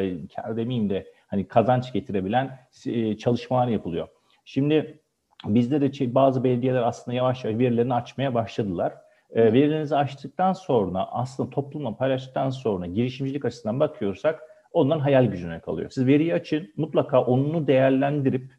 e, 0.00 0.16
kar 0.36 0.56
demeyeyim 0.56 0.90
de 0.90 1.06
hani 1.26 1.48
kazanç 1.48 1.92
getirebilen 1.92 2.58
e, 2.86 3.16
çalışmalar 3.16 3.68
yapılıyor. 3.68 4.08
Şimdi 4.44 5.00
bizde 5.44 5.80
de 5.80 6.14
bazı 6.14 6.44
belediyeler 6.44 6.82
aslında 6.82 7.16
yavaş 7.16 7.44
yavaş 7.44 7.58
verilerini 7.58 7.94
açmaya 7.94 8.34
başladılar. 8.34 8.92
E, 9.30 9.52
verilerinizi 9.52 9.96
açtıktan 9.96 10.52
sonra 10.52 11.08
aslında 11.12 11.50
toplumla 11.50 11.96
paylaştıktan 11.96 12.50
sonra 12.50 12.86
girişimcilik 12.86 13.44
açısından 13.44 13.80
bakıyorsak 13.80 14.40
onların 14.72 15.00
hayal 15.00 15.24
gücüne 15.24 15.60
kalıyor. 15.60 15.90
Siz 15.90 16.06
veriyi 16.06 16.34
açın 16.34 16.72
mutlaka 16.76 17.24
onu 17.24 17.66
değerlendirip 17.66 18.52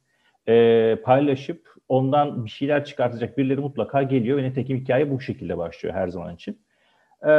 e, 0.47 0.95
paylaşıp 1.03 1.73
ondan 1.89 2.45
bir 2.45 2.49
şeyler 2.49 2.85
çıkartacak 2.85 3.37
birileri 3.37 3.59
mutlaka 3.61 4.03
geliyor 4.03 4.37
ve 4.37 4.43
nitekim 4.43 4.77
hikaye 4.77 5.11
bu 5.11 5.21
şekilde 5.21 5.57
başlıyor 5.57 5.95
her 5.95 6.07
zaman 6.07 6.35
için. 6.35 6.59
E, 7.23 7.31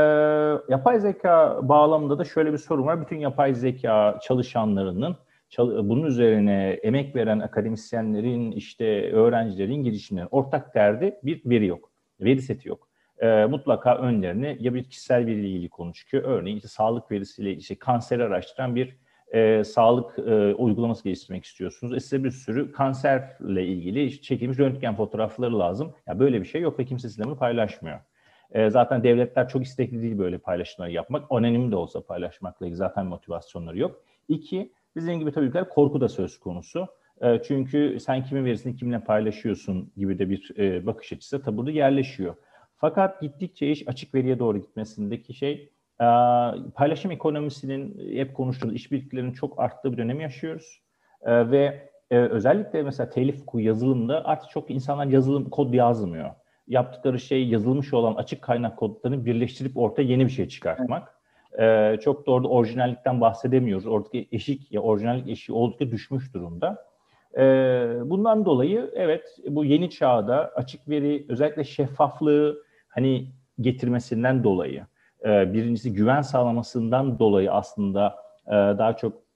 yapay 0.68 1.00
zeka 1.00 1.60
bağlamında 1.62 2.18
da 2.18 2.24
şöyle 2.24 2.52
bir 2.52 2.58
sorun 2.58 2.86
var. 2.86 3.00
Bütün 3.00 3.18
yapay 3.18 3.54
zeka 3.54 4.18
çalışanlarının 4.22 5.16
bunun 5.58 6.06
üzerine 6.06 6.78
emek 6.82 7.16
veren 7.16 7.38
akademisyenlerin, 7.38 8.52
işte 8.52 9.12
öğrencilerin, 9.12 9.84
girişimlerin 9.84 10.28
ortak 10.30 10.74
derdi 10.74 11.18
bir 11.22 11.50
veri 11.50 11.66
yok. 11.66 11.90
Veri 12.20 12.42
seti 12.42 12.68
yok. 12.68 12.88
E, 13.18 13.44
mutlaka 13.44 13.96
önlerine 13.98 14.56
ya 14.60 14.74
bir 14.74 14.84
kişisel 14.84 15.26
veriyle 15.26 15.48
ilgili 15.48 15.68
konu 15.68 15.92
çıkıyor. 15.92 16.22
Örneğin 16.22 16.56
işte 16.56 16.68
sağlık 16.68 17.10
verisiyle 17.10 17.52
işte 17.52 17.74
kanseri 17.74 18.24
araştıran 18.24 18.74
bir 18.74 18.96
e, 19.36 19.64
sağlık 19.64 20.18
e, 20.18 20.54
uygulaması 20.54 21.04
geliştirmek 21.04 21.44
istiyorsunuz. 21.44 21.96
E 21.96 22.00
size 22.00 22.24
bir 22.24 22.30
sürü 22.30 22.72
kanserle 22.72 23.66
ilgili 23.66 24.22
çekilmiş 24.22 24.58
röntgen 24.58 24.96
fotoğrafları 24.96 25.58
lazım. 25.58 25.94
Ya 26.06 26.18
böyle 26.18 26.40
bir 26.40 26.46
şey 26.46 26.60
yok 26.60 26.78
ve 26.78 26.84
kimse 26.84 27.08
sizinle 27.08 27.26
bunu 27.26 27.36
paylaşmıyor. 27.36 28.00
E, 28.50 28.70
zaten 28.70 29.02
devletler 29.02 29.48
çok 29.48 29.62
istekli 29.62 30.02
değil 30.02 30.18
böyle 30.18 30.38
paylaşımları 30.38 30.92
yapmak. 30.92 31.24
Anonim 31.30 31.72
de 31.72 31.76
olsa 31.76 32.00
paylaşmakla 32.00 32.66
ilgili 32.66 32.76
zaten 32.76 33.06
motivasyonları 33.06 33.78
yok. 33.78 34.00
İki, 34.28 34.72
bizim 34.96 35.18
gibi 35.18 35.32
tabii 35.32 35.46
ülkeler 35.46 35.68
korku 35.68 36.00
da 36.00 36.08
söz 36.08 36.40
konusu. 36.40 36.86
E, 37.20 37.42
çünkü 37.42 38.00
sen 38.00 38.24
kimin 38.24 38.44
verisini 38.44 38.76
kimle 38.76 39.00
paylaşıyorsun 39.00 39.92
gibi 39.96 40.18
de 40.18 40.30
bir 40.30 40.52
e, 40.58 40.86
bakış 40.86 41.12
açısı 41.12 41.42
tabii 41.42 41.74
yerleşiyor. 41.74 42.34
Fakat 42.76 43.20
gittikçe 43.20 43.70
iş 43.70 43.88
açık 43.88 44.14
veriye 44.14 44.38
doğru 44.38 44.58
gitmesindeki 44.58 45.34
şey 45.34 45.72
paylaşım 46.74 47.10
ekonomisinin 47.10 48.12
hep 48.16 48.34
konuştuğumuz 48.34 48.74
işbirliklerinin 48.74 49.32
çok 49.32 49.60
arttığı 49.60 49.92
bir 49.92 49.96
dönemi 49.96 50.22
yaşıyoruz. 50.22 50.82
Ee, 51.22 51.50
ve 51.50 51.90
e, 52.10 52.18
özellikle 52.18 52.82
mesela 52.82 53.10
telif 53.10 53.44
yazılımda 53.54 54.24
artık 54.24 54.50
çok 54.50 54.70
insanlar 54.70 55.06
yazılım 55.06 55.50
kod 55.50 55.74
yazmıyor. 55.74 56.30
Yaptıkları 56.68 57.20
şey 57.20 57.48
yazılmış 57.48 57.94
olan 57.94 58.14
açık 58.14 58.42
kaynak 58.42 58.76
kodlarını 58.76 59.24
birleştirip 59.24 59.76
ortaya 59.76 60.02
yeni 60.02 60.24
bir 60.24 60.30
şey 60.30 60.48
çıkartmak. 60.48 61.14
Ee, 61.58 61.96
çok 62.00 62.26
da 62.26 62.30
orada 62.30 62.48
orijinallikten 62.48 63.20
bahsedemiyoruz. 63.20 63.86
Oradaki 63.86 64.28
eşik 64.32 64.72
ya 64.72 64.80
orijinallik 64.80 65.28
eşiği 65.28 65.56
oldukça 65.56 65.90
düşmüş 65.90 66.34
durumda. 66.34 66.86
bundan 68.10 68.44
dolayı 68.44 68.90
evet 68.94 69.36
bu 69.48 69.64
yeni 69.64 69.90
çağda 69.90 70.52
açık 70.54 70.88
veri 70.88 71.26
özellikle 71.28 71.64
şeffaflığı 71.64 72.62
hani 72.88 73.28
getirmesinden 73.60 74.44
dolayı 74.44 74.86
e, 75.26 75.52
birincisi 75.52 75.92
güven 75.92 76.22
sağlamasından 76.22 77.18
dolayı 77.18 77.52
aslında 77.52 78.16
e, 78.46 78.52
daha 78.52 78.96
çok 78.96 79.26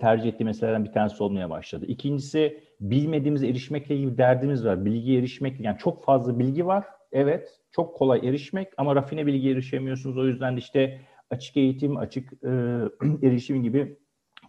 tercih 0.00 0.28
ettiği 0.28 0.44
meselelerden 0.44 0.84
bir 0.84 0.92
tanesi 0.92 1.22
olmaya 1.22 1.50
başladı. 1.50 1.86
İkincisi 1.88 2.64
bilmediğimiz 2.80 3.42
erişmekle 3.42 3.96
ilgili 3.96 4.18
derdimiz 4.18 4.64
var. 4.64 4.84
Bilgi 4.84 5.18
erişmek 5.18 5.60
yani 5.60 5.78
çok 5.78 6.04
fazla 6.04 6.38
bilgi 6.38 6.66
var. 6.66 6.84
Evet 7.12 7.60
çok 7.72 7.96
kolay 7.96 8.28
erişmek 8.28 8.68
ama 8.76 8.96
rafine 8.96 9.26
bilgi 9.26 9.50
erişemiyorsunuz. 9.50 10.18
O 10.18 10.26
yüzden 10.26 10.56
de 10.56 10.58
işte 10.58 11.00
açık 11.30 11.56
eğitim, 11.56 11.96
açık 11.96 12.32
e, 12.32 12.48
erişim 13.26 13.62
gibi 13.62 13.98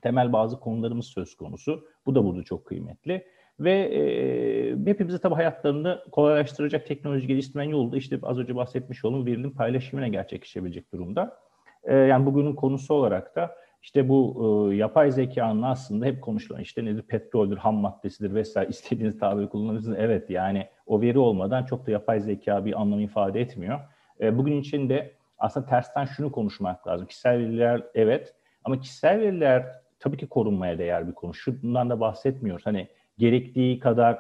temel 0.01 0.33
bazı 0.33 0.59
konularımız 0.59 1.05
söz 1.05 1.35
konusu. 1.35 1.85
Bu 2.05 2.15
da 2.15 2.25
burada 2.25 2.43
çok 2.43 2.65
kıymetli. 2.65 3.25
Ve 3.63 3.71
e, 3.71 4.91
hepimizi 4.91 5.19
tabii 5.19 5.35
hayatlarını 5.35 6.03
kolaylaştıracak 6.11 6.87
teknoloji 6.87 7.27
geliştirmen 7.27 7.69
yolu 7.69 7.91
da 7.91 7.97
işte 7.97 8.19
az 8.23 8.39
önce 8.39 8.55
bahsetmiş 8.55 9.05
olduğum 9.05 9.25
verinin 9.25 9.51
paylaşımına 9.51 10.07
gerçekleşebilecek 10.07 10.93
durumda. 10.93 11.37
E, 11.83 11.95
yani 11.95 12.25
bugünün 12.25 12.55
konusu 12.55 12.93
olarak 12.93 13.35
da 13.35 13.55
işte 13.83 14.09
bu 14.09 14.69
e, 14.71 14.75
yapay 14.75 15.11
zekanın 15.11 15.61
aslında 15.61 16.05
hep 16.05 16.21
konuşulan 16.21 16.61
işte 16.61 16.85
nedir 16.85 17.01
petroldür, 17.01 17.57
ham 17.57 17.75
maddesidir 17.75 18.33
vesaire 18.33 18.69
istediğiniz 18.69 19.19
tabiri 19.19 19.49
kullanabilirsiniz. 19.49 19.97
Evet 19.99 20.29
yani 20.29 20.67
o 20.85 21.01
veri 21.01 21.19
olmadan 21.19 21.65
çok 21.65 21.87
da 21.87 21.91
yapay 21.91 22.19
zeka 22.19 22.65
bir 22.65 22.81
anlam 22.81 22.99
ifade 22.99 23.41
etmiyor. 23.41 23.79
E, 24.21 24.37
bugün 24.37 24.61
için 24.61 24.89
de 24.89 25.11
aslında 25.37 25.65
tersten 25.65 26.05
şunu 26.05 26.31
konuşmak 26.31 26.87
lazım. 26.87 27.07
Kişisel 27.07 27.37
veriler 27.37 27.83
evet 27.93 28.33
ama 28.63 28.79
kişisel 28.79 29.19
veriler 29.19 29.65
tabii 29.99 30.17
ki 30.17 30.27
korunmaya 30.27 30.77
değer 30.77 31.07
bir 31.07 31.13
konu. 31.13 31.33
Şundan 31.33 31.89
da 31.89 31.99
bahsetmiyoruz. 31.99 32.65
Hani 32.65 32.87
gerektiği 33.21 33.79
kadar 33.79 34.19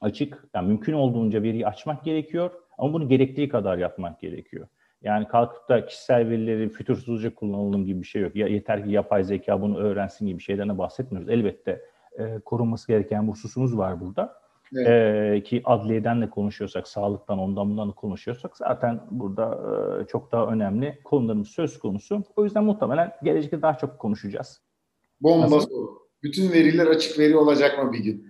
açık, 0.00 0.44
yani 0.54 0.68
mümkün 0.68 0.92
olduğunca 0.92 1.42
veriyi 1.42 1.66
açmak 1.66 2.04
gerekiyor 2.04 2.50
ama 2.78 2.92
bunu 2.92 3.08
gerektiği 3.08 3.48
kadar 3.48 3.78
yapmak 3.78 4.20
gerekiyor. 4.20 4.66
Yani 5.02 5.28
kalkıp 5.28 5.68
da 5.68 5.86
kişisel 5.86 6.28
verileri 6.28 6.68
fütursuzca 6.68 7.34
kullanalım 7.34 7.86
gibi 7.86 8.00
bir 8.00 8.06
şey 8.06 8.22
yok. 8.22 8.36
Ya 8.36 8.46
yeter 8.46 8.84
ki 8.84 8.90
yapay 8.90 9.24
zeka 9.24 9.62
bunu 9.62 9.78
öğrensin 9.78 10.26
gibi 10.26 10.42
şeylerden 10.42 10.74
de 10.74 10.78
bahsetmiyoruz. 10.78 11.30
Elbette 11.30 11.80
e, 12.18 12.38
korunması 12.38 12.88
gereken 12.88 13.26
bu 13.26 13.32
hususumuz 13.32 13.78
var 13.78 14.00
burada. 14.00 14.40
Evet. 14.76 14.88
E, 14.88 15.42
ki 15.42 15.62
adliyeden 15.64 16.22
de 16.22 16.30
konuşuyorsak, 16.30 16.88
sağlıktan 16.88 17.38
ondan 17.38 17.70
bundan 17.70 17.88
da 17.88 17.92
konuşuyorsak 17.92 18.56
zaten 18.56 19.00
burada 19.10 19.58
e, 20.00 20.06
çok 20.06 20.32
daha 20.32 20.46
önemli 20.46 20.98
konularımız 21.04 21.48
söz 21.48 21.78
konusu. 21.78 22.24
O 22.36 22.44
yüzden 22.44 22.64
muhtemelen 22.64 23.12
gelecekte 23.22 23.62
daha 23.62 23.78
çok 23.78 23.98
konuşacağız. 23.98 24.60
Bomba 25.20 25.58
Bütün 26.22 26.52
veriler 26.52 26.86
açık 26.86 27.18
veri 27.18 27.36
olacak 27.36 27.84
mı 27.84 27.92
bir 27.92 27.98
gün? 27.98 28.29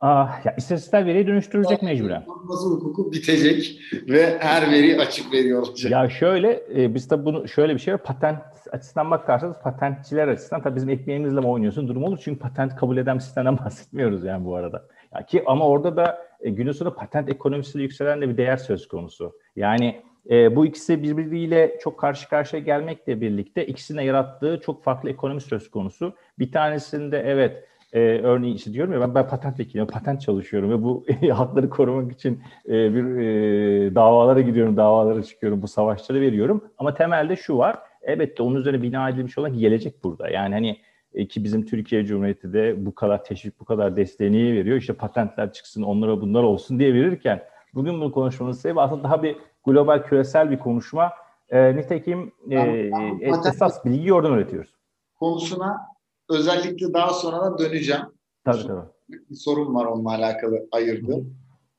Ah, 0.00 0.40
ya 0.44 0.54
istatistikler 0.56 1.06
veriye 1.06 1.26
dönüştürülecek 1.26 1.82
mecburen. 1.82 2.24
Nasıl 2.48 2.76
hukuku 2.76 3.12
bitecek 3.12 3.80
ve 4.08 4.38
her 4.38 4.70
veri 4.72 5.00
açık 5.00 5.32
veri 5.32 5.56
olacak. 5.56 5.92
Ya 5.92 6.08
şöyle, 6.08 6.62
e, 6.76 6.94
biz 6.94 7.08
tabii 7.08 7.24
bunu 7.24 7.48
şöyle 7.48 7.74
bir 7.74 7.78
şey 7.78 7.94
var. 7.94 8.02
Patent 8.02 8.38
açısından 8.72 9.10
bakarsanız 9.10 9.56
patentçiler 9.62 10.28
açısından 10.28 10.62
tabii 10.62 10.76
bizim 10.76 10.88
ekmeğimizle 10.88 11.40
mi 11.40 11.46
oynuyorsun 11.46 11.88
durum 11.88 12.04
olur. 12.04 12.18
Çünkü 12.24 12.40
patent 12.40 12.76
kabul 12.76 12.96
eden 12.96 13.16
bir 13.16 13.22
sistemden 13.22 13.58
bahsetmiyoruz 13.64 14.24
yani 14.24 14.44
bu 14.44 14.56
arada. 14.56 14.84
Ya 15.14 15.26
ki 15.26 15.42
ama 15.46 15.68
orada 15.68 15.96
da 15.96 16.18
e, 16.40 16.50
günün 16.50 16.72
sonunda 16.72 16.96
patent 16.96 17.28
ekonomisiyle 17.28 17.82
yükselen 17.82 18.20
de 18.20 18.28
bir 18.28 18.36
değer 18.36 18.56
söz 18.56 18.88
konusu. 18.88 19.32
Yani 19.56 20.02
e, 20.30 20.56
bu 20.56 20.66
ikisi 20.66 21.02
birbiriyle 21.02 21.78
çok 21.82 21.98
karşı 22.00 22.28
karşıya 22.28 22.62
gelmekle 22.62 23.20
birlikte 23.20 23.66
ikisine 23.66 24.04
yarattığı 24.04 24.60
çok 24.64 24.84
farklı 24.84 25.10
ekonomi 25.10 25.40
söz 25.40 25.70
konusu. 25.70 26.14
Bir 26.38 26.52
tanesinde 26.52 27.22
evet 27.26 27.64
e, 27.96 28.20
örneğin 28.22 28.54
işte 28.54 28.72
diyorum 28.72 28.92
ya 28.92 29.00
ben, 29.00 29.14
ben 29.14 29.28
patent 29.28 29.60
vekiliyim, 29.60 29.86
patent 29.86 30.20
çalışıyorum 30.20 30.70
ve 30.70 30.82
bu 30.82 31.04
hakları 31.32 31.70
korumak 31.70 32.12
için 32.12 32.42
e, 32.68 32.94
bir 32.94 33.16
e, 33.18 33.94
davalara 33.94 34.40
gidiyorum, 34.40 34.76
davalara 34.76 35.22
çıkıyorum, 35.22 35.62
bu 35.62 35.68
savaşları 35.68 36.20
veriyorum. 36.20 36.64
Ama 36.78 36.94
temelde 36.94 37.36
şu 37.36 37.58
var, 37.58 37.78
elbette 38.02 38.42
onun 38.42 38.54
üzerine 38.54 38.82
bina 38.82 39.08
edilmiş 39.08 39.38
olan 39.38 39.58
gelecek 39.58 40.04
burada. 40.04 40.30
Yani 40.30 40.54
hani 40.54 40.78
e, 41.14 41.28
ki 41.28 41.44
bizim 41.44 41.66
Türkiye 41.66 42.04
Cumhuriyeti 42.04 42.52
de 42.52 42.86
bu 42.86 42.94
kadar 42.94 43.24
teşvik, 43.24 43.60
bu 43.60 43.64
kadar 43.64 43.96
desteğini 43.96 44.54
veriyor. 44.54 44.76
İşte 44.76 44.92
patentler 44.92 45.52
çıksın, 45.52 45.82
onlara 45.82 46.20
bunlar 46.20 46.42
olsun 46.42 46.78
diye 46.78 46.94
verirken 46.94 47.42
bugün 47.74 48.00
bunu 48.00 48.12
konuşmamız 48.12 48.60
sebebi 48.60 48.80
aslında 48.80 49.02
daha 49.02 49.22
bir 49.22 49.36
global, 49.66 50.02
küresel 50.02 50.50
bir 50.50 50.58
konuşma. 50.58 51.12
E, 51.48 51.76
nitekim 51.76 52.32
e, 52.50 52.90
esas 53.22 53.84
bilgiyi 53.84 54.12
oradan 54.12 54.32
üretiyoruz. 54.32 54.74
Konusuna 55.18 55.95
özellikle 56.30 56.94
daha 56.94 57.12
sonra 57.12 57.52
da 57.52 57.58
döneceğim. 57.58 58.02
Tabii 58.44 58.62
tabii. 58.66 58.86
Bir 59.08 59.36
sorun 59.36 59.74
var 59.74 59.84
onunla 59.84 60.10
alakalı 60.10 60.68
ayırdı. 60.72 61.24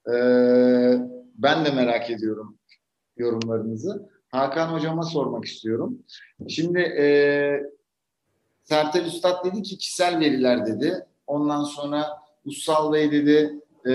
Ee, 0.07 0.97
ben 1.35 1.65
de 1.65 1.71
merak 1.71 2.09
ediyorum 2.09 2.57
yorumlarınızı. 3.17 4.09
Hakan 4.31 4.73
hocama 4.73 5.03
sormak 5.03 5.45
istiyorum. 5.45 5.99
Şimdi 6.47 6.79
e, 6.79 7.07
Sertel 8.63 9.05
Üstad 9.05 9.45
dedi 9.45 9.61
ki 9.61 9.77
kişisel 9.77 10.19
veriler 10.19 10.65
dedi. 10.65 11.05
Ondan 11.27 11.63
sonra 11.63 12.05
Ussal 12.45 12.93
Bey 12.93 13.11
dedi 13.11 13.59
e, 13.87 13.93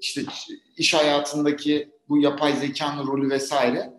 işte 0.00 0.22
iş 0.76 0.94
hayatındaki 0.94 1.92
bu 2.08 2.18
yapay 2.18 2.56
zekanın 2.56 3.06
rolü 3.06 3.30
vesaire. 3.30 3.92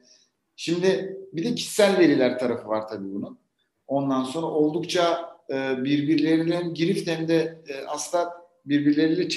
Şimdi 0.55 1.17
bir 1.33 1.43
de 1.45 1.55
kişisel 1.55 1.97
veriler 1.97 2.39
tarafı 2.39 2.67
var 2.67 2.87
tabii 2.87 3.13
bunun. 3.13 3.39
Ondan 3.87 4.23
sonra 4.23 4.45
oldukça 4.45 5.32
e, 5.49 5.83
birbirlerine 5.83 6.55
hem 6.55 6.73
girift 6.73 7.09
hem 7.09 7.27
de 7.27 7.61
e, 7.67 7.85
aslında 7.87 8.33
birbirleriyle 8.65 9.29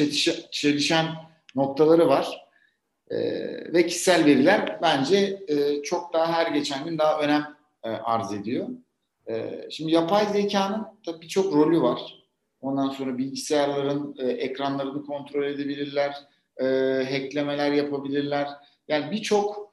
çelişen 0.50 1.06
noktaları 1.54 2.08
var. 2.08 2.46
E, 3.10 3.18
ve 3.72 3.86
kişisel 3.86 4.24
veriler 4.24 4.78
bence 4.82 5.42
çok 5.84 6.12
daha 6.12 6.32
her 6.32 6.52
geçen 6.52 6.84
gün 6.84 6.98
daha 6.98 7.20
önem 7.20 7.56
arz 7.82 8.32
ediyor. 8.32 8.68
Şimdi 9.70 9.92
yapay 9.92 10.26
zekanın 10.26 10.86
tabii 11.06 11.20
birçok 11.20 11.54
rolü 11.54 11.82
var. 11.82 12.26
Ondan 12.60 12.88
sonra 12.88 13.18
bilgisayarların 13.18 14.16
ekranlarını 14.18 15.06
kontrol 15.06 15.44
edebilirler, 15.44 16.14
hacklemeler 17.04 17.72
yapabilirler. 17.72 18.48
Yani 18.88 19.10
birçok 19.10 19.72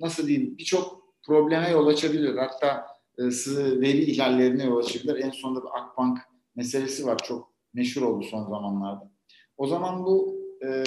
nasıl 0.00 0.26
diyeyim 0.26 0.58
birçok 0.58 1.06
probleme 1.26 1.70
yol 1.70 1.86
açabilir. 1.86 2.36
Hatta 2.36 2.86
e, 2.86 2.95
veri 3.80 3.98
ihlallerine 3.98 4.64
yol 4.64 4.76
açabilir. 4.76 5.16
En 5.16 5.30
sonunda 5.30 5.62
bir 5.62 5.78
Akbank 5.78 6.18
meselesi 6.56 7.06
var. 7.06 7.18
Çok 7.18 7.52
meşhur 7.74 8.02
oldu 8.02 8.24
son 8.30 8.44
zamanlarda. 8.44 9.10
O 9.56 9.66
zaman 9.66 10.04
bu 10.04 10.36
e, 10.66 10.84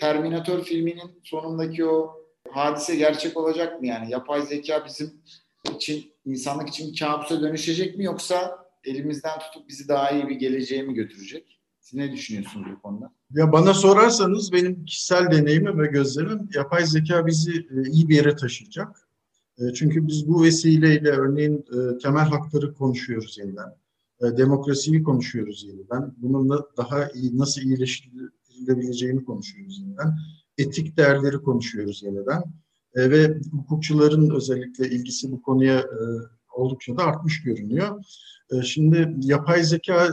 Terminator 0.00 0.64
filminin 0.64 1.20
sonundaki 1.24 1.84
o 1.86 2.10
hadise 2.50 2.96
gerçek 2.96 3.36
olacak 3.36 3.80
mı? 3.80 3.86
Yani 3.86 4.10
yapay 4.10 4.42
zeka 4.42 4.84
bizim 4.84 5.22
için, 5.76 6.12
insanlık 6.24 6.68
için 6.68 6.94
kabusa 6.94 7.40
dönüşecek 7.40 7.96
mi 7.96 8.04
yoksa 8.04 8.58
elimizden 8.84 9.38
tutup 9.38 9.68
bizi 9.68 9.88
daha 9.88 10.10
iyi 10.10 10.28
bir 10.28 10.36
geleceğe 10.36 10.82
mi 10.82 10.94
götürecek? 10.94 11.60
Siz 11.80 11.94
ne 11.94 12.12
düşünüyorsunuz 12.12 12.66
bu 12.76 12.82
konuda? 12.82 13.12
Ya 13.30 13.52
bana 13.52 13.74
sorarsanız 13.74 14.52
benim 14.52 14.84
kişisel 14.84 15.30
deneyimim 15.30 15.80
ve 15.80 15.86
gözlemim 15.86 16.48
yapay 16.54 16.86
zeka 16.86 17.26
bizi 17.26 17.52
e, 17.52 17.90
iyi 17.92 18.08
bir 18.08 18.16
yere 18.16 18.36
taşıyacak. 18.36 19.09
E, 19.60 19.72
çünkü 19.74 20.06
biz 20.06 20.28
bu 20.28 20.42
vesileyle 20.42 21.10
örneğin 21.10 21.58
e, 21.58 21.98
temel 21.98 22.24
hakları 22.24 22.74
konuşuyoruz 22.74 23.38
yeniden. 23.38 23.74
E, 24.20 24.36
demokrasiyi 24.36 25.02
konuşuyoruz 25.02 25.64
yeniden. 25.64 26.14
Bunun 26.16 26.64
daha 26.76 27.08
iyi, 27.10 27.38
nasıl 27.38 27.62
iyileştirilebileceğini 27.62 29.24
konuşuyoruz 29.24 29.80
yeniden. 29.80 30.18
Etik 30.58 30.96
değerleri 30.96 31.36
konuşuyoruz 31.36 32.02
yeniden. 32.02 32.42
Ve 32.96 33.40
hukukçuların 33.52 34.30
özellikle 34.30 34.90
ilgisi 34.90 35.32
bu 35.32 35.42
konuya 35.42 35.84
oldukça 36.52 36.96
da 36.96 37.04
artmış 37.04 37.42
görünüyor. 37.42 38.04
Şimdi 38.64 39.16
yapay 39.20 39.64
zeka 39.64 40.08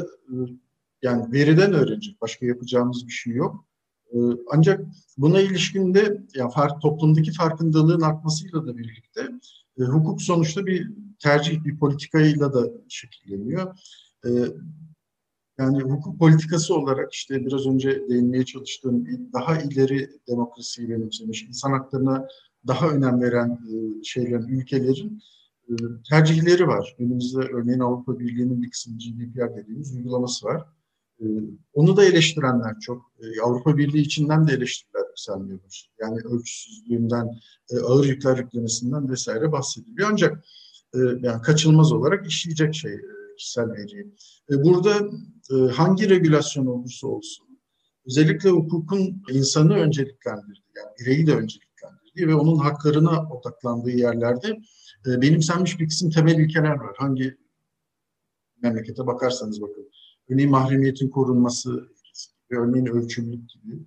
yani 1.02 1.32
veriden 1.32 1.74
öğrenecek. 1.74 2.22
Başka 2.22 2.46
yapacağımız 2.46 3.08
bir 3.08 3.12
şey 3.12 3.34
yok. 3.34 3.67
Ee, 4.14 4.18
ancak 4.52 4.86
buna 5.18 5.40
ilişkin 5.40 5.94
de 5.94 6.24
yani 6.36 6.52
fark, 6.52 6.82
toplumdaki 6.82 7.32
farkındalığın 7.32 8.02
artmasıyla 8.02 8.68
da 8.68 8.78
birlikte 8.78 9.22
e, 9.80 9.84
hukuk 9.84 10.22
sonuçta 10.22 10.66
bir 10.66 10.92
tercih, 11.20 11.64
bir 11.64 11.78
politikayla 11.80 12.54
da 12.54 12.72
şekilleniyor. 12.90 13.78
E, 14.26 14.30
yani 15.58 15.82
hukuk 15.82 16.20
politikası 16.20 16.76
olarak 16.76 17.14
işte 17.14 17.46
biraz 17.46 17.68
önce 17.68 18.10
değinmeye 18.10 18.46
çalıştığım 18.46 19.08
daha 19.34 19.62
ileri 19.62 20.10
demokrasiyi 20.28 20.90
benimsemiş, 20.90 21.44
insan 21.44 21.72
haklarına 21.72 22.28
daha 22.68 22.90
önem 22.90 23.22
veren 23.22 23.50
e, 23.50 24.04
şeylerin, 24.04 24.48
ülkelerin 24.48 25.22
e, 25.70 25.74
tercihleri 26.10 26.68
var. 26.68 26.96
Önümüzde 27.00 27.40
örneğin 27.40 27.80
Avrupa 27.80 28.20
Birliği'nin 28.20 28.62
bir 28.62 28.72
kısım 28.72 28.98
GDPR 28.98 29.56
dediğimiz 29.56 29.96
uygulaması 29.96 30.46
var. 30.46 30.77
Ee, 31.22 31.26
onu 31.74 31.98
da 31.98 32.06
eleştirenler 32.06 32.80
çok. 32.80 33.12
Ee, 33.20 33.42
Avrupa 33.42 33.78
Birliği 33.78 34.02
içinden 34.02 34.48
de 34.48 34.54
eleştiriler 34.54 35.08
yükselmiyor. 35.10 35.60
Yani 36.02 36.20
ölçüsüzlüğünden, 36.20 37.40
e, 37.70 37.80
ağır 37.80 38.06
yükler 38.06 38.38
yüklemesinden 38.38 39.10
vesaire 39.10 39.52
bahsediliyor. 39.52 40.10
Ancak 40.12 40.46
e, 40.94 41.00
yani 41.22 41.42
kaçınılmaz 41.42 41.92
olarak 41.92 42.28
işleyecek 42.28 42.76
şey 42.76 42.94
e, 42.94 43.36
kişisel 43.38 43.70
veriyi. 43.72 44.14
Burada 44.50 45.10
hangi 45.74 46.10
regülasyon 46.10 46.66
olursa 46.66 47.08
olsun, 47.08 47.48
özellikle 48.08 48.50
hukukun 48.50 49.24
insanı 49.32 49.74
önceliklendirdiği, 49.74 50.64
yani 50.76 50.90
bireyi 51.00 51.28
de 51.28 51.36
önceliklendirdiği 51.36 52.28
ve 52.28 52.36
onun 52.36 52.58
haklarına 52.58 53.30
odaklandığı 53.30 53.92
yerlerde 53.92 54.58
benimsenmiş 55.06 55.80
bir 55.80 55.88
kısım 55.88 56.10
temel 56.10 56.40
ilkeler 56.40 56.76
var. 56.76 56.96
Hangi 56.98 57.38
memlekete 58.64 59.08
bakarsanız 59.08 59.62
bakın 59.62 59.90
örneğin 60.30 60.52
mahremiyetin 60.52 61.10
korunması, 61.10 61.88
örneğin 62.50 62.86
ölçümlük 62.86 63.50
gibi. 63.50 63.80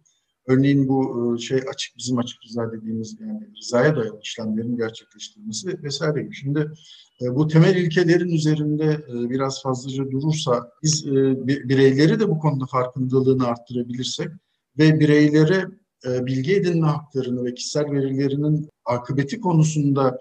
Örneğin 0.46 0.88
bu 0.88 1.34
e, 1.34 1.38
şey 1.38 1.60
açık 1.74 1.96
bizim 1.98 2.18
açık 2.18 2.38
rıza 2.44 2.72
dediğimiz 2.72 3.20
yani 3.20 3.48
rızaya 3.56 3.96
dayalı 3.96 4.20
işlemlerin 4.22 4.76
gerçekleştirilmesi 4.76 5.82
vesaire. 5.82 6.28
Şimdi 6.32 6.70
e, 7.22 7.34
bu 7.36 7.48
temel 7.48 7.76
ilkelerin 7.76 8.30
üzerinde 8.30 8.84
e, 8.84 9.30
biraz 9.30 9.62
fazlaca 9.62 10.10
durursa 10.10 10.70
biz 10.82 11.06
bi- 11.46 11.68
bireyleri 11.68 12.20
de 12.20 12.28
bu 12.28 12.38
konuda 12.38 12.66
farkındalığını 12.66 13.46
arttırabilirsek 13.46 14.28
ve 14.78 15.00
bireylere 15.00 15.64
bilgi 16.04 16.56
edinme 16.56 16.86
haklarını 16.86 17.44
ve 17.44 17.54
kişisel 17.54 17.92
verilerinin 17.92 18.68
akıbeti 18.84 19.40
konusunda 19.40 20.18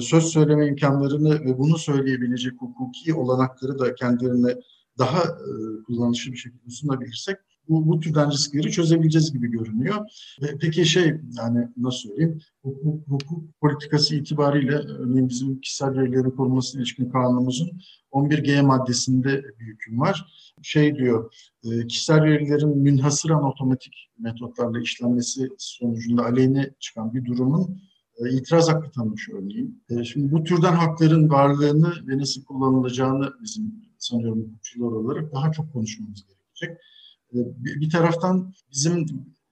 söz 0.00 0.24
söyleme 0.24 0.66
imkanlarını 0.66 1.44
ve 1.44 1.58
bunu 1.58 1.78
söyleyebilecek 1.78 2.52
hukuki 2.58 3.14
olanakları 3.14 3.78
da 3.78 3.94
kendilerine 3.94 4.54
daha 4.98 5.22
e, 5.22 5.82
kullanışlı 5.86 6.32
bir 6.32 6.36
şekilde 6.36 6.70
sunabilirsek 6.70 7.36
bu, 7.68 7.88
bu 7.88 8.00
türden 8.00 8.30
riskleri 8.30 8.70
çözebileceğiz 8.70 9.32
gibi 9.32 9.50
görünüyor. 9.50 9.96
Ve 10.42 10.46
peki 10.60 10.86
şey 10.86 11.06
yani 11.38 11.68
nasıl 11.76 11.98
söyleyeyim 11.98 12.40
hukuk, 12.62 13.08
hukuk 13.08 13.60
politikası 13.60 14.14
itibariyle 14.16 14.74
örneğin 14.74 15.28
bizim 15.28 15.60
kişisel 15.60 15.98
verilerin 15.98 16.30
korunmasına 16.30 16.80
ilişkin 16.80 17.10
kanunumuzun 17.10 17.70
11G 18.12 18.62
maddesinde 18.62 19.44
bir 19.60 19.66
hüküm 19.66 20.00
var. 20.00 20.26
Şey 20.62 20.96
diyor 20.96 21.34
e, 21.64 21.86
kişisel 21.86 22.22
verilerin 22.22 22.78
münhasıran 22.78 23.42
otomatik 23.42 24.10
metotlarla 24.18 24.80
işlenmesi 24.80 25.48
sonucunda 25.58 26.24
aleyhine 26.24 26.70
çıkan 26.80 27.14
bir 27.14 27.24
durumun 27.24 27.80
e, 28.18 28.30
itiraz 28.30 28.68
hakkı 28.68 28.90
tanımış 28.90 29.28
örneğin. 29.28 29.84
E, 29.90 30.04
Şimdi 30.04 30.32
bu 30.32 30.44
türden 30.44 30.72
hakların 30.72 31.30
varlığını 31.30 31.92
ve 32.08 32.18
nasıl 32.18 32.44
kullanılacağını 32.44 33.32
bizim 33.42 33.87
sanıyorum 33.98 34.42
hukukçular 34.44 34.86
olarak 34.92 35.32
daha 35.32 35.52
çok 35.52 35.72
konuşmamız 35.72 36.24
gerekecek. 36.26 36.84
E, 37.34 37.38
Bir 37.82 37.90
taraftan 37.90 38.52
bizim 38.72 39.06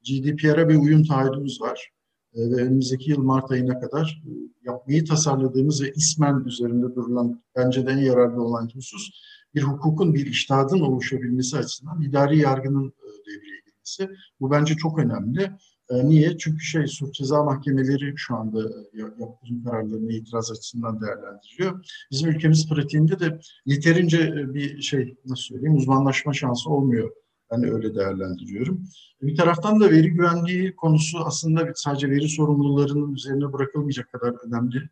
GDPR'a 0.07 0.69
bir 0.69 0.75
uyum 0.75 1.03
taahhüdümüz 1.03 1.61
var. 1.61 1.91
E, 2.33 2.39
Ve 2.39 2.55
önümüzdeki 2.55 3.11
yıl 3.11 3.21
Mart 3.23 3.51
ayına 3.51 3.79
kadar 3.79 4.21
e, 4.25 4.31
yapmayı 4.63 5.05
tasarladığımız 5.05 5.83
ve 5.83 5.91
ismen 5.95 6.43
üzerinde 6.45 6.95
durulan 6.95 7.41
bence 7.55 7.87
de 7.87 7.91
en 7.91 7.97
yararlı 7.97 8.43
olan 8.43 8.69
husus 8.73 9.09
bir 9.55 9.61
hukukun, 9.61 10.13
bir 10.13 10.25
iştahın 10.25 10.79
oluşabilmesi 10.79 11.57
açısından 11.57 12.01
idari 12.01 12.37
yargının 12.39 12.87
e, 12.87 13.07
devreye 13.25 13.61
girmesi. 13.65 14.09
Bu 14.39 14.51
bence 14.51 14.75
çok 14.75 14.99
önemli. 14.99 15.51
E, 15.89 16.09
Niye? 16.09 16.37
Çünkü 16.37 16.59
şey 16.59 16.87
suç 16.87 17.15
ceza 17.15 17.43
mahkemeleri 17.43 18.13
şu 18.15 18.35
anda 18.35 18.61
e, 18.61 18.73
ya- 18.93 19.13
yaptırım 19.19 19.63
kararlarını 19.63 20.11
itiraz 20.13 20.51
açısından 20.51 21.01
değerlendiriyor. 21.01 21.85
Bizim 22.11 22.29
ülkemiz 22.29 22.69
pratiğinde 22.69 23.19
de 23.19 23.39
yeterince 23.65 24.17
e, 24.17 24.53
bir 24.53 24.81
şey 24.81 25.15
nasıl 25.25 25.43
söyleyeyim 25.43 25.75
uzmanlaşma 25.75 26.33
şansı 26.33 26.69
olmuyor. 26.69 27.11
Ben 27.51 27.63
öyle 27.63 27.95
değerlendiriyorum. 27.95 28.83
Bir 29.21 29.35
taraftan 29.35 29.79
da 29.79 29.91
veri 29.91 30.09
güvenliği 30.09 30.75
konusu 30.75 31.19
aslında 31.19 31.71
sadece 31.75 32.09
veri 32.09 32.29
sorumlularının 32.29 33.13
üzerine 33.13 33.53
bırakılmayacak 33.53 34.11
kadar 34.11 34.33
önemli 34.47 34.89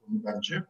konu 0.00 0.20
bence. 0.24 0.62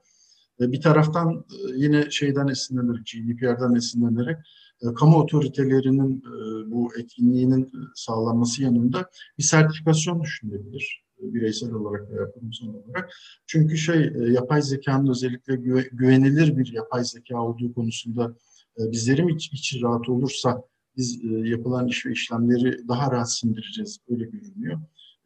Bir 0.60 0.80
taraftan 0.80 1.44
yine 1.74 2.10
şeyden 2.10 2.48
esinlenerek, 2.48 3.06
GDPR'den 3.06 3.74
esinlenerek 3.74 4.36
e, 4.82 4.94
kamu 4.94 5.16
otoritelerinin 5.16 6.18
e, 6.18 6.70
bu 6.70 6.90
etkinliğinin 6.98 7.62
e, 7.62 7.78
sağlanması 7.94 8.62
yanında 8.62 9.10
bir 9.38 9.42
sertifikasyon 9.42 10.22
düşünülebilir 10.22 11.06
bireysel 11.20 11.72
olarak 11.72 12.10
veya 12.10 12.32
kurumsal 12.32 12.66
olarak. 12.66 13.12
Çünkü 13.46 13.76
şey 13.76 14.12
yapay 14.30 14.62
zekanın 14.62 15.10
özellikle 15.10 15.54
güve- 15.54 15.88
güvenilir 15.92 16.56
bir 16.56 16.72
yapay 16.72 17.04
zeka 17.04 17.42
olduğu 17.42 17.74
konusunda 17.74 18.36
bizlerin 18.78 19.28
iç, 19.28 19.52
içi 19.52 19.82
rahat 19.82 20.08
olursa 20.08 20.62
biz 20.96 21.24
yapılan 21.24 21.88
iş 21.88 22.06
ve 22.06 22.12
işlemleri 22.12 22.88
daha 22.88 23.12
rahat 23.12 23.32
sindireceğiz 23.32 23.98
öyle 24.10 24.24
görünüyor. 24.24 24.80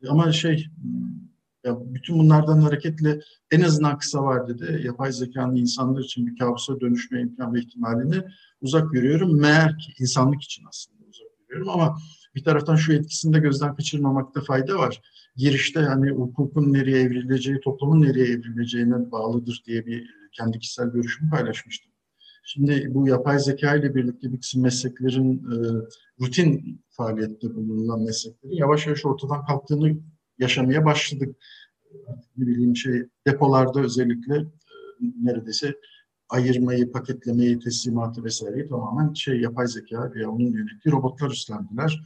Ama 0.09 0.33
şey 0.33 0.67
ya 1.65 1.79
bütün 1.81 2.19
bunlardan 2.19 2.61
hareketle 2.61 3.21
en 3.51 3.61
azından 3.61 3.99
kısa 3.99 4.25
vadede 4.25 4.81
yapay 4.85 5.13
zekanın 5.13 5.57
insanlar 5.57 6.01
için 6.01 6.27
bir 6.27 6.39
kabusa 6.39 6.81
dönüşme 6.81 7.21
imkan 7.21 7.55
ve 7.55 7.61
ihtimalini 7.61 8.23
uzak 8.61 8.93
görüyorum. 8.93 9.41
Meğer 9.41 9.79
ki 9.79 9.93
insanlık 9.99 10.43
için 10.43 10.65
aslında 10.69 10.99
uzak 11.09 11.49
görüyorum 11.49 11.69
ama 11.69 11.99
bir 12.35 12.45
taraftan 12.45 12.77
şu 12.77 12.93
etkisini 12.93 13.35
de 13.35 13.39
gözden 13.39 13.77
kaçırmamakta 13.77 14.41
fayda 14.41 14.79
var. 14.79 15.01
Girişte 15.37 15.81
hani 15.81 16.11
hukukun 16.11 16.73
nereye 16.73 17.01
evrileceği, 17.01 17.61
toplumun 17.61 18.03
nereye 18.03 18.27
evrileceğine 18.27 19.11
bağlıdır 19.11 19.63
diye 19.67 19.87
bir 19.87 20.11
kendi 20.33 20.59
kişisel 20.59 20.91
görüşümü 20.91 21.31
paylaşmıştım. 21.31 21.91
Şimdi 22.45 22.89
bu 22.95 23.09
yapay 23.09 23.39
zeka 23.39 23.77
ile 23.77 23.95
birlikte 23.95 24.33
bir 24.33 24.41
kısım 24.41 24.63
mesleklerin 24.63 25.39
e, 25.39 25.57
rutin 26.21 26.83
faaliyette 26.91 27.55
bulunan 27.55 28.03
mesleklerin 28.03 28.55
yavaş 28.55 28.87
yavaş 28.87 29.07
ortadan 29.07 29.45
kalktığını 29.45 29.97
yaşamaya 30.41 30.85
başladık. 30.85 31.37
Ne 32.37 32.47
bileyim 32.47 32.77
şey 32.77 33.03
depolarda 33.27 33.81
özellikle 33.81 34.37
e, 34.37 34.47
neredeyse 35.23 35.75
ayırmayı, 36.29 36.93
paketlemeyi, 36.93 37.59
teslimatı 37.59 38.25
vesaireyi 38.25 38.69
tamamen 38.69 39.15
şey 39.15 39.41
yapay 39.41 39.67
zeka 39.67 40.13
veya 40.15 40.31
onun 40.31 40.53
yönettiği 40.53 40.93
robotlar 40.93 41.31
üstlendiler. 41.31 42.03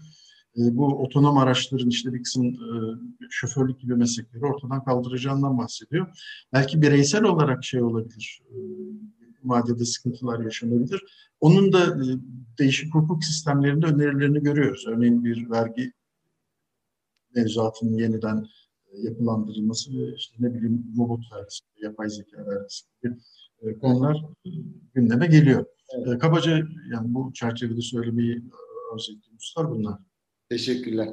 E, 0.57 0.77
bu 0.77 0.87
otonom 0.87 1.39
araçların 1.39 1.89
işte 1.89 2.13
bir 2.13 2.23
kısım 2.23 2.47
e, 2.47 2.57
şoförlük 3.31 3.81
gibi 3.81 3.97
meslekleri 3.97 4.45
ortadan 4.45 4.85
kaldıracağından 4.85 5.59
bahsediyor. 5.59 6.07
Belki 6.53 6.83
bireysel 6.83 7.25
olarak 7.25 7.65
şey 7.65 7.83
olabilir, 7.83 8.43
e, 8.51 8.57
vadede 9.45 9.85
sıkıntılar 9.85 10.41
yaşanabilir. 10.41 11.03
Onun 11.41 11.73
da 11.73 11.85
e, 11.85 12.05
değişik 12.59 12.95
hukuk 12.95 13.25
sistemlerinde 13.25 13.87
önerilerini 13.87 14.43
görüyoruz. 14.43 14.85
Örneğin 14.89 15.25
bir 15.25 15.51
vergi 15.51 15.93
mevzuatının 17.35 17.99
yeniden 17.99 18.47
e, 18.93 19.01
yapılandırılması 19.01 19.91
ve 19.99 20.15
işte 20.17 20.37
ne 20.39 20.55
bileyim 20.55 20.85
robot 20.99 21.21
vergisi, 21.33 21.65
yapay 21.83 22.11
zeka 22.11 22.47
vergisi 22.47 22.85
gibi 23.03 23.15
e, 23.63 23.79
konular 23.79 24.25
gündeme 24.95 25.27
geliyor. 25.27 25.65
E, 26.07 26.19
Kabaca 26.19 26.51
yani 26.93 27.15
bu 27.15 27.33
çerçevede 27.35 27.81
söylemeyi 27.81 28.43
arzu 28.95 29.13
ettiğim 29.13 29.37
hususlar 29.37 29.71
bunlar. 29.71 29.99
Teşekkürler. 30.49 31.09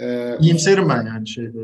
Ee, 0.00 0.38
İyimserim 0.40 0.88
ben 0.88 1.06
yani 1.06 1.28
şeyde 1.28 1.58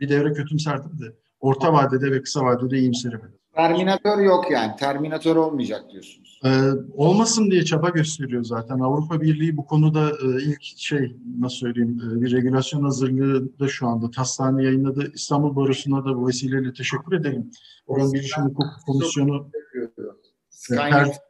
bir 0.00 0.08
devre 0.08 0.32
kötümserdim 0.32 0.90
de 0.98 1.16
orta 1.40 1.72
vadede 1.72 2.10
ve 2.12 2.22
kısa 2.22 2.44
vadede 2.44 2.78
iyimserim. 2.78 3.20
Terminatör 3.56 4.18
yok 4.18 4.50
yani. 4.50 4.76
Terminatör 4.76 5.36
olmayacak 5.36 5.84
diyorsunuz. 5.92 6.40
Ee, 6.44 6.48
olmasın 6.94 7.50
diye 7.50 7.64
çaba 7.64 7.88
gösteriyor 7.88 8.44
zaten. 8.44 8.78
Avrupa 8.78 9.20
Birliği 9.20 9.56
bu 9.56 9.66
konuda 9.66 10.10
e, 10.10 10.42
ilk 10.42 10.62
şey 10.62 11.16
nasıl 11.38 11.56
söyleyeyim 11.56 12.00
e, 12.16 12.20
bir 12.20 12.32
regülasyon 12.32 12.82
hazırlığı 12.82 13.58
da 13.60 13.68
şu 13.68 13.86
anda 13.86 14.10
taslağını 14.10 14.62
yayınladı. 14.62 15.12
İstanbul 15.14 15.56
Barosu'na 15.56 16.04
da 16.04 16.16
bu 16.16 16.28
vesileyle 16.28 16.72
teşekkür 16.72 17.16
edelim. 17.16 17.50
Oranın 17.86 18.12
Bilişim 18.12 18.44
Hukuk 18.44 18.66
Komisyonu 18.86 19.50
Skynet 20.50 20.92
ter- 20.92 21.25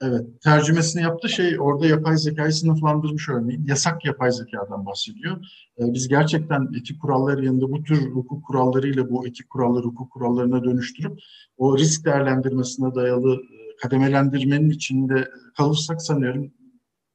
evet, 0.00 0.42
tercümesini 0.42 1.02
yaptı. 1.02 1.28
Şey 1.28 1.60
orada 1.60 1.86
yapay 1.86 2.16
zekayı 2.16 2.52
sınıflandırmış 2.52 3.28
örneğin. 3.28 3.66
Yasak 3.66 4.04
yapay 4.04 4.32
zekadan 4.32 4.86
bahsediyor. 4.86 5.36
Ee, 5.78 5.94
biz 5.94 6.08
gerçekten 6.08 6.68
etik 6.80 7.00
kuralları 7.02 7.44
yanında 7.44 7.72
bu 7.72 7.82
tür 7.82 8.10
hukuk 8.10 8.46
kurallarıyla 8.46 9.10
bu 9.10 9.26
etik 9.26 9.50
kuralları 9.50 9.84
hukuk 9.84 10.12
kurallarına 10.12 10.64
dönüştürüp 10.64 11.18
o 11.58 11.78
risk 11.78 12.04
değerlendirmesine 12.04 12.94
dayalı 12.94 13.34
e, 13.34 13.76
kademelendirmenin 13.82 14.70
içinde 14.70 15.30
kalırsak 15.56 16.02
sanıyorum 16.02 16.52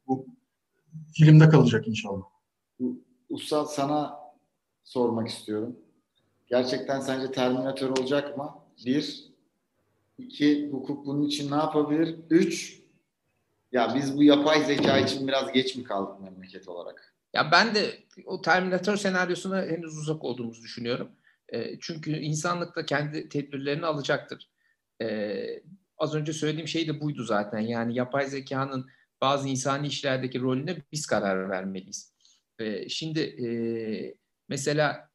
bu 0.08 0.26
filmde 1.14 1.50
kalacak 1.50 1.88
inşallah. 1.88 2.24
Usta 3.30 3.66
sana 3.66 4.20
sormak 4.84 5.28
istiyorum. 5.28 5.76
Gerçekten 6.48 7.00
sence 7.00 7.32
Terminator 7.32 7.90
olacak 7.90 8.38
mı? 8.38 8.50
Bir. 8.86 9.31
İki, 10.26 10.70
hukuk 10.70 11.06
bunun 11.06 11.24
için 11.24 11.52
ne 11.52 11.56
yapabilir? 11.56 12.16
Üç, 12.30 12.82
ya 13.72 13.96
biz 13.96 14.18
bu 14.18 14.24
yapay 14.24 14.64
zeka 14.66 14.98
için 14.98 15.28
biraz 15.28 15.52
geç 15.52 15.76
mi 15.76 15.84
kaldık 15.84 16.22
memleket 16.22 16.68
olarak? 16.68 17.16
Ya 17.34 17.52
ben 17.52 17.76
de 17.76 18.00
o 18.26 18.42
Terminator 18.42 18.98
senaryosuna 18.98 19.62
henüz 19.62 19.98
uzak 19.98 20.24
olduğumuzu 20.24 20.62
düşünüyorum. 20.64 21.12
E, 21.50 21.80
çünkü 21.80 22.12
insanlık 22.12 22.76
da 22.76 22.86
kendi 22.86 23.30
tedbirlerini 23.30 23.86
alacaktır. 23.86 24.50
E, 25.02 25.38
az 25.98 26.16
önce 26.16 26.34
söylediğim 26.34 26.68
şey 26.68 26.88
de 26.88 27.02
buydu 27.02 27.24
zaten. 27.24 27.60
Yani 27.60 27.96
yapay 27.96 28.28
zekanın 28.28 28.90
bazı 29.22 29.48
insani 29.48 29.88
işlerdeki 29.88 30.42
rolüne 30.42 30.78
biz 30.92 31.06
karar 31.06 31.50
vermeliyiz. 31.50 32.14
E, 32.60 32.90
şimdi 32.90 33.20
e, 33.20 33.48
mesela 34.50 35.10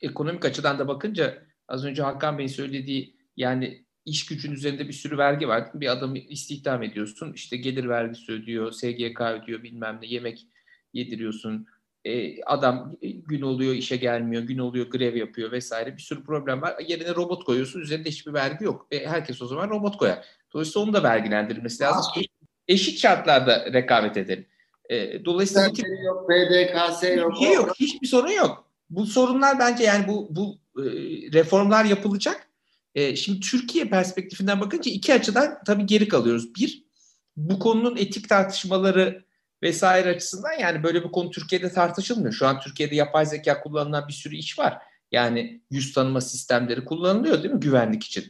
ekonomik 0.00 0.44
açıdan 0.44 0.78
da 0.78 0.88
bakınca 0.88 1.42
az 1.68 1.84
önce 1.84 2.02
Hakan 2.02 2.38
Bey'in 2.38 2.48
söylediği 2.48 3.16
yani 3.36 3.84
iş 4.10 4.26
gücün 4.26 4.52
üzerinde 4.52 4.88
bir 4.88 4.92
sürü 4.92 5.18
vergi 5.18 5.48
var. 5.48 5.70
Bir 5.74 5.92
adamı 5.92 6.18
istihdam 6.18 6.82
ediyorsun. 6.82 7.32
işte 7.32 7.56
gelir 7.56 7.88
vergisi 7.88 8.32
ödüyor, 8.32 8.72
SGK 8.72 9.20
ödüyor 9.20 9.62
bilmem 9.62 9.98
ne 10.02 10.06
yemek 10.06 10.46
yediriyorsun. 10.92 11.66
E, 12.04 12.42
adam 12.42 12.96
gün 13.02 13.42
oluyor 13.42 13.74
işe 13.74 13.96
gelmiyor, 13.96 14.42
gün 14.42 14.58
oluyor 14.58 14.86
grev 14.86 15.16
yapıyor 15.16 15.52
vesaire 15.52 15.96
bir 15.96 16.02
sürü 16.02 16.24
problem 16.24 16.62
var. 16.62 16.74
Yerine 16.88 17.14
robot 17.14 17.44
koyuyorsun 17.44 17.80
üzerinde 17.80 18.08
hiçbir 18.08 18.32
vergi 18.32 18.64
yok. 18.64 18.86
E, 18.90 19.06
herkes 19.06 19.42
o 19.42 19.46
zaman 19.46 19.70
robot 19.70 19.96
koyar. 19.96 20.24
Dolayısıyla 20.54 20.84
onun 20.84 20.94
da 20.94 21.02
vergilendirilmesi 21.02 21.82
lazım. 21.82 22.22
Eşit 22.68 22.98
şartlarda 22.98 23.72
rekabet 23.72 24.16
edelim. 24.16 24.46
E, 24.90 25.24
dolayısıyla 25.24 25.68
bu 25.68 25.72
tip 25.72 25.86
Sertleri 25.86 26.04
yok, 26.04 26.30
BDKS 26.30 27.02
yok. 27.16 27.32
bir 27.32 27.46
şey 27.46 27.54
yok. 27.54 27.72
Hiçbir 27.80 28.06
sorun 28.06 28.32
yok. 28.32 28.70
Bu 28.90 29.06
sorunlar 29.06 29.58
bence 29.58 29.84
yani 29.84 30.08
bu 30.08 30.28
bu 30.30 30.58
e, 30.78 30.84
reformlar 31.32 31.84
yapılacak. 31.84 32.49
E, 32.94 33.16
şimdi 33.16 33.40
Türkiye 33.40 33.84
perspektifinden 33.84 34.60
bakınca 34.60 34.90
iki 34.90 35.14
açıdan 35.14 35.58
tabii 35.66 35.86
geri 35.86 36.08
kalıyoruz. 36.08 36.54
Bir, 36.54 36.84
bu 37.36 37.58
konunun 37.58 37.96
etik 37.96 38.28
tartışmaları 38.28 39.24
vesaire 39.62 40.08
açısından 40.08 40.52
yani 40.60 40.82
böyle 40.82 41.04
bir 41.04 41.12
konu 41.12 41.30
Türkiye'de 41.30 41.72
tartışılmıyor. 41.72 42.32
Şu 42.32 42.46
an 42.46 42.60
Türkiye'de 42.60 42.94
yapay 42.94 43.26
zeka 43.26 43.60
kullanılan 43.60 44.08
bir 44.08 44.12
sürü 44.12 44.36
iş 44.36 44.58
var. 44.58 44.78
Yani 45.12 45.62
yüz 45.70 45.92
tanıma 45.92 46.20
sistemleri 46.20 46.84
kullanılıyor 46.84 47.42
değil 47.42 47.54
mi 47.54 47.60
güvenlik 47.60 48.04
için? 48.04 48.24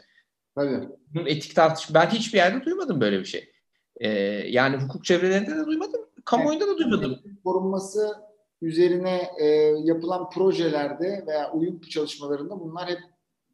Tabii. 0.55 0.89
Bunun 1.15 1.27
etik 1.27 1.55
tartışma 1.55 1.95
ben 1.95 2.07
hiçbir 2.07 2.39
yerde 2.39 2.65
duymadım 2.65 3.01
böyle 3.01 3.19
bir 3.21 3.25
şey. 3.25 3.53
E, 3.97 4.09
yani 4.49 4.77
hukuk 4.77 5.05
çevrelerinde 5.05 5.57
de 5.57 5.67
duymadım, 5.67 6.01
kamuoyunda 6.25 6.69
da 6.69 6.79
duymadım. 6.79 7.19
Korunması 7.45 8.15
üzerine 8.63 9.31
e, 9.41 9.47
yapılan 9.85 10.31
projelerde 10.31 11.25
veya 11.27 11.53
uyum 11.53 11.81
çalışmalarında 11.81 12.61
bunlar 12.61 12.89
hep 12.89 12.99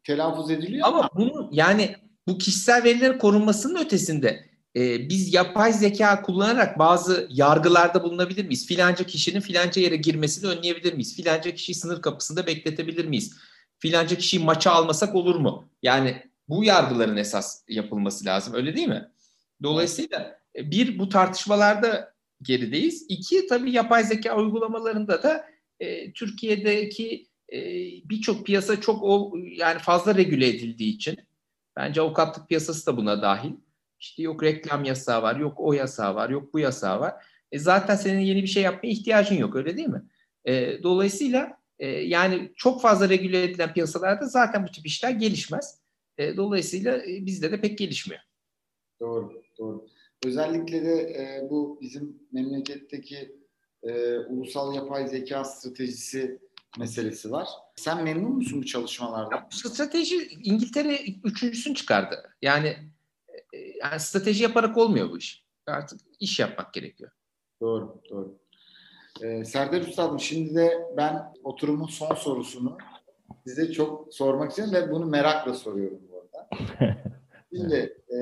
telaffuz 0.07 0.51
ediliyor 0.51 0.87
ama, 0.87 0.99
Ama 0.99 1.09
bunun 1.15 1.49
yani 1.51 1.95
bu 2.27 2.37
kişisel 2.37 2.83
verilerin 2.83 3.17
korunmasının 3.17 3.85
ötesinde 3.85 4.45
e, 4.75 5.09
biz 5.09 5.33
yapay 5.33 5.73
zeka 5.73 6.21
kullanarak 6.21 6.79
bazı 6.79 7.27
yargılarda 7.31 8.03
bulunabilir 8.03 8.45
miyiz? 8.45 8.67
Filanca 8.67 9.05
kişinin 9.05 9.39
filanca 9.39 9.81
yere 9.81 9.95
girmesini 9.95 10.49
önleyebilir 10.49 10.93
miyiz? 10.93 11.15
Filanca 11.15 11.51
kişiyi 11.51 11.75
sınır 11.75 12.01
kapısında 12.01 12.47
bekletebilir 12.47 13.05
miyiz? 13.05 13.33
Filanca 13.79 14.17
kişiyi 14.17 14.39
maça 14.39 14.71
almasak 14.71 15.15
olur 15.15 15.35
mu? 15.35 15.69
Yani 15.83 16.23
bu 16.49 16.63
yargıların 16.63 17.17
esas 17.17 17.63
yapılması 17.67 18.25
lazım 18.25 18.53
öyle 18.53 18.75
değil 18.75 18.87
mi? 18.87 19.11
Dolayısıyla 19.63 20.39
e, 20.55 20.71
bir 20.71 20.99
bu 20.99 21.09
tartışmalarda 21.09 22.13
gerideyiz. 22.41 23.05
İki 23.09 23.47
tabii 23.47 23.71
yapay 23.71 24.03
zeka 24.03 24.37
uygulamalarında 24.37 25.23
da 25.23 25.45
e, 25.79 26.13
Türkiye'deki 26.13 27.26
e, 27.53 27.59
birçok 28.09 28.45
piyasa 28.45 28.81
çok 28.81 29.03
o 29.03 29.33
yani 29.37 29.79
fazla 29.79 30.15
regüle 30.15 30.47
edildiği 30.47 30.95
için 30.95 31.17
bence 31.75 32.01
avukatlık 32.01 32.47
piyasası 32.47 32.85
da 32.85 32.97
buna 32.97 33.21
dahil. 33.21 33.51
İşte 33.99 34.23
yok 34.23 34.43
reklam 34.43 34.83
yasağı 34.83 35.21
var, 35.21 35.35
yok 35.35 35.53
o 35.57 35.73
yasağı 35.73 36.15
var, 36.15 36.29
yok 36.29 36.53
bu 36.53 36.59
yasağı 36.59 36.99
var. 36.99 37.25
E 37.51 37.59
zaten 37.59 37.95
senin 37.95 38.19
yeni 38.19 38.43
bir 38.43 38.47
şey 38.47 38.63
yapmaya 38.63 38.89
ihtiyacın 38.89 39.35
yok 39.35 39.55
öyle 39.55 39.77
değil 39.77 39.87
mi? 39.87 40.03
E, 40.45 40.83
dolayısıyla 40.83 41.57
e, 41.79 41.87
yani 41.87 42.51
çok 42.55 42.81
fazla 42.81 43.09
regüle 43.09 43.43
edilen 43.43 43.73
piyasalarda 43.73 44.25
zaten 44.25 44.67
bu 44.67 44.71
tip 44.71 44.85
işler 44.85 45.11
gelişmez. 45.11 45.79
E, 46.17 46.37
dolayısıyla 46.37 46.97
e, 46.97 47.25
bizde 47.25 47.51
de 47.51 47.61
pek 47.61 47.77
gelişmiyor. 47.77 48.21
Doğru, 48.99 49.43
doğru. 49.59 49.87
Özellikle 50.25 50.85
de 50.85 50.93
e, 50.93 51.47
bu 51.49 51.79
bizim 51.81 52.19
memleketteki 52.31 53.35
e, 53.83 54.17
ulusal 54.17 54.75
yapay 54.75 55.07
zeka 55.07 55.43
stratejisi 55.43 56.39
meselesi 56.79 57.31
var. 57.31 57.47
Sen 57.75 58.03
memnun 58.03 58.35
musun 58.35 58.61
bu 58.61 58.65
çalışmalardan? 58.65 59.47
Strateji 59.51 60.27
İngiltere 60.43 60.99
üçüncüsünü 61.23 61.75
çıkardı. 61.75 62.35
Yani, 62.41 62.77
e, 63.53 63.57
yani 63.83 63.99
strateji 63.99 64.43
yaparak 64.43 64.77
olmuyor 64.77 65.09
bu 65.09 65.17
iş. 65.17 65.45
Artık 65.67 65.99
iş 66.19 66.39
yapmak 66.39 66.73
gerekiyor. 66.73 67.11
Doğru, 67.61 68.01
doğru. 68.09 68.39
Ee, 69.21 69.45
Serdar 69.45 69.81
Üstadım 69.81 70.19
şimdi 70.19 70.55
de 70.55 70.93
ben 70.97 71.33
oturumun 71.43 71.87
son 71.87 72.15
sorusunu 72.15 72.77
size 73.47 73.71
çok 73.71 74.13
sormak 74.13 74.49
istiyorum 74.49 74.73
ve 74.73 74.91
bunu 74.91 75.05
merakla 75.05 75.53
soruyorum 75.53 75.99
bu 76.11 76.17
arada. 76.17 76.49
Şimdi 77.55 78.03
e, 78.09 78.17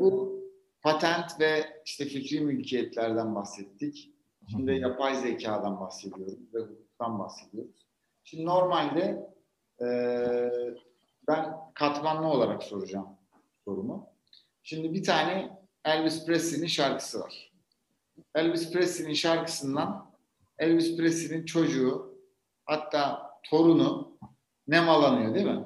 bu 0.00 0.40
patent 0.82 1.40
ve 1.40 1.64
işte 1.84 2.04
fikri 2.04 2.40
mülkiyetlerden 2.40 3.34
bahsettik. 3.34 4.10
Şimdi 4.50 4.72
yapay 4.72 5.14
zekadan 5.16 5.80
bahsediyoruz 5.80 6.54
ve 6.54 6.58
hukuktan 6.58 7.18
bahsediyoruz. 7.18 7.89
Şimdi 8.30 8.46
normalde 8.46 9.30
e, 9.80 9.86
ben 11.28 11.56
katmanlı 11.74 12.26
olarak 12.26 12.62
soracağım 12.62 13.08
sorumu. 13.64 14.06
Şimdi 14.62 14.94
bir 14.94 15.04
tane 15.04 15.58
Elvis 15.84 16.26
Presley'nin 16.26 16.66
şarkısı 16.66 17.20
var. 17.20 17.52
Elvis 18.34 18.72
Presley'nin 18.72 19.14
şarkısından 19.14 20.10
Elvis 20.58 20.96
Presley'nin 20.96 21.44
çocuğu 21.44 22.18
hatta 22.64 23.30
torunu 23.50 24.18
nemalanıyor 24.68 25.34
değil 25.34 25.46
mi? 25.46 25.64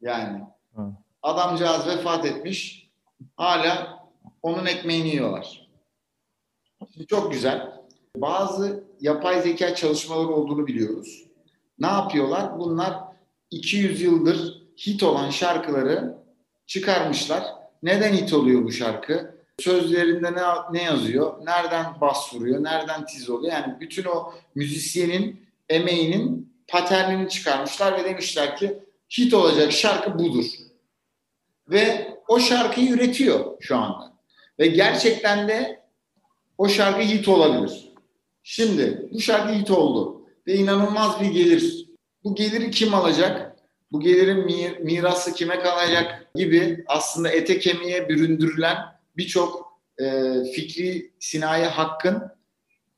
Yani 0.00 0.44
Hı. 0.74 0.92
adamcağız 1.22 1.86
vefat 1.86 2.26
etmiş 2.26 2.90
hala 3.36 4.00
onun 4.42 4.66
ekmeğini 4.66 5.08
yiyorlar. 5.08 5.70
Şimdi 6.92 7.06
çok 7.06 7.32
güzel. 7.32 7.80
Bazı 8.16 8.84
yapay 9.00 9.42
zeka 9.42 9.74
çalışmaları 9.74 10.28
olduğunu 10.28 10.66
biliyoruz. 10.66 11.29
Ne 11.80 11.86
yapıyorlar? 11.86 12.58
Bunlar 12.58 12.94
200 13.50 14.02
yıldır 14.02 14.62
hit 14.86 15.02
olan 15.02 15.30
şarkıları 15.30 16.18
çıkarmışlar. 16.66 17.44
Neden 17.82 18.12
hit 18.12 18.32
oluyor 18.32 18.64
bu 18.64 18.72
şarkı? 18.72 19.40
Sözlerinde 19.58 20.32
ne, 20.32 20.42
ne 20.72 20.82
yazıyor? 20.82 21.46
Nereden 21.46 22.00
bas 22.00 22.34
vuruyor? 22.34 22.64
Nereden 22.64 23.06
tiz 23.06 23.30
oluyor? 23.30 23.52
Yani 23.52 23.80
bütün 23.80 24.04
o 24.04 24.32
müzisyenin 24.54 25.46
emeğinin 25.68 26.52
paternini 26.68 27.28
çıkarmışlar 27.28 27.98
ve 27.98 28.04
demişler 28.04 28.56
ki 28.56 28.78
hit 29.18 29.34
olacak 29.34 29.72
şarkı 29.72 30.18
budur. 30.18 30.44
Ve 31.68 32.16
o 32.28 32.40
şarkıyı 32.40 32.90
üretiyor 32.90 33.56
şu 33.60 33.76
anda. 33.76 34.12
Ve 34.58 34.66
gerçekten 34.66 35.48
de 35.48 35.82
o 36.58 36.68
şarkı 36.68 37.00
hit 37.00 37.28
olabilir. 37.28 37.92
Şimdi 38.42 39.08
bu 39.12 39.20
şarkı 39.20 39.52
hit 39.52 39.70
oldu 39.70 40.19
ve 40.50 40.54
inanılmaz 40.54 41.20
bir 41.20 41.30
gelir. 41.30 41.86
Bu 42.24 42.34
geliri 42.34 42.70
kim 42.70 42.94
alacak? 42.94 43.56
Bu 43.92 44.00
gelirin 44.00 44.44
mi- 44.44 44.78
mirası 44.82 45.34
kime 45.34 45.58
kalacak 45.58 46.26
gibi 46.34 46.84
aslında 46.86 47.28
ete 47.28 47.58
kemiğe 47.58 48.08
büründürülen 48.08 48.76
birçok 49.16 49.78
e, 49.98 50.04
fikri 50.54 51.10
sinayi 51.18 51.64
hakkın 51.64 52.22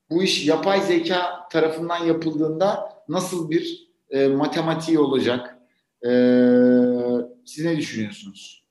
bu 0.09 0.23
iş 0.23 0.47
yapay 0.47 0.81
zeka 0.81 1.47
tarafından 1.51 2.05
yapıldığında 2.05 2.89
nasıl 3.09 3.49
bir 3.49 3.87
e, 4.09 4.27
matematiği 4.27 4.99
olacak? 4.99 5.57
E, 6.05 6.09
siz 7.45 7.65
ne 7.65 7.77
düşünüyorsunuz? 7.77 8.63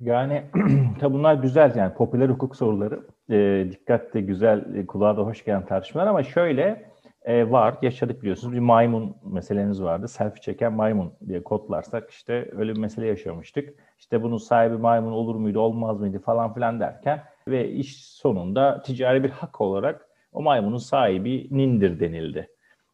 Yani 0.00 0.42
tabi 1.00 1.14
bunlar 1.14 1.34
güzel 1.34 1.76
yani 1.76 1.94
popüler 1.94 2.28
hukuk 2.28 2.56
soruları. 2.56 3.00
E, 3.30 3.66
dikkatle 3.70 4.20
güzel, 4.20 4.74
e, 4.74 4.86
kulağa 4.86 5.16
da 5.16 5.22
hoş 5.22 5.44
gelen 5.44 5.66
tartışmalar 5.66 6.06
ama 6.06 6.22
şöyle 6.22 6.91
e, 7.24 7.50
var, 7.50 7.74
yaşadık 7.82 8.22
biliyorsunuz. 8.22 8.54
Bir 8.54 8.58
maymun 8.58 9.16
meseleniz 9.24 9.82
vardı. 9.82 10.08
Selfie 10.08 10.42
çeken 10.42 10.72
maymun 10.72 11.12
diye 11.28 11.42
kodlarsak 11.42 12.10
işte 12.10 12.50
öyle 12.56 12.74
bir 12.74 12.80
mesele 12.80 13.06
yaşamıştık. 13.06 13.74
İşte 13.98 14.22
bunun 14.22 14.36
sahibi 14.36 14.76
maymun 14.76 15.12
olur 15.12 15.34
muydu, 15.34 15.60
olmaz 15.60 16.00
mıydı 16.00 16.18
falan 16.18 16.54
filan 16.54 16.80
derken 16.80 17.22
ve 17.48 17.70
iş 17.70 18.04
sonunda 18.04 18.82
ticari 18.82 19.24
bir 19.24 19.30
hak 19.30 19.60
olarak 19.60 20.08
o 20.32 20.42
maymunun 20.42 20.78
sahibi 20.78 21.48
nindir 21.50 22.00
denildi. 22.00 22.48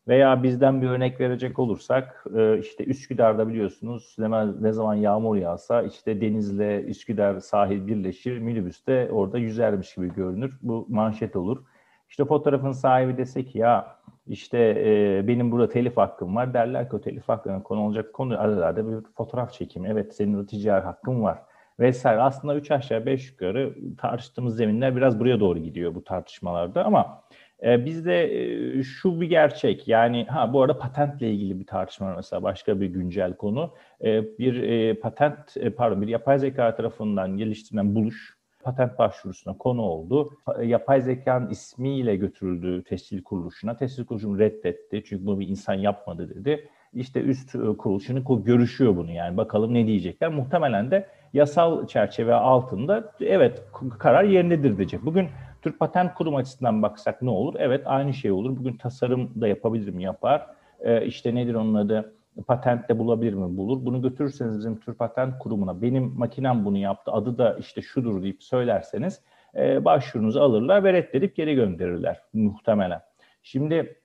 Veya 0.09 0.43
bizden 0.43 0.83
bir 0.83 0.89
örnek 0.89 1.21
verecek 1.21 1.59
olursak 1.59 2.25
e, 2.37 2.59
işte 2.59 2.85
Üsküdar'da 2.85 3.49
biliyorsunuz 3.49 4.17
ne, 4.61 4.73
zaman 4.73 4.95
yağmur 4.95 5.37
yağsa 5.37 5.83
işte 5.83 6.21
denizle 6.21 6.83
Üsküdar 6.83 7.41
sahil 7.41 7.87
birleşir 7.87 8.39
minibüste 8.39 9.09
orada 9.13 9.39
yüzermiş 9.39 9.95
gibi 9.95 10.15
görünür. 10.15 10.59
Bu 10.63 10.87
manşet 10.89 11.37
olur. 11.37 11.65
İşte 12.09 12.25
fotoğrafın 12.25 12.73
sahibi 12.73 13.17
dese 13.17 13.45
ki 13.45 13.59
ya 13.59 13.98
işte 14.29 14.59
e, 14.87 15.29
benim 15.29 15.53
burada 15.53 15.69
telif 15.69 15.97
hakkım 15.97 16.37
var 16.37 16.55
derler 16.55 16.91
ki 16.91 16.97
o 16.97 17.01
telif 17.01 17.29
hakkına 17.29 17.63
konu 17.63 17.81
olacak 17.81 18.13
konu 18.13 18.41
aralarda 18.41 18.89
bir 18.89 19.07
fotoğraf 19.17 19.53
çekimi. 19.53 19.89
Evet 19.89 20.15
senin 20.15 20.35
o 20.35 20.47
ticari 20.47 20.85
hakkın 20.85 21.23
var 21.23 21.39
vesaire. 21.81 22.21
Aslında 22.21 22.55
üç 22.57 22.71
aşağı 22.71 23.07
beş 23.07 23.31
yukarı 23.31 23.75
tartıştığımız 23.99 24.57
zeminler 24.57 24.97
biraz 24.97 25.21
buraya 25.21 25.41
doğru 25.41 25.59
gidiyor 25.59 25.95
bu 25.95 26.05
tartışmalarda 26.05 26.85
ama 26.85 27.23
e, 27.63 27.85
bizde 27.85 28.25
e, 28.25 28.83
şu 28.83 29.21
bir 29.21 29.27
gerçek 29.27 29.89
yani 29.89 30.25
ha 30.25 30.53
bu 30.53 30.63
arada 30.63 30.79
patentle 30.79 31.31
ilgili 31.31 31.61
bir 31.61 31.67
tartışma 31.67 32.15
mesela 32.17 32.43
başka 32.43 32.81
bir 32.81 32.87
güncel 32.87 33.37
konu. 33.37 33.75
E, 34.05 34.39
bir 34.39 34.63
e, 34.63 34.95
patent 34.95 35.57
e, 35.57 35.71
pardon 35.71 36.03
bir 36.03 36.09
yapay 36.09 36.39
zeka 36.39 36.77
tarafından 36.77 37.37
geliştirilen 37.37 37.95
buluş 37.95 38.38
patent 38.69 38.99
başvurusuna 38.99 39.59
konu 39.59 39.83
oldu. 39.83 40.31
Pa- 40.47 40.65
Yapay 40.67 41.01
zekanın 41.01 41.51
ismiyle 41.51 42.17
götürüldü 42.17 42.85
tescil 42.85 43.23
kuruluşuna. 43.23 43.77
Tescil 43.77 44.05
kuruluşu 44.05 44.39
reddetti 44.39 45.03
çünkü 45.07 45.27
bunu 45.27 45.41
bir 45.41 45.49
insan 45.49 45.75
yapmadı 45.75 46.35
dedi. 46.35 46.69
İşte 46.95 47.21
üst 47.21 47.55
e, 47.55 47.59
kuruluşunu 47.59 48.19
ko- 48.19 48.45
görüşüyor 48.45 48.97
bunu 48.97 49.11
yani 49.11 49.37
bakalım 49.37 49.75
ne 49.75 49.87
diyecekler. 49.87 50.29
Muhtemelen 50.31 50.91
de 50.91 51.07
yasal 51.33 51.87
çerçeve 51.87 52.35
altında 52.35 53.13
evet 53.21 53.63
karar 53.99 54.25
yerindedir 54.25 54.77
diyecek. 54.77 55.05
Bugün 55.05 55.27
Türk 55.63 55.79
Patent 55.81 56.15
Kurumu 56.15 56.37
açısından 56.37 56.83
baksak 56.83 57.23
ne 57.23 57.31
olur? 57.31 57.55
Evet 57.59 57.83
aynı 57.87 58.15
şey 58.15 58.31
olur. 58.33 58.57
Bugün 58.57 58.77
tasarım 58.77 59.41
da 59.41 59.49
yapabilirim 59.49 60.01
yapar. 60.01 60.47
Ee, 60.81 61.07
işte 61.07 61.35
nedir 61.35 61.55
onun 61.55 61.75
adı? 61.75 62.13
Patent 62.47 62.89
de 62.89 62.99
bulabilir 62.99 63.33
mi? 63.33 63.57
Bulur. 63.57 63.87
Bunu 63.87 64.03
götürürseniz 64.03 64.59
bizim 64.59 64.81
Türk 64.81 64.99
Patent 64.99 65.39
Kurumu'na 65.39 65.83
benim 65.83 66.05
makinem 66.17 66.65
bunu 66.65 66.79
yaptı 66.79 67.13
adı 67.13 67.39
da 67.39 67.57
işte 67.59 67.83
şudur 67.83 68.23
deyip 68.23 68.43
söylerseniz 68.43 69.21
e, 69.57 69.85
başvurunuzu 69.85 70.41
alırlar 70.41 70.85
ve 70.85 70.93
reddedip 70.93 71.37
geri 71.37 71.55
gönderirler 71.55 72.21
muhtemelen. 72.33 73.01
Şimdi 73.43 74.01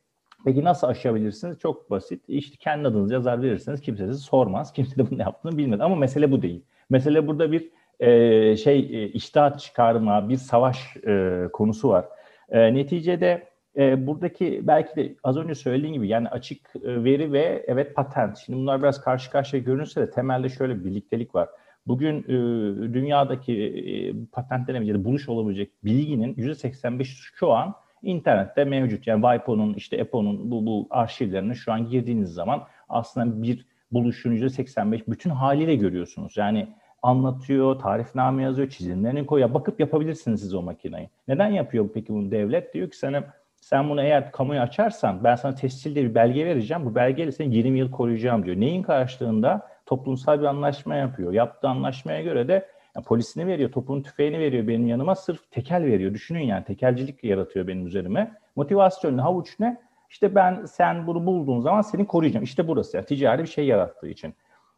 peki 0.46 0.64
nasıl 0.64 0.88
aşabilirsiniz? 0.88 1.60
Çok 1.60 1.92
basit. 1.92 2.24
İşte 2.28 2.58
kendi 2.60 2.88
adınızı 2.88 3.14
yazar 3.14 3.42
verirseniz 3.42 3.82
kimse 3.82 4.08
sizi 4.08 4.20
sormaz. 4.20 4.74
Kimse 4.74 4.96
de 4.96 5.12
bunu 5.12 5.20
yaptığını 5.20 5.58
bilmez. 5.58 5.82
Ama 5.82 5.96
mesele 5.96 6.32
bu 6.32 6.42
değil. 6.42 6.66
Mesele 6.90 7.28
burada 7.28 7.52
bir 7.52 7.70
e, 8.00 8.58
şey 8.58 8.80
e, 8.80 9.08
iştahat 9.08 9.60
çıkarma, 9.60 10.30
bir 10.30 10.38
savaş 10.38 10.98
e, 10.98 11.44
konusu 11.54 11.90
var. 11.90 12.06
E, 12.50 12.74
neticede 12.74 13.53
e, 13.78 14.08
buradaki 14.08 14.62
belki 14.64 14.96
de 14.96 15.16
az 15.24 15.38
önce 15.38 15.56
söylediğim 15.56 15.94
gibi 15.94 16.08
yani 16.08 16.30
açık 16.30 16.76
e, 16.76 17.04
veri 17.04 17.32
ve 17.32 17.66
evet 17.68 17.96
patent. 17.96 18.38
Şimdi 18.38 18.60
bunlar 18.60 18.82
biraz 18.82 19.02
karşı 19.02 19.32
karşıya 19.32 19.64
görünse 19.64 20.02
de 20.02 20.10
temelde 20.10 20.50
şöyle 20.50 20.80
bir 20.80 20.86
birliktelik 20.86 21.36
var. 21.36 21.50
Bugün 21.88 22.24
e, 22.24 22.94
dünyadaki 22.94 23.54
e, 23.64 24.14
patentlenemeyecek, 24.32 25.06
buluş 25.06 25.30
olabilecek 25.30 25.72
bilginin 25.84 26.34
%85 26.34 27.04
şu 27.36 27.52
an 27.52 27.74
internette 28.04 28.66
mevcut. 28.66 29.08
Yani 29.08 29.22
WIPO'nun, 29.22 29.74
işte 29.74 29.98
EPO'nun 29.98 30.52
bu, 30.52 30.66
bu 30.66 30.88
arşivlerine 30.90 31.54
şu 31.54 31.72
an 31.72 31.90
girdiğiniz 31.90 32.34
zaman 32.34 32.64
aslında 32.90 33.44
bir 33.44 33.66
buluşun 33.92 34.36
%85 34.36 35.02
bütün 35.08 35.30
haliyle 35.30 35.76
görüyorsunuz. 35.76 36.38
Yani 36.38 36.68
anlatıyor, 37.02 37.80
tarifname 37.80 38.44
yazıyor, 38.44 38.70
çizimlerini 38.70 39.26
koyuyor. 39.26 39.54
Bakıp 39.54 39.80
yapabilirsiniz 39.80 40.42
siz 40.42 40.54
o 40.54 40.62
makineyi. 40.62 41.10
Neden 41.28 41.50
yapıyor 41.50 41.90
peki 41.94 42.14
bunu 42.14 42.32
devlet? 42.32 42.74
Diyor 42.74 42.90
ki 42.90 42.98
sana 42.98 43.24
sen 43.64 43.90
bunu 43.90 44.02
eğer 44.02 44.32
kamuya 44.32 44.62
açarsan 44.62 45.24
ben 45.24 45.36
sana 45.36 45.56
tescilde 45.56 46.04
bir 46.04 46.16
belge 46.16 46.46
vereceğim. 46.46 46.86
Bu 46.86 46.96
belgeyle 46.96 47.32
seni 47.32 47.56
20 47.56 47.80
yıl 47.80 47.92
koruyacağım 47.92 48.46
diyor. 48.46 48.60
Neyin 48.60 48.84
karşılığında? 48.84 49.68
Toplumsal 49.86 50.40
bir 50.40 50.46
anlaşma 50.46 50.96
yapıyor. 50.96 51.34
Yaptığı 51.34 51.68
anlaşmaya 51.68 52.22
göre 52.22 52.48
de 52.48 52.70
yani 52.96 53.06
polisini 53.06 53.48
veriyor, 53.48 53.72
topun 53.72 54.02
tüfeğini 54.02 54.40
veriyor 54.40 54.68
benim 54.68 54.88
yanıma. 54.88 55.16
Sırf 55.16 55.52
tekel 55.52 55.84
veriyor. 55.84 56.14
Düşünün 56.14 56.44
yani 56.44 56.64
tekelcilik 56.64 57.24
yaratıyor 57.24 57.68
benim 57.68 57.88
üzerime. 57.88 58.32
Motivasyon 58.56 59.18
ne? 59.18 59.22
Havuç 59.22 59.60
ne? 59.60 59.78
İşte 60.10 60.36
ben 60.36 60.66
sen 60.66 61.08
bunu 61.08 61.26
bulduğun 61.26 61.60
zaman 61.60 61.82
seni 61.82 62.08
koruyacağım. 62.08 62.44
İşte 62.44 62.68
burası. 62.68 62.98
Yani 62.98 63.06
ticari 63.06 63.42
bir 63.42 63.48
şey 63.48 63.66
yarattığı 63.66 64.08
için. 64.08 64.34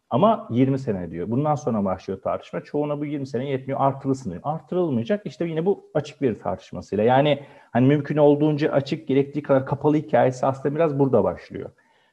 Ama 0.09 0.47
20 0.51 0.79
sene 0.79 1.11
diyor. 1.11 1.31
Bundan 1.31 1.55
sonra 1.55 1.85
başlıyor 1.85 2.21
tartışma. 2.21 2.61
Çoğuna 2.61 2.99
bu 2.99 3.05
20 3.05 3.27
sene 3.27 3.49
yetmiyor. 3.49 3.79
Artırılsın 3.81 4.31
diyor. 4.31 4.41
Artırılmayacak. 4.45 5.25
İşte 5.25 5.45
yine 5.45 5.65
bu 5.65 5.91
açık 5.93 6.21
veri 6.21 6.39
tartışmasıyla. 6.39 7.03
Yani 7.03 7.43
hani 7.71 7.87
mümkün 7.87 8.17
olduğunca 8.17 8.71
açık, 8.71 9.07
gerektiği 9.07 9.43
kadar 9.43 9.65
kapalı 9.65 9.95
hikayesi 9.97 10.45
aslında 10.45 10.75
biraz 10.75 10.99
burada 10.99 11.23
başlıyor. 11.23 11.69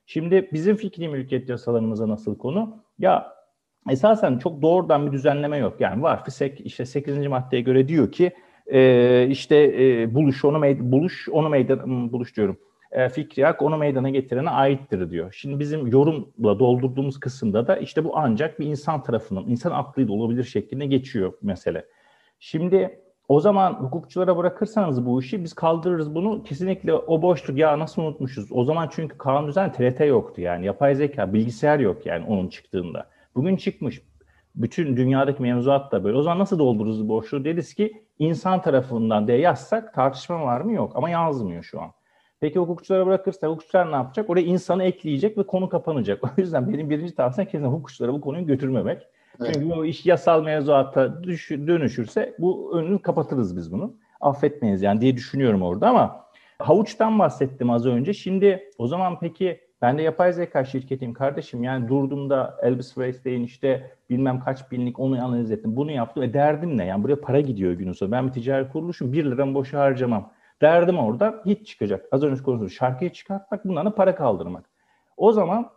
Şimdi 0.06 0.48
bizim 0.52 0.76
fikri 0.76 1.08
mülkiyet 1.08 1.48
yasalarımıza 1.48 2.08
nasıl 2.08 2.38
konu? 2.38 2.84
Ya 2.98 3.32
esasen 3.90 4.38
çok 4.38 4.62
doğrudan 4.62 5.06
bir 5.06 5.12
düzenleme 5.12 5.58
yok. 5.58 5.80
Yani 5.80 6.02
var 6.02 6.24
FİSEK 6.24 6.60
işte 6.60 6.86
8. 6.86 7.26
maddeye 7.26 7.62
göre 7.62 7.88
diyor 7.88 8.12
ki 8.12 8.32
e, 8.66 9.26
işte 9.26 9.56
e, 9.56 10.14
buluş 10.14 10.44
onu 10.44 10.58
meydan, 10.58 10.92
buluş 10.92 11.28
onu 11.28 11.48
meydan 11.48 12.12
buluş 12.12 12.36
diyorum. 12.36 12.58
E, 12.92 13.08
fikri 13.08 13.44
hak 13.44 13.62
onu 13.62 13.76
meydana 13.76 14.10
getirene 14.10 14.50
aittir 14.50 15.10
diyor. 15.10 15.32
Şimdi 15.32 15.58
bizim 15.58 15.86
yorumla 15.86 16.58
doldurduğumuz 16.58 17.20
kısımda 17.20 17.66
da 17.66 17.76
işte 17.76 18.04
bu 18.04 18.18
ancak 18.18 18.60
bir 18.60 18.66
insan 18.66 19.02
tarafından, 19.02 19.44
insan 19.46 19.70
aklıyla 19.70 20.14
olabilir 20.14 20.44
şeklinde 20.44 20.86
geçiyor 20.86 21.32
mesele. 21.42 21.86
Şimdi 22.38 23.00
o 23.28 23.40
zaman 23.40 23.72
hukukçulara 23.72 24.36
bırakırsanız 24.36 25.06
bu 25.06 25.20
işi 25.20 25.44
biz 25.44 25.52
kaldırırız 25.52 26.14
bunu. 26.14 26.42
Kesinlikle 26.44 26.94
o 26.94 27.22
boşluk 27.22 27.58
ya 27.58 27.78
nasıl 27.78 28.02
unutmuşuz? 28.02 28.52
O 28.52 28.64
zaman 28.64 28.88
çünkü 28.92 29.18
kanun 29.18 29.48
düzen 29.48 29.72
TRT 29.72 30.00
yoktu 30.00 30.40
yani. 30.40 30.66
Yapay 30.66 30.94
zeka, 30.94 31.32
bilgisayar 31.32 31.78
yok 31.78 32.06
yani 32.06 32.26
onun 32.26 32.48
çıktığında. 32.48 33.06
Bugün 33.34 33.56
çıkmış. 33.56 34.02
Bütün 34.54 34.96
dünyadaki 34.96 35.42
mevzuat 35.42 35.92
da 35.92 36.04
böyle. 36.04 36.16
O 36.16 36.22
zaman 36.22 36.38
nasıl 36.38 36.58
doldururuz 36.58 37.08
boşluğu? 37.08 37.44
Deriz 37.44 37.74
ki 37.74 38.04
insan 38.18 38.62
tarafından 38.62 39.26
diye 39.26 39.38
yazsak 39.38 39.94
tartışma 39.94 40.42
var 40.42 40.60
mı? 40.60 40.72
Yok 40.72 40.92
ama 40.94 41.10
yazmıyor 41.10 41.62
şu 41.62 41.80
an. 41.80 41.90
Peki 42.42 42.58
hukukçulara 42.58 43.06
bırakırsa 43.06 43.48
hukukçular 43.48 43.92
ne 43.92 43.96
yapacak? 43.96 44.30
Oraya 44.30 44.42
insanı 44.42 44.84
ekleyecek 44.84 45.38
ve 45.38 45.42
konu 45.46 45.68
kapanacak. 45.68 46.24
O 46.38 46.40
yüzden 46.40 46.72
benim 46.72 46.90
birinci 46.90 47.14
tavsiyem 47.14 47.48
kesin 47.50 47.66
hukukçulara 47.66 48.12
bu 48.12 48.20
konuyu 48.20 48.46
götürmemek. 48.46 49.02
Evet. 49.40 49.54
Çünkü 49.54 49.70
bu 49.70 49.86
iş 49.86 50.06
yasal 50.06 50.42
mevzuata 50.42 51.22
düş, 51.22 51.50
dönüşürse 51.50 52.34
bu 52.38 52.78
önünü 52.78 52.98
kapatırız 52.98 53.56
biz 53.56 53.72
bunu. 53.72 53.94
Affetmeyiz 54.20 54.82
yani 54.82 55.00
diye 55.00 55.16
düşünüyorum 55.16 55.62
orada 55.62 55.88
ama 55.88 56.26
havuçtan 56.58 57.18
bahsettim 57.18 57.70
az 57.70 57.86
önce. 57.86 58.12
Şimdi 58.14 58.70
o 58.78 58.86
zaman 58.86 59.18
peki 59.20 59.60
ben 59.82 59.98
de 59.98 60.02
yapay 60.02 60.32
zeka 60.32 60.64
şirketiyim 60.64 61.14
kardeşim. 61.14 61.62
Yani 61.62 61.88
durduğumda 61.88 62.58
Elvis 62.62 62.94
Presley'in 62.94 63.44
işte 63.44 63.90
bilmem 64.10 64.40
kaç 64.40 64.70
binlik 64.70 64.98
onu 64.98 65.24
analiz 65.24 65.50
ettim. 65.50 65.76
Bunu 65.76 65.90
yaptım. 65.90 66.22
E 66.22 66.34
derdim 66.34 66.78
ne? 66.78 66.86
Yani 66.86 67.04
buraya 67.04 67.20
para 67.20 67.40
gidiyor 67.40 67.72
günün 67.72 67.92
sonunda. 67.92 68.16
Ben 68.16 68.26
bir 68.26 68.32
ticari 68.32 68.68
kuruluşum. 68.68 69.12
Bir 69.12 69.24
liram 69.24 69.54
boşa 69.54 69.80
harcamam. 69.80 70.32
Derdim 70.62 70.98
orada 70.98 71.42
hit 71.46 71.66
çıkacak. 71.66 72.06
Az 72.12 72.22
önce 72.22 72.42
konuştuğumuz 72.42 72.72
şarkıyı 72.72 73.12
çıkartmak, 73.12 73.64
bundan 73.64 73.94
para 73.94 74.14
kaldırmak. 74.14 74.70
O 75.16 75.32
zaman 75.32 75.70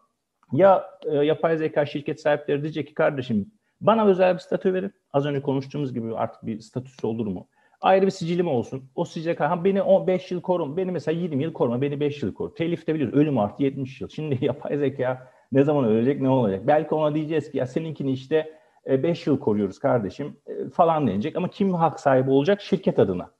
ya 0.51 0.85
e, 1.05 1.15
yapay 1.15 1.57
zeka 1.57 1.85
şirket 1.85 2.21
sahipleri 2.21 2.61
diyecek 2.61 2.87
ki 2.87 2.93
kardeşim 2.93 3.51
bana 3.81 4.05
özel 4.05 4.33
bir 4.33 4.39
statü 4.39 4.73
verin. 4.73 4.93
Az 5.13 5.25
önce 5.25 5.41
konuştuğumuz 5.41 5.93
gibi 5.93 6.15
artık 6.15 6.45
bir 6.45 6.59
statüsü 6.59 7.07
olur 7.07 7.27
mu? 7.27 7.47
Ayrı 7.81 8.05
bir 8.05 8.11
sicilim 8.11 8.47
olsun. 8.47 8.89
O 8.95 9.05
sicile 9.05 9.35
ha 9.35 9.63
beni 9.63 10.07
5 10.07 10.31
yıl 10.31 10.41
korun. 10.41 10.77
Beni 10.77 10.91
mesela 10.91 11.19
20 11.21 11.43
yıl 11.43 11.53
koruma. 11.53 11.81
Beni 11.81 11.99
5 11.99 12.23
yıl 12.23 12.33
koru. 12.33 12.53
Telif 12.53 12.87
de 12.87 12.93
biliyoruz. 12.95 13.17
Ölüm 13.17 13.39
artı 13.39 13.63
70 13.63 14.01
yıl. 14.01 14.09
Şimdi 14.09 14.37
yapay 14.45 14.77
zeka 14.77 15.31
ne 15.51 15.63
zaman 15.63 15.85
ölecek 15.85 16.21
ne 16.21 16.29
olacak? 16.29 16.67
Belki 16.67 16.95
ona 16.95 17.15
diyeceğiz 17.15 17.51
ki 17.51 17.57
ya 17.57 17.65
seninkini 17.65 18.11
işte 18.11 18.53
5 18.87 19.27
yıl 19.27 19.39
koruyoruz 19.39 19.79
kardeşim 19.79 20.37
e, 20.47 20.69
falan 20.69 21.07
denecek. 21.07 21.35
Ama 21.35 21.47
kim 21.49 21.73
hak 21.73 21.99
sahibi 21.99 22.29
olacak? 22.29 22.61
Şirket 22.61 22.99
adına. 22.99 23.34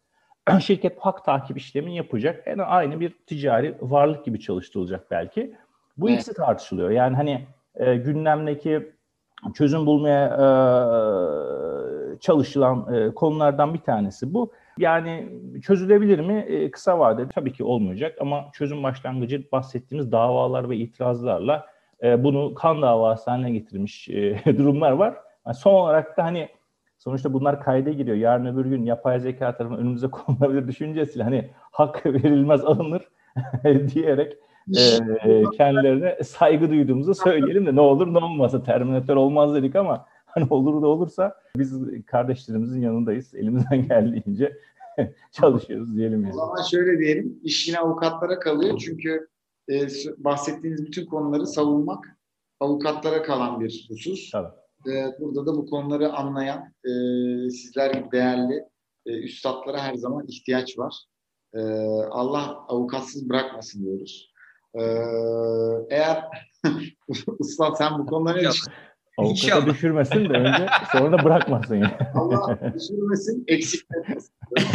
Şirket 0.59 0.99
hak 0.99 1.25
takip 1.25 1.57
işlemini 1.57 1.95
yapacak. 1.95 2.47
Yani 2.47 2.63
aynı 2.63 2.99
bir 2.99 3.15
ticari 3.27 3.75
varlık 3.81 4.25
gibi 4.25 4.39
çalıştırılacak 4.39 5.11
belki. 5.11 5.55
Bu 5.97 6.09
evet. 6.09 6.19
ikisi 6.19 6.33
tartışılıyor. 6.33 6.89
Yani 6.89 7.15
hani 7.15 7.47
e, 7.75 7.95
gündemdeki 7.95 8.91
çözüm 9.53 9.85
bulmaya 9.85 10.25
e, 10.27 10.45
çalışılan 12.19 12.93
e, 12.93 13.13
konulardan 13.13 13.73
bir 13.73 13.79
tanesi 13.79 14.33
bu. 14.33 14.51
Yani 14.77 15.29
çözülebilir 15.63 16.19
mi? 16.19 16.33
E, 16.33 16.71
kısa 16.71 16.99
vadede 16.99 17.29
tabii 17.29 17.53
ki 17.53 17.63
olmayacak 17.63 18.17
ama 18.21 18.45
çözüm 18.53 18.83
başlangıcı 18.83 19.43
bahsettiğimiz 19.51 20.11
davalar 20.11 20.69
ve 20.69 20.77
itirazlarla 20.77 21.65
e, 22.03 22.23
bunu 22.23 22.53
kan 22.53 22.81
davası 22.81 23.31
haline 23.31 23.51
getirmiş 23.51 24.09
e, 24.09 24.43
durumlar 24.57 24.91
var. 24.91 25.15
Yani 25.45 25.55
son 25.55 25.73
olarak 25.73 26.17
da 26.17 26.23
hani 26.23 26.49
sonuçta 27.05 27.33
bunlar 27.33 27.63
kayda 27.63 27.89
giriyor. 27.89 28.17
Yarın 28.17 28.45
öbür 28.45 28.65
gün 28.65 28.85
yapay 28.85 29.19
zeka 29.19 29.57
tarafından 29.57 29.81
önümüze 29.81 30.07
konulabilir 30.11 30.67
düşüncesiyle 30.67 31.23
hani 31.23 31.49
hak 31.71 32.05
verilmez 32.05 32.65
alınır 32.65 33.09
diyerek 33.93 34.37
e, 34.77 35.43
kendilerine 35.57 36.23
saygı 36.23 36.69
duyduğumuzu 36.69 37.15
söyleyelim 37.15 37.65
de 37.65 37.75
ne 37.75 37.81
olur 37.81 38.13
ne 38.13 38.17
olmazsa 38.17 38.63
Terminator 38.63 39.15
olmaz 39.15 39.55
dedik 39.55 39.75
ama 39.75 40.05
hani 40.25 40.47
olur 40.49 40.81
da 40.81 40.87
olursa 40.87 41.35
biz 41.57 41.73
kardeşlerimizin 42.05 42.81
yanındayız. 42.81 43.35
Elimizden 43.35 43.87
geldiğince 43.87 44.57
çalışıyoruz 45.31 45.95
diyelim 45.95 46.23
yani. 46.23 46.33
O 46.33 46.37
zaman 46.37 46.63
şöyle 46.71 46.99
diyelim, 46.99 47.39
iş 47.43 47.67
yine 47.67 47.79
avukatlara 47.79 48.39
kalıyor 48.39 48.77
çünkü 48.77 49.27
e, 49.71 49.87
bahsettiğiniz 50.17 50.85
bütün 50.85 51.05
konuları 51.05 51.47
savunmak 51.47 52.17
avukatlara 52.59 53.23
kalan 53.23 53.59
bir 53.59 53.87
husus. 53.89 54.31
Tabii. 54.31 54.64
E, 54.87 55.19
burada 55.19 55.45
da 55.45 55.57
bu 55.57 55.65
konuları 55.65 56.13
anlayan 56.13 56.73
e, 56.85 56.91
sizler 57.49 57.93
gibi 57.93 58.11
değerli 58.11 58.63
e, 59.05 59.11
üstadlara 59.11 59.83
her 59.83 59.95
zaman 59.95 60.25
ihtiyaç 60.27 60.77
var. 60.77 60.95
E, 61.53 61.61
Allah 62.11 62.65
avukatsız 62.67 63.29
bırakmasın 63.29 63.85
diyoruz. 63.85 64.31
E, 64.75 64.81
eğer 65.89 66.25
Usta 67.39 67.75
sen 67.75 67.99
bu 67.99 68.05
konuları 68.05 68.43
ne 68.43 68.49
Avukata 69.17 69.31
İnşallah. 69.31 69.65
düşürmesin 69.65 70.29
de 70.29 70.33
önce 70.33 70.67
sonra 70.91 71.11
da 71.11 71.23
bırakmasın 71.23 71.75
yani. 71.75 71.97
Allah 72.15 72.59
düşürmesin, 72.73 73.43
eksik 73.47 73.81
etmesin. 74.01 74.33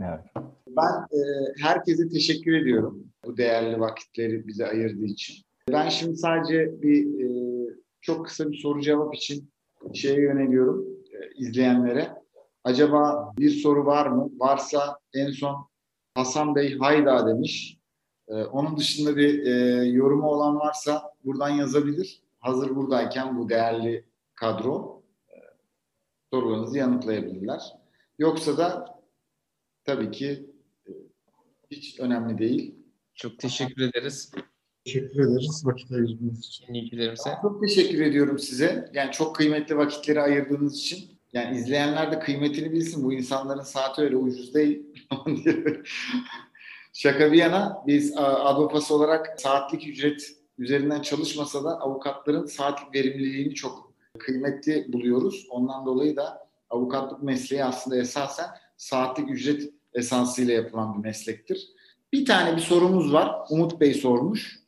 evet. 0.00 0.20
Ben 0.68 1.18
e, 1.18 1.20
herkese 1.62 2.08
teşekkür 2.08 2.52
ediyorum 2.52 3.04
bu 3.24 3.36
değerli 3.36 3.80
vakitleri 3.80 4.46
bize 4.46 4.66
ayırdığı 4.66 5.04
için. 5.04 5.36
Ben 5.72 5.88
şimdi 5.88 6.16
sadece 6.16 6.82
bir 6.82 7.04
e, 7.04 7.43
çok 8.04 8.26
kısa 8.26 8.50
bir 8.50 8.56
soru 8.56 8.80
cevap 8.80 9.14
için 9.14 9.50
şeye 9.94 10.20
yöneliyorum 10.20 10.86
e, 11.12 11.34
izleyenlere. 11.34 12.22
Acaba 12.64 13.32
bir 13.38 13.50
soru 13.50 13.86
var 13.86 14.06
mı? 14.06 14.30
Varsa 14.36 14.98
en 15.14 15.30
son 15.30 15.68
Hasan 16.14 16.54
Bey 16.54 16.78
hayda 16.78 17.26
demiş. 17.26 17.78
E, 18.28 18.34
onun 18.34 18.76
dışında 18.76 19.16
bir 19.16 19.46
e, 19.46 19.84
yorumu 19.84 20.28
olan 20.28 20.56
varsa 20.56 21.12
buradan 21.24 21.48
yazabilir 21.48 22.24
hazır 22.44 22.76
buradayken 22.76 23.38
bu 23.38 23.48
değerli 23.48 24.04
kadro 24.34 25.02
e, 25.28 25.34
sorularınızı 26.32 26.78
yanıtlayabilirler. 26.78 27.60
Yoksa 28.18 28.58
da 28.58 28.98
tabii 29.84 30.10
ki 30.10 30.50
e, 30.88 30.90
hiç 31.70 32.00
önemli 32.00 32.38
değil. 32.38 32.74
Çok 33.14 33.38
teşekkür 33.38 33.82
ederiz. 33.82 34.32
Teşekkür 34.84 35.20
ederiz 35.20 35.62
vakit 35.66 35.92
ayırdığınız 35.92 36.38
için. 36.38 36.74
İlgilerimize. 36.74 37.30
Çok 37.42 37.60
teşekkür 37.60 38.00
ediyorum 38.00 38.38
size. 38.38 38.90
Yani 38.94 39.12
çok 39.12 39.36
kıymetli 39.36 39.76
vakitleri 39.76 40.20
ayırdığınız 40.20 40.78
için. 40.78 41.14
Yani 41.32 41.56
izleyenler 41.58 42.12
de 42.12 42.18
kıymetini 42.18 42.72
bilsin. 42.72 43.04
Bu 43.04 43.12
insanların 43.12 43.62
saati 43.62 44.02
öyle 44.02 44.16
ucuz 44.16 44.54
değil. 44.54 44.82
Şaka 46.92 47.32
bir 47.32 47.38
yana 47.38 47.82
biz 47.86 48.16
Advopas 48.16 48.90
olarak 48.90 49.40
saatlik 49.40 49.88
ücret 49.88 50.36
üzerinden 50.58 51.02
çalışmasa 51.02 51.64
da 51.64 51.80
avukatların 51.80 52.46
saatlik 52.46 52.94
verimliliğini 52.94 53.54
çok 53.54 53.92
kıymetli 54.18 54.92
buluyoruz. 54.92 55.46
Ondan 55.50 55.86
dolayı 55.86 56.16
da 56.16 56.48
avukatlık 56.70 57.22
mesleği 57.22 57.64
aslında 57.64 57.96
esasen 57.96 58.46
saatlik 58.76 59.30
ücret 59.30 59.72
esansıyla 59.94 60.54
yapılan 60.54 60.94
bir 60.94 61.08
meslektir. 61.08 61.68
Bir 62.12 62.24
tane 62.24 62.56
bir 62.56 62.62
sorumuz 62.62 63.12
var. 63.12 63.34
Umut 63.50 63.80
Bey 63.80 63.94
sormuş. 63.94 64.63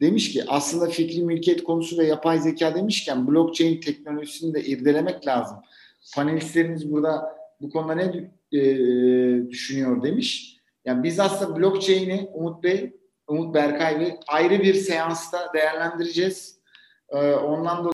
Demiş 0.00 0.32
ki 0.32 0.44
aslında 0.48 0.86
fikri 0.86 1.24
mülkiyet 1.24 1.64
konusu 1.64 1.98
ve 1.98 2.06
yapay 2.06 2.38
zeka 2.38 2.74
demişken 2.74 3.26
blockchain 3.26 3.80
teknolojisini 3.80 4.54
de 4.54 4.64
irdelemek 4.64 5.26
lazım. 5.26 5.56
Panelistlerimiz 6.14 6.92
burada 6.92 7.36
bu 7.60 7.70
konuda 7.70 7.94
ne 7.94 8.30
e, 8.52 8.60
düşünüyor 9.50 10.02
demiş. 10.02 10.58
Yani 10.84 11.02
biz 11.02 11.20
aslında 11.20 11.60
blockchain'i 11.60 12.30
Umut 12.34 12.62
Bey, 12.62 12.92
Umut 13.26 13.54
Berkay 13.54 14.00
Bey 14.00 14.14
ayrı 14.28 14.62
bir 14.62 14.74
seansta 14.74 15.52
değerlendireceğiz. 15.54 16.58
Ee, 17.10 17.32
ondan 17.32 17.78
dolayı 17.78 17.86